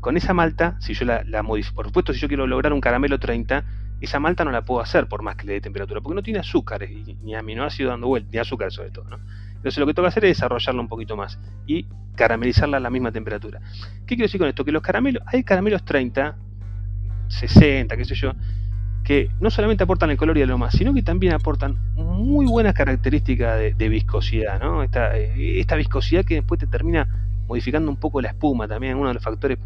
con 0.00 0.16
esa 0.16 0.34
malta, 0.34 0.76
si 0.80 0.94
yo 0.94 1.04
la, 1.04 1.42
modifico, 1.42 1.76
por 1.76 1.86
supuesto, 1.86 2.12
si 2.12 2.20
yo 2.20 2.28
quiero 2.28 2.46
lograr 2.46 2.72
un 2.72 2.80
caramelo 2.80 3.18
30, 3.18 3.64
esa 4.00 4.18
malta 4.18 4.44
no 4.44 4.50
la 4.50 4.62
puedo 4.62 4.80
hacer 4.80 5.06
por 5.06 5.22
más 5.22 5.36
que 5.36 5.46
le 5.46 5.52
dé 5.54 5.60
temperatura, 5.60 6.00
porque 6.00 6.16
no 6.16 6.22
tiene 6.22 6.40
azúcares, 6.40 6.90
ni 7.22 7.34
aminoácidos 7.34 7.90
dando 7.90 8.08
vuelta, 8.08 8.28
ni 8.32 8.38
azúcar 8.38 8.72
sobre 8.72 8.90
todo. 8.90 9.06
Entonces 9.54 9.78
lo 9.78 9.86
que 9.86 9.94
que 9.94 10.06
hacer 10.06 10.24
es 10.24 10.36
desarrollarla 10.38 10.80
un 10.80 10.88
poquito 10.88 11.16
más 11.16 11.38
y 11.68 11.86
caramelizarla 12.16 12.78
a 12.78 12.80
la 12.80 12.90
misma 12.90 13.12
temperatura. 13.12 13.60
¿Qué 14.00 14.16
quiero 14.16 14.24
decir 14.24 14.40
con 14.40 14.48
esto? 14.48 14.64
Que 14.64 14.72
los 14.72 14.82
caramelos, 14.82 15.22
hay 15.26 15.44
caramelos 15.44 15.84
30, 15.84 16.36
60, 17.32 17.96
qué 17.96 18.04
sé 18.04 18.14
yo, 18.14 18.32
que 19.04 19.30
no 19.40 19.50
solamente 19.50 19.84
aportan 19.84 20.10
el 20.10 20.16
color 20.16 20.38
y 20.38 20.42
el 20.42 20.50
aroma, 20.50 20.70
sino 20.70 20.94
que 20.94 21.02
también 21.02 21.32
aportan 21.32 21.76
muy 21.94 22.46
buenas 22.46 22.74
características 22.74 23.58
de, 23.76 23.88
viscosidad, 23.88 24.60
¿no? 24.60 24.82
Esta, 24.82 25.16
eh, 25.18 25.60
esta 25.60 25.76
viscosidad 25.76 26.24
que 26.24 26.36
después 26.36 26.60
te 26.60 26.66
termina 26.66 27.08
modificando 27.48 27.90
un 27.90 27.96
poco 27.96 28.20
la 28.20 28.28
espuma, 28.28 28.68
también 28.68 28.96
uno 28.96 29.08
de 29.08 29.14
los 29.14 29.22
factores 29.22 29.58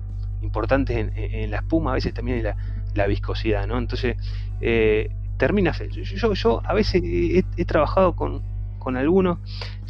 importantes 0.43 0.97
en, 1.15 1.51
la 1.51 1.59
espuma 1.59 1.93
a 1.93 1.95
veces 1.95 2.15
también 2.15 2.39
es 2.39 2.55
la, 2.95 3.07
viscosidad, 3.07 3.67
¿no? 3.67 3.79
Entonces, 3.79 4.17
eh, 4.61 5.11
termina, 5.37 5.73
yo, 5.73 6.33
yo 6.33 6.63
a 6.65 6.73
veces 6.73 7.03
he, 7.05 7.65
trabajado 7.65 8.17
con, 8.17 8.43
con 8.79 8.97
algunos, 8.97 9.39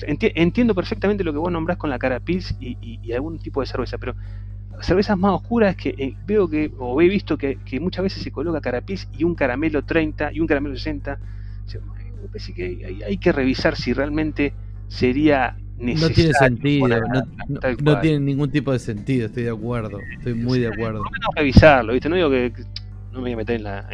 entiendo 0.07 0.75
perfectamente 0.75 1.23
lo 1.23 1.33
que 1.33 1.39
vos 1.39 1.53
nombrás 1.53 1.77
con 1.77 1.91
la 1.91 1.99
cara 1.99 2.19
Pils 2.21 2.57
y, 2.61 3.13
algún 3.13 3.39
tipo 3.39 3.61
de 3.61 3.67
cerveza, 3.67 3.99
pero 3.99 4.15
cervezas 4.81 5.17
más 5.19 5.33
oscuras 5.33 5.77
que 5.77 5.91
eh, 5.91 6.17
veo 6.27 6.49
que, 6.49 6.71
o 6.79 7.01
he 7.01 7.09
visto 7.09 7.37
que, 7.39 7.59
muchas 7.81 8.03
veces 8.03 8.23
se 8.23 8.31
coloca 8.31 8.61
carapils 8.61 9.09
y 9.17 9.25
un 9.25 9.35
caramelo 9.35 9.85
30 9.85 10.33
y 10.33 10.41
un 10.41 10.47
caramelo 10.47 10.77
60. 10.77 11.19
me 12.23 12.29
parece 12.29 12.55
que 12.55 13.03
hay, 13.07 13.19
que 13.19 13.33
revisar 13.33 13.77
si 13.77 13.93
realmente 13.93 14.53
sería 14.89 15.57
necesario. 15.79 16.09
No 16.09 16.15
tiene 16.15 16.33
sentido, 16.35 16.89
no, 17.83 18.01
tiene 18.01 18.21
ningún 18.21 18.51
tipo 18.51 18.73
de 18.73 18.79
sentido, 18.79 19.27
estoy 19.27 19.45
de 19.45 19.51
acuerdo, 19.51 19.99
estoy 20.19 20.35
muy 20.35 20.59
de 20.59 20.69
acuerdo. 20.69 20.99
Por 20.99 21.07
lo 21.07 21.13
menos 21.13 21.35
revisarlo, 21.35 21.93
¿viste? 21.93 22.09
No 22.09 22.17
digo 22.17 22.31
que 22.31 22.53
no 23.17 23.23
me 23.23 23.31
voy 23.31 23.33
a 23.33 23.37
meter 23.37 23.57
en 23.57 23.65
la, 23.65 23.89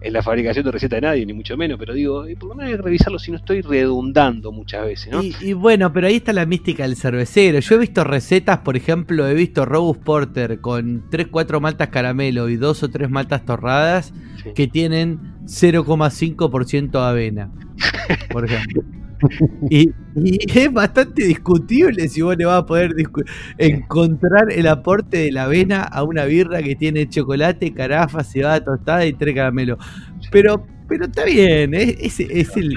en 0.00 0.12
la, 0.12 0.22
fabricación 0.22 0.64
de 0.64 0.72
receta 0.72 0.96
de 0.96 1.02
nadie, 1.02 1.24
ni 1.24 1.32
mucho 1.32 1.56
menos, 1.56 1.78
pero 1.78 1.94
digo, 1.94 2.26
eh, 2.26 2.36
por 2.36 2.50
lo 2.50 2.54
menos 2.54 2.70
hay 2.70 2.76
que 2.76 2.82
revisarlo 2.82 3.18
si 3.18 3.30
no 3.30 3.38
estoy 3.38 3.62
redundando 3.62 4.52
muchas 4.52 4.84
veces, 4.84 5.12
¿no? 5.12 5.22
Y, 5.22 5.52
bueno, 5.52 5.92
pero 5.92 6.06
ahí 6.06 6.16
está 6.16 6.32
la 6.32 6.46
mística 6.46 6.82
del 6.82 6.96
cervecero. 6.96 7.60
Yo 7.60 7.74
he 7.76 7.78
visto 7.78 8.04
recetas, 8.04 8.58
por 8.58 8.76
ejemplo, 8.76 9.26
he 9.26 9.34
visto 9.34 9.64
Robust 9.64 10.02
Porter 10.02 10.60
con 10.60 11.08
3, 11.10 11.28
4 11.28 11.60
maltas 11.60 11.88
caramelo 11.88 12.48
y 12.48 12.56
2 12.56 12.82
o 12.82 12.90
3 12.90 13.10
maltas 13.10 13.44
torradas 13.44 14.12
que 14.54 14.66
tienen 14.66 15.20
0,5% 15.44 16.98
avena, 17.00 17.50
por 18.30 18.44
ejemplo. 18.44 18.82
y, 19.70 19.90
es 20.14 20.72
bastante 20.72 21.24
discutible 21.24 22.08
si 22.08 22.22
vos 22.22 22.36
le 22.36 22.44
vas 22.44 22.62
a 22.62 22.66
poder 22.66 22.94
encontrar 23.56 24.52
el 24.52 24.66
aporte 24.66 25.18
de 25.18 25.32
la 25.32 25.44
avena 25.44 25.82
a 25.82 26.02
una 26.02 26.24
birra 26.24 26.62
que 26.62 26.74
tiene 26.74 27.08
chocolate, 27.08 27.72
carafa, 27.72 28.24
cebada 28.24 28.64
tostada 28.64 29.06
y 29.06 29.12
tres 29.12 29.34
caramelos. 29.34 29.78
Pero, 30.30 30.64
pero 30.88 31.04
está 31.04 31.24
bien, 31.24 31.74
es, 31.74 32.20
el, 32.20 32.74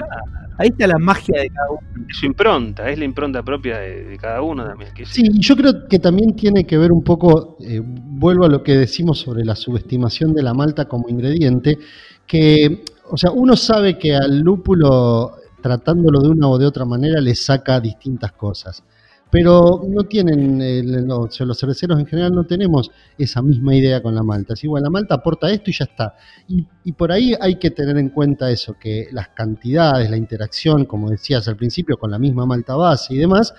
ahí 0.58 0.68
está 0.68 0.86
la 0.86 0.98
magia 0.98 1.40
de 1.40 1.48
cada 1.48 1.70
uno. 1.70 2.06
Es 2.08 2.16
su 2.16 2.26
impronta, 2.26 2.90
es 2.90 2.98
la 2.98 3.04
impronta 3.04 3.42
propia 3.42 3.78
de, 3.78 4.16
cada 4.20 4.42
uno 4.42 4.64
también. 4.64 4.90
sí, 5.04 5.24
yo 5.40 5.56
creo 5.56 5.88
que 5.88 5.98
también 5.98 6.36
tiene 6.36 6.64
que 6.64 6.78
ver 6.78 6.92
un 6.92 7.02
poco, 7.02 7.56
eh, 7.60 7.80
vuelvo 7.82 8.44
a 8.44 8.48
lo 8.48 8.62
que 8.62 8.76
decimos 8.76 9.18
sobre 9.18 9.44
la 9.44 9.56
subestimación 9.56 10.32
de 10.32 10.42
la 10.42 10.54
malta 10.54 10.86
como 10.86 11.08
ingrediente, 11.08 11.78
que, 12.26 12.84
o 13.10 13.16
sea, 13.16 13.30
uno 13.32 13.56
sabe 13.56 13.98
que 13.98 14.14
al 14.14 14.40
lúpulo 14.40 15.41
tratándolo 15.62 16.20
de 16.20 16.28
una 16.28 16.48
o 16.48 16.58
de 16.58 16.66
otra 16.66 16.84
manera 16.84 17.20
le 17.20 17.34
saca 17.34 17.80
distintas 17.80 18.32
cosas. 18.32 18.84
Pero 19.30 19.82
no 19.88 20.04
tienen, 20.04 20.58
los 21.08 21.58
cerveceros 21.58 21.98
en 21.98 22.04
general 22.04 22.34
no 22.34 22.44
tenemos 22.44 22.90
esa 23.16 23.40
misma 23.40 23.74
idea 23.74 24.02
con 24.02 24.14
la 24.14 24.22
malta. 24.22 24.52
Es 24.52 24.62
igual, 24.62 24.82
la 24.82 24.90
malta 24.90 25.14
aporta 25.14 25.50
esto 25.50 25.70
y 25.70 25.72
ya 25.72 25.86
está. 25.86 26.14
Y, 26.48 26.92
por 26.92 27.10
ahí 27.10 27.34
hay 27.40 27.58
que 27.58 27.70
tener 27.70 27.96
en 27.96 28.10
cuenta 28.10 28.50
eso, 28.50 28.76
que 28.78 29.08
las 29.10 29.28
cantidades, 29.28 30.10
la 30.10 30.18
interacción, 30.18 30.84
como 30.84 31.08
decías 31.08 31.48
al 31.48 31.56
principio, 31.56 31.96
con 31.96 32.10
la 32.10 32.18
misma 32.18 32.44
malta 32.44 32.76
base 32.76 33.14
y 33.14 33.16
demás, 33.16 33.54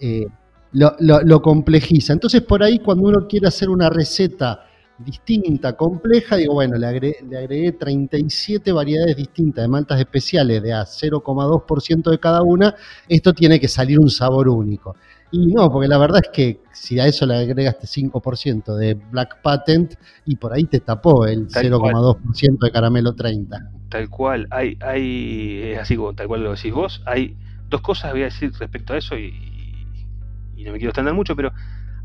eh, 0.00 0.26
lo 0.72 1.42
complejiza. 1.42 2.12
Entonces 2.12 2.42
por 2.42 2.64
ahí 2.64 2.80
cuando 2.80 3.04
uno 3.04 3.28
quiere 3.28 3.46
hacer 3.46 3.68
una 3.68 3.90
receta 3.90 4.64
distinta, 4.98 5.76
compleja, 5.76 6.36
digo, 6.36 6.54
bueno, 6.54 6.76
le 6.76 6.86
agregué, 6.86 7.72
37 7.72 8.72
variedades 8.72 9.16
distintas 9.16 9.64
de 9.64 9.68
maltas 9.68 9.98
especiales 9.98 10.62
de 10.62 10.72
a 10.72 10.84
0,2% 10.84 12.10
de 12.10 12.18
cada 12.18 12.42
una, 12.42 12.74
esto 13.08 13.32
tiene 13.32 13.58
que 13.58 13.68
salir 13.68 13.98
un 13.98 14.10
sabor 14.10 14.48
único. 14.48 14.96
Y 15.32 15.46
no, 15.48 15.70
porque 15.70 15.88
la 15.88 15.98
verdad 15.98 16.20
es 16.22 16.30
que 16.32 16.60
si 16.72 17.00
a 17.00 17.06
eso 17.06 17.26
le 17.26 17.34
agregaste 17.34 17.88
5% 17.88 18.76
de 18.76 18.94
Black 18.94 19.42
Patent 19.42 19.94
y 20.26 20.36
por 20.36 20.52
ahí 20.52 20.64
te 20.64 20.78
tapó 20.78 21.26
el 21.26 21.48
0,2% 21.48 22.58
de 22.60 22.70
caramelo 22.70 23.14
30. 23.14 23.70
Tal 23.88 24.08
cual, 24.08 24.46
hay, 24.50 24.78
hay, 24.80 25.72
es 25.72 25.78
así 25.78 25.96
como 25.96 26.14
tal 26.14 26.28
cual 26.28 26.44
lo 26.44 26.54
decís 26.54 26.72
vos, 26.72 27.02
hay 27.04 27.36
dos 27.68 27.80
cosas 27.80 28.12
voy 28.12 28.22
a 28.22 28.26
decir 28.26 28.52
respecto 28.58 28.92
a 28.92 28.98
eso 28.98 29.18
y, 29.18 29.32
no 30.64 30.72
me 30.72 30.78
quiero 30.78 30.90
extender 30.90 31.12
mucho, 31.12 31.36
pero 31.36 31.52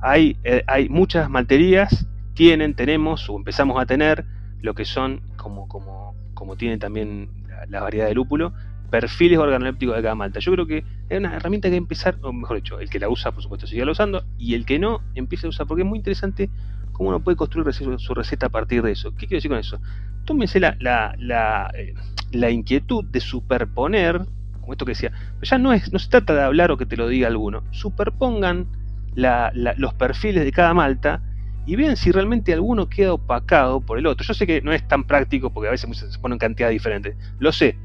hay, 0.02 0.36
eh, 0.44 0.64
hay 0.68 0.90
muchas 0.90 1.30
malterías 1.30 2.06
tienen, 2.40 2.74
tenemos 2.74 3.30
o 3.30 3.36
empezamos 3.36 3.82
a 3.82 3.86
tener 3.86 4.24
lo 4.62 4.74
que 4.74 4.86
son, 4.86 5.20
como, 5.36 5.68
como, 5.68 6.16
como 6.34 6.56
tiene 6.56 6.78
también 6.78 7.30
la, 7.68 7.82
variedad 7.82 8.08
de 8.08 8.14
lúpulo, 8.14 8.54
perfiles 8.90 9.38
organolépticos 9.38 9.98
de 9.98 10.02
cada 10.02 10.16
malta. 10.16 10.40
Yo 10.40 10.54
creo 10.54 10.66
que 10.66 10.86
es 11.10 11.20
una 11.20 11.36
herramienta 11.36 11.68
que 11.68 11.74
hay 11.74 11.80
empezar, 11.80 12.16
o 12.22 12.32
mejor 12.32 12.56
dicho, 12.56 12.80
el 12.80 12.90
que 12.90 12.98
la 12.98 13.10
usa, 13.10 13.34
por 13.34 13.44
supuesto, 13.44 13.68
sigue 13.68 13.84
la 13.84 13.92
usando, 13.92 14.24
y 14.38 14.54
el 14.54 14.66
que 14.66 14.80
no, 14.80 15.02
empieza 15.16 15.48
a 15.48 15.50
usar, 15.50 15.68
porque 15.68 15.82
es 15.82 15.90
muy 15.90 15.98
interesante 15.98 16.50
cómo 16.94 17.10
uno 17.10 17.20
puede 17.20 17.36
construir 17.36 17.74
su 17.74 18.14
receta 18.14 18.46
a 18.46 18.50
partir 18.50 18.84
de 18.84 18.94
eso. 18.94 19.12
¿Qué 19.12 19.28
quiero 19.28 19.40
decir 19.40 19.52
con 19.52 19.60
eso? 19.60 19.82
Tómense 20.24 20.62
la, 20.62 20.78
la, 20.80 21.16
la, 21.18 21.70
eh, 21.74 21.94
la 22.32 22.52
inquietud 22.52 23.04
de 23.04 23.20
superponer, 23.20 24.22
como 24.62 24.72
esto 24.72 24.86
que 24.86 24.92
decía, 24.92 25.12
ya 25.42 25.58
no, 25.58 25.74
es, 25.74 25.92
no 25.92 26.00
se 26.00 26.08
trata 26.08 26.34
de 26.36 26.44
hablar 26.44 26.72
o 26.72 26.78
que 26.78 26.86
te 26.86 26.96
lo 26.96 27.10
diga 27.10 27.28
alguno, 27.28 27.64
superpongan 27.72 28.66
los 29.14 29.94
perfiles 29.96 30.46
de 30.46 30.54
cada 30.54 30.74
malta 30.74 31.22
y 31.70 31.76
vean 31.76 31.96
si 31.96 32.12
realmente 32.12 32.52
alguno 32.52 32.90
queda 32.90 33.14
opacado 33.14 33.80
por 33.80 34.00
el 34.00 34.08
otro. 34.08 34.26
Yo 34.26 34.34
sé 34.34 34.48
que 34.48 34.60
no 34.60 34.74
es 34.74 34.88
tan 34.88 35.04
práctico 35.04 35.52
porque 35.52 35.68
a 35.68 35.72
veces 35.72 35.96
se 35.98 36.18
ponen 36.18 36.40
cantidades 36.40 36.74
diferentes, 36.74 37.16
lo 37.38 37.52
sé. 37.52 37.78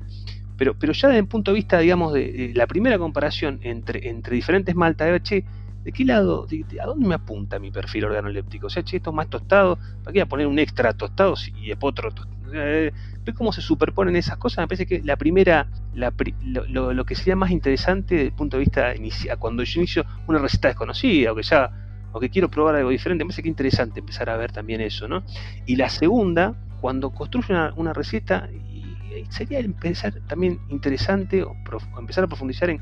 Pero, 0.57 0.73
pero 0.73 0.95
ya 0.95 1.09
desde 1.09 1.21
el 1.21 1.27
punto 1.27 1.51
de 1.51 1.57
vista, 1.57 1.81
digamos, 1.81 2.15
de, 2.15 2.53
la 2.55 2.67
primera 2.67 2.99
comparación 2.99 3.61
entre, 3.63 4.09
entre 4.09 4.37
diferentes 4.37 4.75
maltas, 4.75 5.13
de 5.13 5.21
che, 5.21 5.45
¿de 5.85 5.93
qué 5.93 6.07
lado, 6.07 6.47
a 6.83 6.87
dónde 6.87 7.07
me 7.07 7.15
apunta 7.15 7.59
mi 7.59 7.71
perfil 7.71 8.07
organoléptico? 8.07 8.69
O 8.69 8.71
sea, 8.71 8.83
che, 8.83 8.97
esto 8.97 9.11
es 9.11 9.17
más 9.17 9.29
tostado, 9.29 9.77
¿para 9.77 10.15
qué 10.15 10.21
voy 10.21 10.21
a 10.21 10.27
poner 10.27 10.47
un 10.47 10.59
extra 10.59 10.95
tostado 10.95 11.35
y 11.61 11.69
después 11.69 11.91
otro 11.91 12.11
tostado? 12.11 12.35
Eh, 12.55 12.91
¿Ve 13.23 13.35
cómo 13.35 13.53
se 13.53 13.61
superponen 13.61 14.17
esas 14.17 14.39
cosas? 14.39 14.63
Me 14.63 14.69
parece 14.69 14.87
que 14.87 15.03
la 15.03 15.17
primera, 15.17 15.69
lo, 15.93 16.95
lo, 16.95 17.05
que 17.05 17.17
sería 17.17 17.37
más 17.37 17.51
interesante 17.51 18.15
desde 18.15 18.29
el 18.29 18.35
punto 18.35 18.57
de 18.57 18.61
vista 18.63 18.97
inicial, 18.97 19.39
cuando 19.39 19.63
yo 19.63 19.81
inicio 19.81 20.07
una 20.27 20.39
receta 20.39 20.69
desconocida 20.69 21.33
o 21.33 21.35
que 21.35 21.43
ya 21.43 21.71
o 22.15 22.21
que 22.21 22.31
quiero 22.31 22.49
probar 22.49 22.77
algo 22.77 22.91
diferente, 22.91 23.25
me 23.25 23.29
parece 23.29 23.43
que 23.43 23.49
interesante 23.49 23.99
empezar 23.99 24.31
a 24.31 24.37
ver 24.37 24.53
también 24.53 24.81
eso, 24.81 25.09
¿no? 25.09 25.25
Y 25.67 25.75
la 25.75 25.89
segunda, 25.89 26.55
cuando 26.81 27.11
construyo 27.11 27.75
una, 27.75 27.93
receta, 27.93 28.49
y, 28.53 28.85
sería 29.31 29.59
empezar 29.59 30.15
también 30.29 30.61
interesante 30.69 31.43
o, 31.43 31.57
empezar 31.99 32.23
a 32.23 32.29
profundizar 32.29 32.71
en 32.71 32.81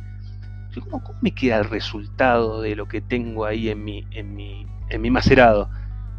¿cómo, 0.91 1.03
me 1.22 1.30
queda 1.30 1.57
el 1.57 1.64
resultado 1.64 2.61
de 2.61 2.76
lo 2.76 2.89
que 2.89 3.01
tengo 3.01 3.47
ahí 3.47 3.70
en 3.70 3.83
mi, 3.83 4.07
en 4.11 4.35
mi, 4.35 4.66
en 4.91 5.01
mi 5.01 5.11
macerado. 5.11 5.70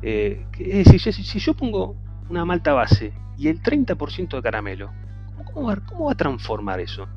Eh, 0.01 0.47
es 0.57 0.91
decir, 0.91 1.13
si, 1.13 1.39
yo 1.39 1.53
pongo 1.53 1.95
una 2.29 2.45
malta 2.45 2.73
base 2.73 3.13
y 3.37 3.47
el 3.47 3.61
30% 3.61 4.35
de 4.35 4.41
caramelo, 4.41 4.91
¿cómo, 5.53 5.67
va, 5.67 5.75
¿cómo, 5.75 6.05
va, 6.05 6.13
a 6.13 6.15
transformar 6.15 6.79
eso? 6.79 7.07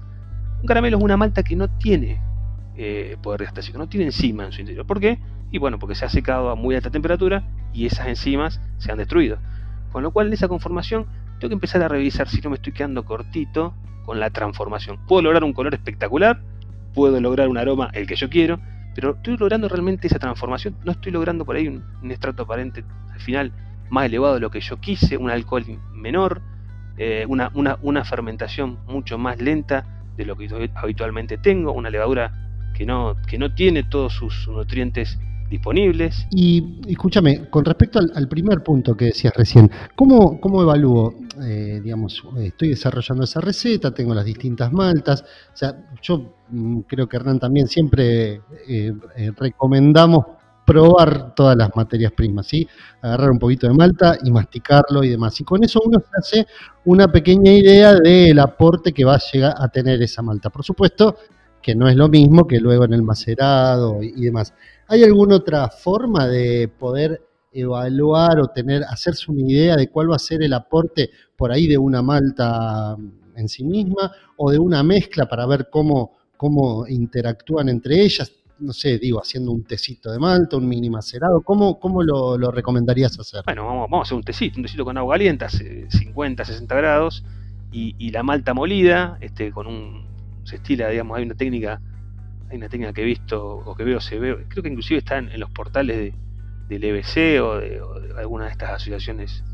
Un 0.61 0.67
caramelo 0.67 0.99
es 0.99 1.03
una 1.03 1.17
malta 1.17 1.43
que 1.43 1.57
no 1.57 1.69
tiene 1.79 2.21
eh, 2.77 3.17
poder 3.23 3.41
diastásico, 3.41 3.79
no 3.79 3.89
tiene 3.89 4.05
enzima 4.05 4.45
en 4.45 4.53
su 4.53 4.61
interior. 4.61 4.87
¿Por 4.87 5.01
qué? 5.01 5.19
Y 5.51 5.59
bueno, 5.59 5.79
porque 5.79 5.95
se 5.95 6.05
ha 6.05 6.09
secado 6.09 6.51
a 6.51 6.55
muy 6.55 6.75
alta 6.75 6.91
temperatura 6.91 7.45
y 7.73 7.87
esas 7.87 8.09
enzimas 8.09 8.61
se 8.79 8.91
han 8.91 8.99
destruido. 8.99 9.39
Con 9.93 10.03
lo 10.03 10.11
cual, 10.11 10.29
en 10.29 10.33
esa 10.33 10.49
conformación, 10.49 11.07
tengo 11.39 11.51
que 11.51 11.55
empezar 11.55 11.83
a 11.83 11.89
revisar 11.89 12.29
si 12.29 12.41
no 12.41 12.51
me 12.51 12.57
estoy 12.57 12.73
quedando 12.73 13.05
cortito 13.05 13.75
con 14.05 14.21
la 14.21 14.31
transformación. 14.31 14.99
Puedo 15.07 15.23
lograr 15.23 15.45
un 15.45 15.53
color 15.53 15.75
espectacular, 15.75 16.41
puedo 16.95 17.21
lograr 17.21 17.49
un 17.49 17.59
aroma 17.59 17.91
el 17.93 18.07
que 18.07 18.17
yo 18.17 18.31
quiero, 18.31 18.59
pero 18.95 19.17
estoy 19.17 19.37
logrando 19.37 19.69
realmente 19.69 20.07
esa 20.07 20.19
transformación, 20.19 20.77
no 20.85 20.93
estoy 20.93 21.13
logrando 21.13 21.45
por 21.45 21.57
ahí 21.57 21.69
un, 21.69 22.11
estrato 22.11 22.45
aparente 22.45 22.83
al 23.13 23.21
final 23.21 23.53
más 23.91 24.07
elevado 24.07 24.35
de 24.35 24.41
lo 24.41 24.51
que 24.51 24.61
yo 24.61 24.81
quise, 24.81 25.19
un 25.19 25.31
alcohol 25.31 25.65
menor, 25.93 26.41
eh, 26.97 27.27
una, 27.29 27.51
una, 27.53 28.05
fermentación 28.05 28.79
mucho 28.87 29.19
más 29.19 29.41
lenta 29.41 29.85
de 30.17 30.25
lo 30.25 30.37
que 30.37 30.49
habitualmente 30.75 31.37
tengo, 31.37 31.73
una 31.73 31.91
levadura 31.91 32.73
que 32.75 32.87
no, 32.87 33.17
que 33.29 33.37
no 33.37 33.53
tiene 33.53 33.83
todos 33.83 34.15
sus 34.15 34.49
nutrientes 34.49 35.19
disponibles. 35.49 36.27
Y 36.31 36.81
escúchame, 36.89 37.49
con 37.49 37.65
respecto 37.65 37.99
al, 37.99 38.29
primer 38.29 38.63
punto 38.63 38.97
que 38.97 39.07
decías 39.07 39.35
recién, 39.35 39.71
¿cómo, 39.95 40.41
cómo 40.41 40.63
evalúo? 40.63 41.15
Eh, 41.43 41.81
digamos, 41.83 42.23
estoy 42.39 42.71
desarrollando 42.71 43.25
esa 43.25 43.41
receta, 43.41 43.93
tengo 43.93 44.15
las 44.15 44.25
distintas 44.25 44.73
maltas, 44.73 45.23
o 45.23 45.57
sea, 45.57 45.77
yo 46.01 46.35
mm, 46.49 46.81
creo 46.81 47.07
que 47.07 47.17
Hernán 47.17 47.39
también 47.39 47.69
siempre 47.69 48.41
eh, 48.67 48.93
recomendamos 49.37 50.25
probar 50.67 51.35
todas 51.35 51.57
las 51.57 51.75
materias 51.77 52.13
primas, 52.13 52.49
¿sí? 52.49 52.67
Agarrar 53.01 53.31
un 53.31 53.39
poquito 53.39 53.69
de 53.69 53.73
malta 53.73 54.19
y 54.23 54.31
masticarlo 54.33 55.05
y 55.05 55.11
demás. 55.11 55.41
Y 55.41 55.45
con 55.45 55.63
eso 55.63 55.81
uno 55.85 56.01
se 56.01 56.19
hace 56.19 56.47
una 56.85 57.07
pequeña 57.07 57.53
idea 57.53 57.95
del 57.95 58.39
aporte 58.41 58.93
que 58.93 59.05
va 59.05 59.15
a 59.15 59.21
llegar 59.33 59.55
a 59.57 59.69
tener 59.69 60.03
esa 60.03 60.23
malta. 60.23 60.51
Por 60.51 60.65
supuesto 60.65 61.17
que 61.67 61.75
no 61.75 61.89
es 61.89 61.97
lo 61.97 62.09
mismo 62.09 62.47
que 62.47 62.61
luego 62.61 62.85
en 62.85 62.93
el 62.93 63.03
macerado 63.03 64.01
y, 64.01 64.13
demás. 64.13 64.55
¿Hay 64.87 65.03
alguna 65.03 65.35
otra 65.35 65.69
forma 65.69 66.29
de 66.29 66.69
poder 66.69 67.21
evaluar 67.51 68.39
o 68.39 68.47
tener, 68.47 68.85
hacerse 68.85 69.33
una 69.33 69.41
idea 69.41 69.75
de 69.75 69.89
cuál 69.89 70.13
va 70.13 70.15
a 70.15 70.21
ser 70.21 70.45
el 70.45 70.53
aporte 70.53 71.11
por 71.37 71.51
ahí 71.51 71.67
de 71.67 71.77
una 71.77 72.03
malta 72.03 72.97
en 73.35 73.49
sí 73.49 73.65
misma 73.65 74.13
o 74.37 74.53
de 74.53 74.61
una 74.61 74.85
mezcla 74.85 75.27
para 75.27 75.45
ver 75.45 75.69
cómo, 75.69 76.13
cómo 76.37 76.87
interactúan 76.87 77.69
entre 77.69 78.01
ellas? 78.01 78.31
no 78.61 78.73
sé, 78.73 78.99
digo, 78.99 79.21
haciendo 79.21 79.51
un 79.51 79.65
tecito 79.65 80.11
de 80.13 80.21
malta, 80.21 80.57
un 80.57 80.69
mini 80.69 80.89
macerado, 80.89 81.43
¿cómo, 81.43 81.81
cómo 81.81 82.03
lo, 82.03 82.39
recomendarías 82.53 83.19
hacer? 83.19 83.43
Bueno, 83.45 83.67
vamos, 83.67 83.99
a 83.99 84.03
hacer 84.03 84.17
un 84.17 84.23
tecito, 84.23 84.57
un 84.59 84.63
tecito 84.63 84.85
con 84.85 84.97
agua 84.97 85.15
caliente, 85.15 85.47
50, 85.91 86.45
60 86.45 86.75
grados, 86.75 87.25
y, 87.73 88.11
la 88.13 88.23
malta 88.23 88.55
molida, 88.55 89.19
este, 89.21 89.53
con 89.53 89.67
un, 89.67 90.16
se 90.47 90.57
estila, 90.57 90.89
digamos, 90.89 91.19
hay 91.19 91.25
una 91.25 91.35
técnica, 91.35 91.81
hay 92.49 92.57
una 92.57 92.69
técnica 92.69 92.93
que 92.93 93.03
he 93.03 93.05
visto, 93.05 93.45
o 93.45 93.75
que 93.75 93.85
veo, 93.85 94.01
se 94.01 94.19
ve, 94.19 94.47
creo 94.49 94.63
que 94.63 94.69
inclusive 94.69 94.99
está 94.99 95.19
en, 95.19 95.39
los 95.41 95.51
portales 95.51 95.97
de, 95.97 96.15
del 96.69 96.85
EBC 96.85 97.43
o 97.43 97.57
de, 97.57 97.81
alguna 98.17 98.47
de 98.47 98.53
estas 98.53 98.71
asociaciones 98.71 99.45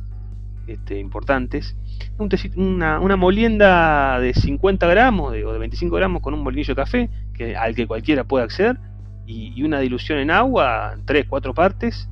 este, 0.67 0.99
importantes, 0.99 1.77
un 2.19 2.29
una, 2.57 3.17
molienda 3.17 4.21
de 4.21 4.35
50 4.35 4.87
gramos 4.87 5.31
o 5.31 5.53
de 5.53 5.59
25 5.59 5.97
gramos 5.97 6.23
con 6.23 6.35
un 6.35 6.43
molinillo 6.43 6.75
de 6.75 6.81
café 6.81 7.11
que, 7.35 7.57
al 7.57 7.75
que 7.75 7.87
cualquiera 7.87 8.25
puede 8.25 8.45
acceder 8.45 8.79
y, 9.27 9.63
una 9.63 9.81
dilución 9.81 10.19
en 10.19 10.31
agua, 10.31 10.97
3, 11.07 11.27
4 11.29 11.55
partes, 11.55 12.09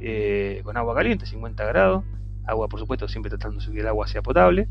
eh, 0.00 0.60
con 0.64 0.76
agua 0.76 0.94
caliente, 0.94 1.26
50 1.26 1.64
grados, 1.66 2.04
agua 2.46 2.68
por 2.68 2.78
supuesto 2.78 3.08
siempre 3.08 3.30
tratando 3.30 3.60
de 3.64 3.72
que 3.72 3.80
el 3.80 3.88
agua 3.88 4.06
sea 4.06 4.22
potable, 4.22 4.68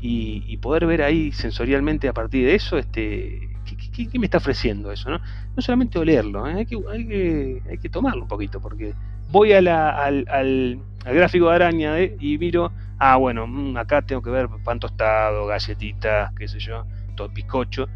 y, 0.00 0.56
poder 0.58 0.86
ver 0.86 1.02
ahí 1.02 1.32
sensorialmente 1.32 2.08
a 2.08 2.12
partir 2.12 2.46
de 2.46 2.54
eso, 2.54 2.78
este, 2.78 3.48
¿qué, 3.94 4.18
me 4.18 4.26
está 4.26 4.38
ofreciendo 4.38 4.92
eso? 4.92 5.10
No, 5.10 5.18
no 5.18 5.62
solamente 5.62 5.98
olerlo, 5.98 6.46
¿eh? 6.46 6.54
hay, 6.54 6.66
que, 6.66 6.76
hay, 6.90 7.06
que, 7.06 7.62
hay, 7.70 7.78
que, 7.78 7.88
tomarlo 7.88 8.22
un 8.22 8.28
poquito, 8.28 8.60
porque 8.60 8.94
voy 9.30 9.52
al, 9.52 9.68
al, 9.68 10.78
gráfico 11.04 11.48
de 11.48 11.54
araña 11.54 11.98
¿eh? 11.98 12.16
y 12.20 12.38
miro, 12.38 12.72
ah 12.98 13.16
bueno, 13.16 13.46
mm, 13.46 13.76
acá 13.76 14.02
tengo 14.02 14.22
que 14.22 14.30
ver 14.30 14.48
pan 14.64 14.80
tostado, 14.80 15.46
galletitas, 15.46 16.32
qué 16.34 16.48
sé 16.48 16.58
yo, 16.58 16.84
todo 17.14 17.28
bizcocho, 17.28 17.88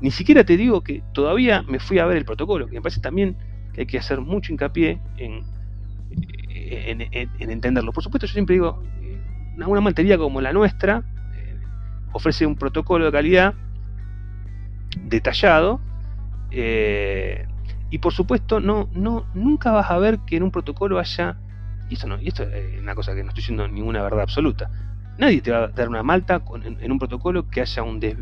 ni 0.00 0.10
siquiera 0.10 0.44
te 0.44 0.56
digo 0.56 0.82
que 0.82 1.02
todavía 1.12 1.62
me 1.62 1.78
fui 1.78 1.98
a 1.98 2.06
ver 2.06 2.16
el 2.16 2.24
protocolo, 2.24 2.66
que 2.66 2.74
me 2.74 2.82
parece 2.82 3.00
también 3.00 3.36
que 3.72 3.82
hay 3.82 3.86
que 3.86 3.98
hacer 3.98 4.20
mucho 4.20 4.52
hincapié 4.52 5.00
en, 5.16 5.44
en, 6.10 7.50
entenderlo. 7.50 7.92
Por 7.92 8.02
supuesto, 8.02 8.26
yo 8.26 8.32
siempre 8.32 8.54
digo, 8.54 8.82
eh, 9.00 9.18
una, 9.56 9.68
una 9.68 9.80
maltería 9.80 10.18
como 10.18 10.40
la 10.40 10.52
nuestra 10.52 11.02
ofrece 12.12 12.46
un 12.46 12.56
protocolo 12.56 13.06
de 13.06 13.12
calidad 13.12 13.54
detallado 15.04 15.80
eh, 16.50 17.46
y 17.90 17.98
por 17.98 18.12
supuesto 18.12 18.60
no, 18.60 18.88
no, 18.92 19.26
nunca 19.34 19.70
vas 19.72 19.90
a 19.90 19.98
ver 19.98 20.18
que 20.26 20.36
en 20.36 20.42
un 20.42 20.50
protocolo 20.50 20.98
haya, 20.98 21.36
y 21.88 21.94
esto, 21.94 22.06
no, 22.06 22.20
y 22.20 22.28
esto 22.28 22.42
es 22.44 22.80
una 22.80 22.94
cosa 22.94 23.14
que 23.14 23.22
no 23.22 23.28
estoy 23.28 23.42
diciendo 23.42 23.68
ninguna 23.68 24.02
verdad 24.02 24.22
absoluta, 24.22 24.70
Nadie 25.18 25.42
te 25.42 25.50
va 25.50 25.64
a 25.64 25.68
dar 25.68 25.88
una 25.88 26.02
malta 26.02 26.42
en, 26.64 26.90
un 26.90 26.98
protocolo 26.98 27.48
que 27.48 27.60
haya 27.60 27.82
un 27.82 28.00
que, 28.00 28.16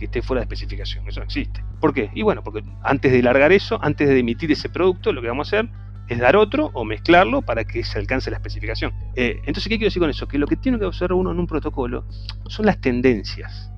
esté 0.00 0.22
fuera 0.22 0.40
de 0.40 0.44
especificación. 0.44 1.06
Eso 1.06 1.20
no 1.20 1.24
existe. 1.24 1.64
¿Por 1.80 1.94
qué? 1.94 2.10
Y 2.14 2.22
bueno, 2.22 2.42
porque 2.42 2.64
antes 2.82 3.12
de 3.12 3.22
largar 3.22 3.52
eso, 3.52 3.78
antes 3.82 4.08
de 4.08 4.18
emitir 4.18 4.50
ese 4.50 4.68
producto, 4.68 5.12
lo 5.12 5.22
que 5.22 5.28
vamos 5.28 5.52
a 5.52 5.56
hacer 5.56 5.70
es 6.08 6.18
dar 6.18 6.36
otro 6.36 6.70
o 6.74 6.84
mezclarlo 6.84 7.42
para 7.42 7.64
que 7.64 7.84
se 7.84 7.98
alcance 7.98 8.30
la 8.30 8.36
especificación. 8.36 8.92
Eh, 9.14 9.38
entonces, 9.46 9.64
¿qué 9.64 9.76
quiero 9.76 9.86
decir 9.86 10.00
con 10.00 10.10
eso? 10.10 10.26
Que 10.28 10.38
lo 10.38 10.46
que 10.46 10.56
tiene 10.56 10.78
que 10.78 10.84
observar 10.84 11.14
uno 11.14 11.30
en 11.30 11.38
un 11.38 11.46
protocolo 11.46 12.04
son 12.48 12.66
las 12.66 12.80
tendencias. 12.80 13.70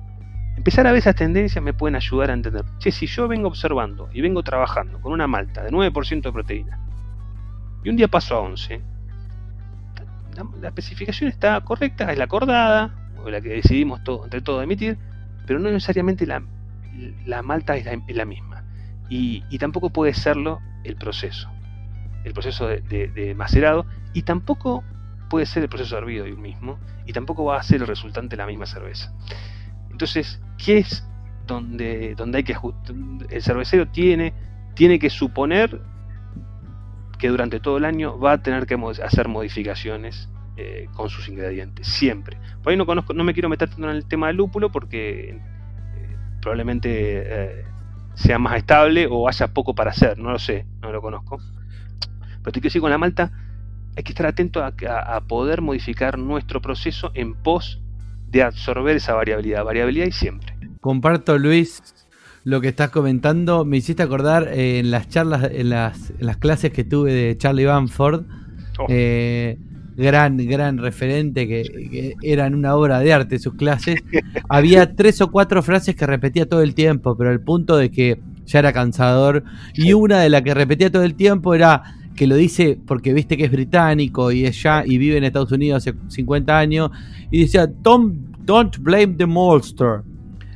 Empezar 0.57 0.87
a 0.87 0.91
ver 0.91 0.99
esas 0.99 1.15
tendencias 1.15 1.63
me 1.63 1.73
pueden 1.73 1.95
ayudar 1.95 2.31
a 2.31 2.33
entender. 2.33 2.63
Che, 2.79 2.91
si 2.91 3.07
yo 3.07 3.27
vengo 3.27 3.47
observando 3.47 4.09
y 4.13 4.21
vengo 4.21 4.41
trabajando 4.43 4.99
con 5.01 5.11
una 5.11 5.27
malta 5.27 5.63
de 5.63 5.71
9% 5.71 6.21
de 6.21 6.31
proteína 6.31 6.79
y 7.83 7.89
un 7.89 7.95
día 7.95 8.07
paso 8.07 8.35
a 8.35 8.39
11, 8.39 8.81
la, 10.61 10.67
especificación 10.67 11.29
está 11.29 11.61
correcta, 11.61 12.11
es 12.11 12.17
la 12.17 12.25
acordada, 12.25 12.91
o 13.23 13.29
la 13.29 13.41
que 13.41 13.49
decidimos 13.49 14.03
todo, 14.03 14.23
entre 14.23 14.41
todos 14.41 14.63
emitir, 14.63 14.97
pero 15.45 15.59
no 15.59 15.69
necesariamente 15.69 16.25
la, 16.25 16.41
malta 17.43 17.75
es 17.77 17.85
la, 18.15 18.25
misma. 18.25 18.63
Y, 19.09 19.57
tampoco 19.59 19.91
puede 19.91 20.13
serlo 20.13 20.59
el 20.83 20.95
proceso, 20.95 21.49
el 22.25 22.33
proceso 22.33 22.67
de, 22.67 23.33
macerado, 23.37 23.85
y 24.13 24.23
tampoco 24.23 24.83
puede 25.29 25.45
ser 25.45 25.63
el 25.63 25.69
proceso 25.69 25.95
de 25.95 26.01
hervido 26.01 26.25
el 26.25 26.37
mismo, 26.37 26.79
y 27.05 27.13
tampoco 27.13 27.45
va 27.45 27.57
a 27.57 27.63
ser 27.63 27.81
el 27.81 27.87
resultante 27.87 28.35
de 28.35 28.41
la 28.41 28.47
misma 28.47 28.65
cerveza. 28.65 29.13
Entonces, 29.91 30.41
¿qué 30.57 30.79
es 30.79 31.07
donde, 31.47 32.15
donde 32.15 32.39
hay 32.39 32.43
que 32.43 32.53
ajustar? 32.53 32.95
El 33.29 33.41
cervecero 33.41 33.87
tiene, 33.87 34.33
tiene 34.73 34.99
que 34.99 35.09
suponer 35.09 35.81
que 37.17 37.29
durante 37.29 37.59
todo 37.59 37.77
el 37.77 37.85
año 37.85 38.19
va 38.19 38.33
a 38.33 38.41
tener 38.41 38.65
que 38.65 38.77
hacer 39.03 39.27
modificaciones 39.27 40.29
eh, 40.57 40.87
con 40.93 41.09
sus 41.09 41.27
ingredientes, 41.27 41.87
siempre. 41.87 42.37
Por 42.63 42.71
ahí 42.71 42.77
no 42.77 42.85
conozco, 42.85 43.13
no 43.13 43.23
me 43.23 43.33
quiero 43.33 43.49
meter 43.49 43.69
tanto 43.69 43.89
en 43.89 43.95
el 43.95 44.05
tema 44.05 44.27
del 44.27 44.37
lúpulo 44.37 44.71
porque 44.71 45.29
eh, 45.29 45.41
probablemente 46.41 46.89
eh, 46.91 47.65
sea 48.15 48.39
más 48.39 48.57
estable 48.57 49.07
o 49.09 49.27
haya 49.27 49.47
poco 49.47 49.75
para 49.75 49.91
hacer, 49.91 50.17
no 50.17 50.31
lo 50.31 50.39
sé, 50.39 50.65
no 50.81 50.91
lo 50.91 51.01
conozco. 51.01 51.39
Pero 52.45 52.53
te 52.53 52.61
quiero 52.61 52.69
decir, 52.69 52.81
con 52.81 52.91
la 52.91 52.99
malta 52.99 53.31
hay 53.97 54.03
que 54.03 54.11
estar 54.11 54.27
atento 54.27 54.63
a, 54.63 54.67
a 54.67 55.21
poder 55.21 55.61
modificar 55.63 56.19
nuestro 56.19 56.61
proceso 56.61 57.09
en 57.15 57.33
pos 57.33 57.81
de 58.29 58.43
absorber 58.43 58.97
esa 58.97 59.15
variabilidad, 59.15 59.63
variabilidad 59.63 60.05
y 60.05 60.11
siempre. 60.11 60.53
Comparto, 60.79 61.39
Luis, 61.39 61.81
lo 62.43 62.61
que 62.61 62.67
estás 62.67 62.91
comentando, 62.91 63.65
me 63.65 63.77
hiciste 63.77 64.03
acordar 64.03 64.49
eh, 64.49 64.77
en 64.77 64.91
las 64.91 65.09
charlas, 65.09 65.49
en 65.51 65.71
las, 65.71 66.11
clases 66.39 66.71
que 66.71 66.83
tuve 66.83 67.11
de 67.11 67.37
Charlie 67.39 67.65
Banford, 67.65 68.25
oh. 68.77 68.85
eh, 68.87 69.57
gran, 69.97 70.37
gran 70.37 70.77
referente, 70.77 71.47
que, 71.47 72.13
eran 72.21 72.53
una 72.53 72.75
obra 72.75 72.99
de 72.99 73.11
arte 73.11 73.39
sus 73.39 73.55
clases, 73.55 73.95
había 74.49 74.95
tres 74.95 75.21
o 75.21 75.31
cuatro 75.31 75.63
frases 75.63 75.95
que 75.95 76.05
repetía 76.05 76.47
todo 76.47 76.61
el 76.61 76.75
tiempo, 76.75 77.17
pero 77.17 77.31
al 77.31 77.41
punto 77.41 77.77
de 77.77 77.89
que 77.89 78.19
ya 78.45 78.59
era 78.59 78.71
cansador, 78.71 79.43
y 79.73 79.93
una 79.93 80.19
de 80.19 80.29
las 80.29 80.43
que 80.43 80.53
repetía 80.53 80.91
todo 80.91 81.03
el 81.03 81.15
tiempo 81.15 81.55
era 81.55 81.95
que 82.15 82.27
lo 82.27 82.35
dice 82.35 82.79
porque 82.85 83.13
viste 83.13 83.37
que 83.37 83.45
es 83.45 83.51
británico 83.51 84.31
y 84.31 84.45
es 84.45 84.61
ya 84.61 84.83
y 84.85 84.97
vive 84.97 85.17
en 85.17 85.23
Estados 85.25 85.51
Unidos 85.51 85.85
hace 85.85 85.97
50 86.07 86.57
años, 86.57 86.91
y 87.29 87.41
decía, 87.41 87.67
don't, 87.67 88.15
don't 88.45 88.77
blame 88.79 89.15
the 89.15 89.25
monster. 89.25 90.01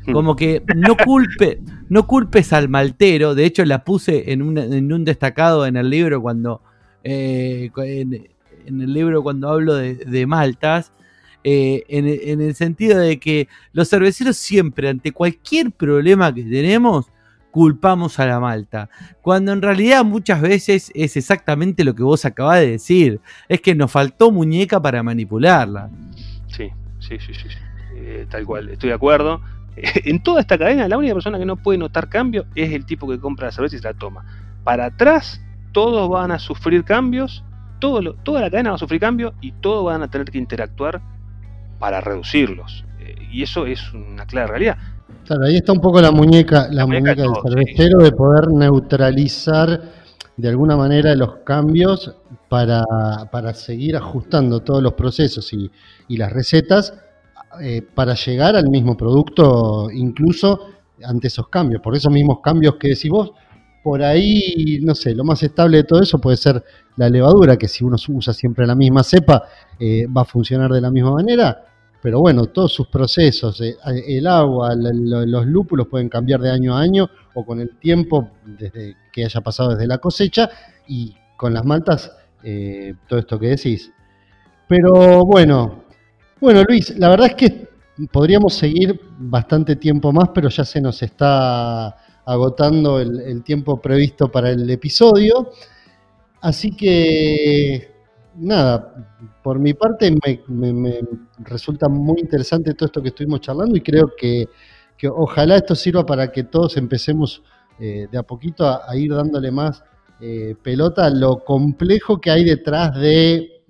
Hmm. 0.05 0.13
Como 0.13 0.35
que 0.35 0.63
no 0.75 0.95
culpe, 0.95 1.59
no 1.89 2.07
culpes 2.07 2.53
al 2.53 2.69
maltero. 2.69 3.35
De 3.35 3.45
hecho, 3.45 3.65
la 3.65 3.83
puse 3.83 4.31
en 4.31 4.41
un, 4.41 5.05
destacado 5.05 5.65
en 5.65 5.75
el 5.75 5.89
libro 5.89 6.21
cuando. 6.21 6.61
Eh, 7.03 7.69
en, 7.75 8.81
el 8.81 8.93
libro 8.93 9.23
cuando 9.23 9.49
hablo 9.49 9.75
de, 9.75 10.25
maltas. 10.27 10.93
Eh, 11.43 11.83
en, 11.87 12.41
el 12.41 12.53
sentido 12.53 12.99
de 12.99 13.17
que 13.17 13.47
los 13.71 13.89
cerveceros 13.89 14.35
siempre, 14.35 14.89
ante 14.89 15.13
cualquier 15.13 15.71
problema 15.71 16.33
que 16.33 16.43
tenemos, 16.43 17.07
culpamos 17.59 18.17
a 18.21 18.25
la 18.25 18.39
malta. 18.39 18.89
Cuando 19.21 19.51
en 19.51 19.61
realidad 19.61 20.05
muchas 20.05 20.39
veces 20.39 20.93
es 20.95 21.17
exactamente 21.17 21.83
lo 21.83 21.93
que 21.93 22.03
vos 22.03 22.23
acabás 22.23 22.61
de 22.61 22.71
decir. 22.71 23.19
Es 23.49 23.59
que 23.59 23.75
nos 23.75 23.91
faltó 23.91 24.31
muñeca 24.31 24.81
para 24.81 25.03
manipularla. 25.03 25.89
Sí, 26.47 26.69
sí, 26.99 27.19
sí, 27.19 27.33
sí. 27.33 27.49
Eh, 27.95 28.25
tal 28.29 28.45
cual, 28.45 28.69
estoy 28.69 28.91
de 28.91 28.95
acuerdo. 28.95 29.41
en 29.75 30.23
toda 30.23 30.39
esta 30.39 30.57
cadena, 30.57 30.87
la 30.87 30.97
única 30.97 31.13
persona 31.13 31.37
que 31.37 31.45
no 31.45 31.57
puede 31.57 31.77
notar 31.77 32.07
cambio 32.07 32.45
es 32.55 32.71
el 32.71 32.85
tipo 32.85 33.09
que 33.09 33.19
compra 33.19 33.47
la 33.47 33.51
cerveza 33.51 33.75
y 33.75 33.79
se 33.79 33.83
la 33.89 33.93
toma. 33.93 34.23
Para 34.63 34.85
atrás, 34.85 35.41
todos 35.73 36.09
van 36.09 36.31
a 36.31 36.39
sufrir 36.39 36.85
cambios, 36.85 37.43
todo 37.79 38.13
toda 38.23 38.39
la 38.39 38.49
cadena 38.49 38.69
va 38.69 38.77
a 38.77 38.79
sufrir 38.79 39.01
cambios 39.01 39.33
y 39.41 39.51
todos 39.51 39.83
van 39.83 40.01
a 40.01 40.09
tener 40.09 40.31
que 40.31 40.37
interactuar 40.37 41.01
para 41.77 41.99
reducirlos. 41.99 42.85
Eh, 43.01 43.15
y 43.29 43.43
eso 43.43 43.65
es 43.65 43.91
una 43.93 44.25
clara 44.25 44.47
realidad. 44.47 44.77
Claro, 45.29 45.45
ahí 45.45 45.57
está 45.57 45.73
un 45.73 45.79
poco 45.79 46.01
la 46.01 46.09
muñeca, 46.09 46.69
la, 46.71 46.87
muñeca, 46.87 47.13
del 47.13 47.29
cervecero 47.43 47.99
de 47.99 48.11
poder 48.11 48.47
neutralizar 48.47 49.79
de 50.35 50.49
alguna 50.49 50.75
manera 50.75 51.13
los 51.13 51.35
cambios 51.45 52.15
para, 52.47 52.83
para 53.31 53.53
seguir 53.53 53.95
ajustando 53.95 54.61
todos 54.61 54.81
los 54.81 54.93
procesos 54.93 55.53
y, 55.53 55.69
y 56.07 56.17
las 56.17 56.33
recetas 56.33 56.95
eh, 57.61 57.83
para 57.93 58.15
llegar 58.15 58.55
al 58.55 58.69
mismo 58.71 58.97
producto, 58.97 59.91
incluso 59.91 60.61
ante 61.03 61.27
esos 61.27 61.47
cambios. 61.49 61.83
Por 61.83 61.95
esos 61.95 62.11
mismos 62.11 62.39
cambios 62.43 62.77
que 62.77 62.87
decís 62.87 63.11
vos, 63.11 63.29
por 63.83 64.01
ahí, 64.01 64.79
no 64.81 64.95
sé, 64.95 65.13
lo 65.13 65.23
más 65.23 65.43
estable 65.43 65.77
de 65.77 65.83
todo 65.83 66.01
eso 66.01 66.17
puede 66.17 66.37
ser 66.37 66.63
la 66.95 67.07
levadura, 67.07 67.55
que 67.55 67.67
si 67.67 67.83
uno 67.83 67.97
usa 68.07 68.33
siempre 68.33 68.65
la 68.65 68.73
misma 68.73 69.03
cepa, 69.03 69.43
eh, 69.79 70.07
va 70.07 70.23
a 70.23 70.25
funcionar 70.25 70.71
de 70.71 70.81
la 70.81 70.89
misma 70.89 71.11
manera. 71.11 71.68
Pero 72.01 72.21
bueno, 72.21 72.45
todos 72.45 72.73
sus 72.73 72.87
procesos, 72.87 73.59
eh, 73.61 73.75
el 74.07 74.25
agua, 74.27 74.73
los 74.75 75.45
lúpulos 75.45 75.87
pueden 75.87 76.07
cambiar 76.07 76.39
de 76.39 76.49
año 76.49 76.75
a 76.75 76.81
año 76.81 77.09
o 77.33 77.45
con 77.45 77.59
el 77.59 77.77
tiempo, 77.77 78.29
desde 78.45 78.95
que 79.11 79.25
haya 79.25 79.41
pasado 79.41 79.71
desde 79.71 79.87
la 79.87 79.97
cosecha, 79.97 80.49
y 80.87 81.13
con 81.35 81.53
las 81.53 81.65
maltas, 81.65 82.11
eh, 82.43 82.93
todo 83.07 83.19
esto 83.19 83.37
que 83.39 83.47
decís. 83.47 83.91
Pero 84.67 85.25
bueno, 85.25 85.83
bueno 86.39 86.63
Luis, 86.63 86.97
la 86.97 87.09
verdad 87.09 87.27
es 87.27 87.35
que 87.35 87.69
podríamos 88.11 88.53
seguir 88.53 88.99
bastante 89.17 89.75
tiempo 89.75 90.11
más, 90.11 90.29
pero 90.33 90.49
ya 90.49 90.63
se 90.63 90.79
nos 90.79 91.01
está 91.01 91.95
agotando 92.25 92.99
el, 92.99 93.43
tiempo 93.43 93.81
previsto 93.81 94.31
para 94.31 94.51
el 94.51 94.69
episodio. 94.69 95.51
Así 96.41 96.75
que, 96.75 97.91
nada, 98.35 98.93
por 99.43 99.59
mi 99.59 99.73
parte 99.73 100.13
me, 100.47 100.99
resulta 101.39 101.87
muy 101.89 102.19
interesante 102.19 102.73
todo 102.73 102.87
esto 102.87 103.01
que 103.01 103.09
estuvimos 103.09 103.41
charlando 103.41 103.75
y 103.75 103.81
creo 103.81 104.11
que, 104.17 104.47
ojalá 105.11 105.55
esto 105.55 105.75
sirva 105.75 106.05
para 106.05 106.31
que 106.31 106.43
todos 106.43 106.77
empecemos 106.77 107.41
eh, 107.79 108.07
de 108.11 108.17
a 108.17 108.23
poquito 108.23 108.67
a, 108.67 108.95
ir 108.95 109.13
dándole 109.13 109.51
más 109.51 109.83
eh, 110.19 110.55
pelota 110.61 111.05
a 111.05 111.09
lo 111.09 111.43
complejo 111.45 112.19
que 112.19 112.31
hay 112.31 112.43
detrás 112.43 112.93
de 112.99 113.63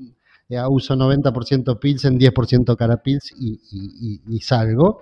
eh, 0.49 0.61
uso 0.67 0.95
90% 0.95 1.79
Pilsen, 1.79 2.19
10% 2.19 2.75
Carapils 2.75 3.31
y, 3.39 3.59
y, 3.71 4.21
y, 4.35 4.39
salgo 4.39 5.01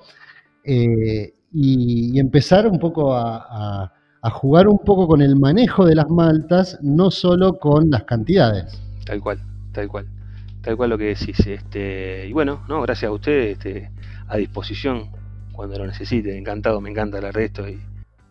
y, 0.66 2.20
empezar 2.20 2.68
un 2.68 2.80
poco 2.80 3.14
a, 3.16 3.94
jugar 4.34 4.68
un 4.68 4.80
poco 4.80 5.08
con 5.08 5.22
el 5.22 5.38
manejo 5.38 5.86
de 5.86 5.96
las 5.96 6.10
maltas, 6.10 6.78
no 6.82 7.12
solo 7.12 7.58
con 7.60 7.90
las 7.90 8.04
cantidades. 8.04 8.87
Tal 9.08 9.22
cual, 9.22 9.40
tal 9.72 9.88
cual, 9.88 10.06
tal 10.62 10.76
cual 10.76 10.90
lo 10.90 10.98
que 10.98 11.06
decís. 11.06 11.40
Este, 11.48 12.28
y 12.28 12.34
bueno, 12.34 12.66
no, 12.68 12.82
gracias 12.82 13.10
a 13.10 13.14
ustedes, 13.14 13.58
este, 13.58 13.90
a 14.28 14.38
disposición 14.38 15.10
cuando 15.54 15.80
lo 15.80 15.88
necesiten, 15.88 16.36
encantado, 16.36 16.82
me 16.82 16.92
encanta 16.92 17.18
hablar 17.18 17.34
de 17.34 17.46
esto 17.46 17.68
y, 17.68 17.80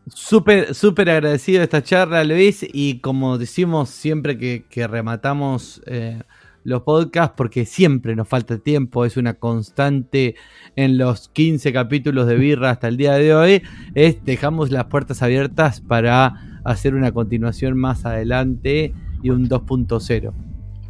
Súper, 0.09 0.73
súper 0.77 1.11
agradecido 1.11 1.59
de 1.59 1.65
esta 1.65 1.83
charla, 1.83 2.23
Luis. 2.23 2.65
Y 2.73 3.01
como 3.01 3.39
decimos 3.39 3.91
siempre 3.91 4.39
que, 4.39 4.87
rematamos 4.87 5.83
eh, 5.87 6.23
los 6.63 6.83
podcasts 6.83 7.35
porque 7.37 7.65
siempre 7.65 8.15
nos 8.15 8.29
falta 8.29 8.59
tiempo, 8.59 9.05
es 9.05 9.17
una 9.17 9.35
constante 9.35 10.37
en 10.77 10.97
los 10.97 11.29
15 11.31 11.73
capítulos 11.73 12.29
de 12.29 12.37
Birra 12.37 12.71
hasta 12.71 12.87
el 12.87 12.97
día 12.97 13.15
de 13.15 13.35
hoy, 13.35 13.63
es 13.95 14.25
dejamos 14.25 14.71
las 14.71 14.85
puertas 14.85 15.23
abiertas 15.23 15.81
para 15.81 16.61
hacer 16.65 16.95
una 16.95 17.11
continuación 17.11 17.77
más 17.77 18.07
adelante 18.07 18.95
y 19.23 19.31
un 19.31 19.49
2.0. 19.49 20.46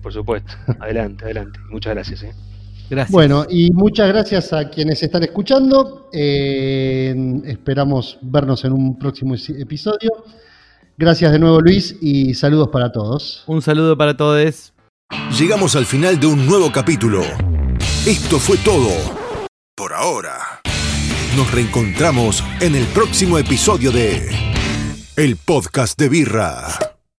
Por 0.06 0.12
supuesto, 0.12 0.54
adelante, 0.78 1.24
adelante. 1.24 1.58
Muchas 1.68 1.92
gracias. 1.92 2.22
¿eh? 2.22 2.32
Gracias. 2.88 3.10
Bueno, 3.10 3.44
y 3.50 3.72
muchas 3.72 4.06
gracias 4.06 4.52
a 4.52 4.70
quienes 4.70 5.02
están 5.02 5.24
escuchando. 5.24 6.08
Eh, 6.12 7.42
esperamos 7.44 8.16
vernos 8.22 8.64
en 8.64 8.72
un 8.72 8.96
próximo 9.00 9.34
episodio. 9.34 10.10
Gracias 10.96 11.32
de 11.32 11.40
nuevo 11.40 11.60
Luis 11.60 11.96
y 12.00 12.34
saludos 12.34 12.68
para 12.68 12.92
todos. 12.92 13.42
Un 13.48 13.60
saludo 13.60 13.98
para 13.98 14.16
todos. 14.16 14.72
Llegamos 15.36 15.74
al 15.74 15.86
final 15.86 16.20
de 16.20 16.28
un 16.28 16.46
nuevo 16.46 16.70
capítulo. 16.70 17.22
Esto 18.06 18.38
fue 18.38 18.58
todo. 18.58 18.90
Por 19.74 19.92
ahora. 19.92 20.60
Nos 21.36 21.50
reencontramos 21.50 22.44
en 22.60 22.76
el 22.76 22.84
próximo 22.94 23.38
episodio 23.38 23.90
de 23.90 24.30
El 25.16 25.34
Podcast 25.34 25.98
de 25.98 26.08
Birra. 26.08 26.95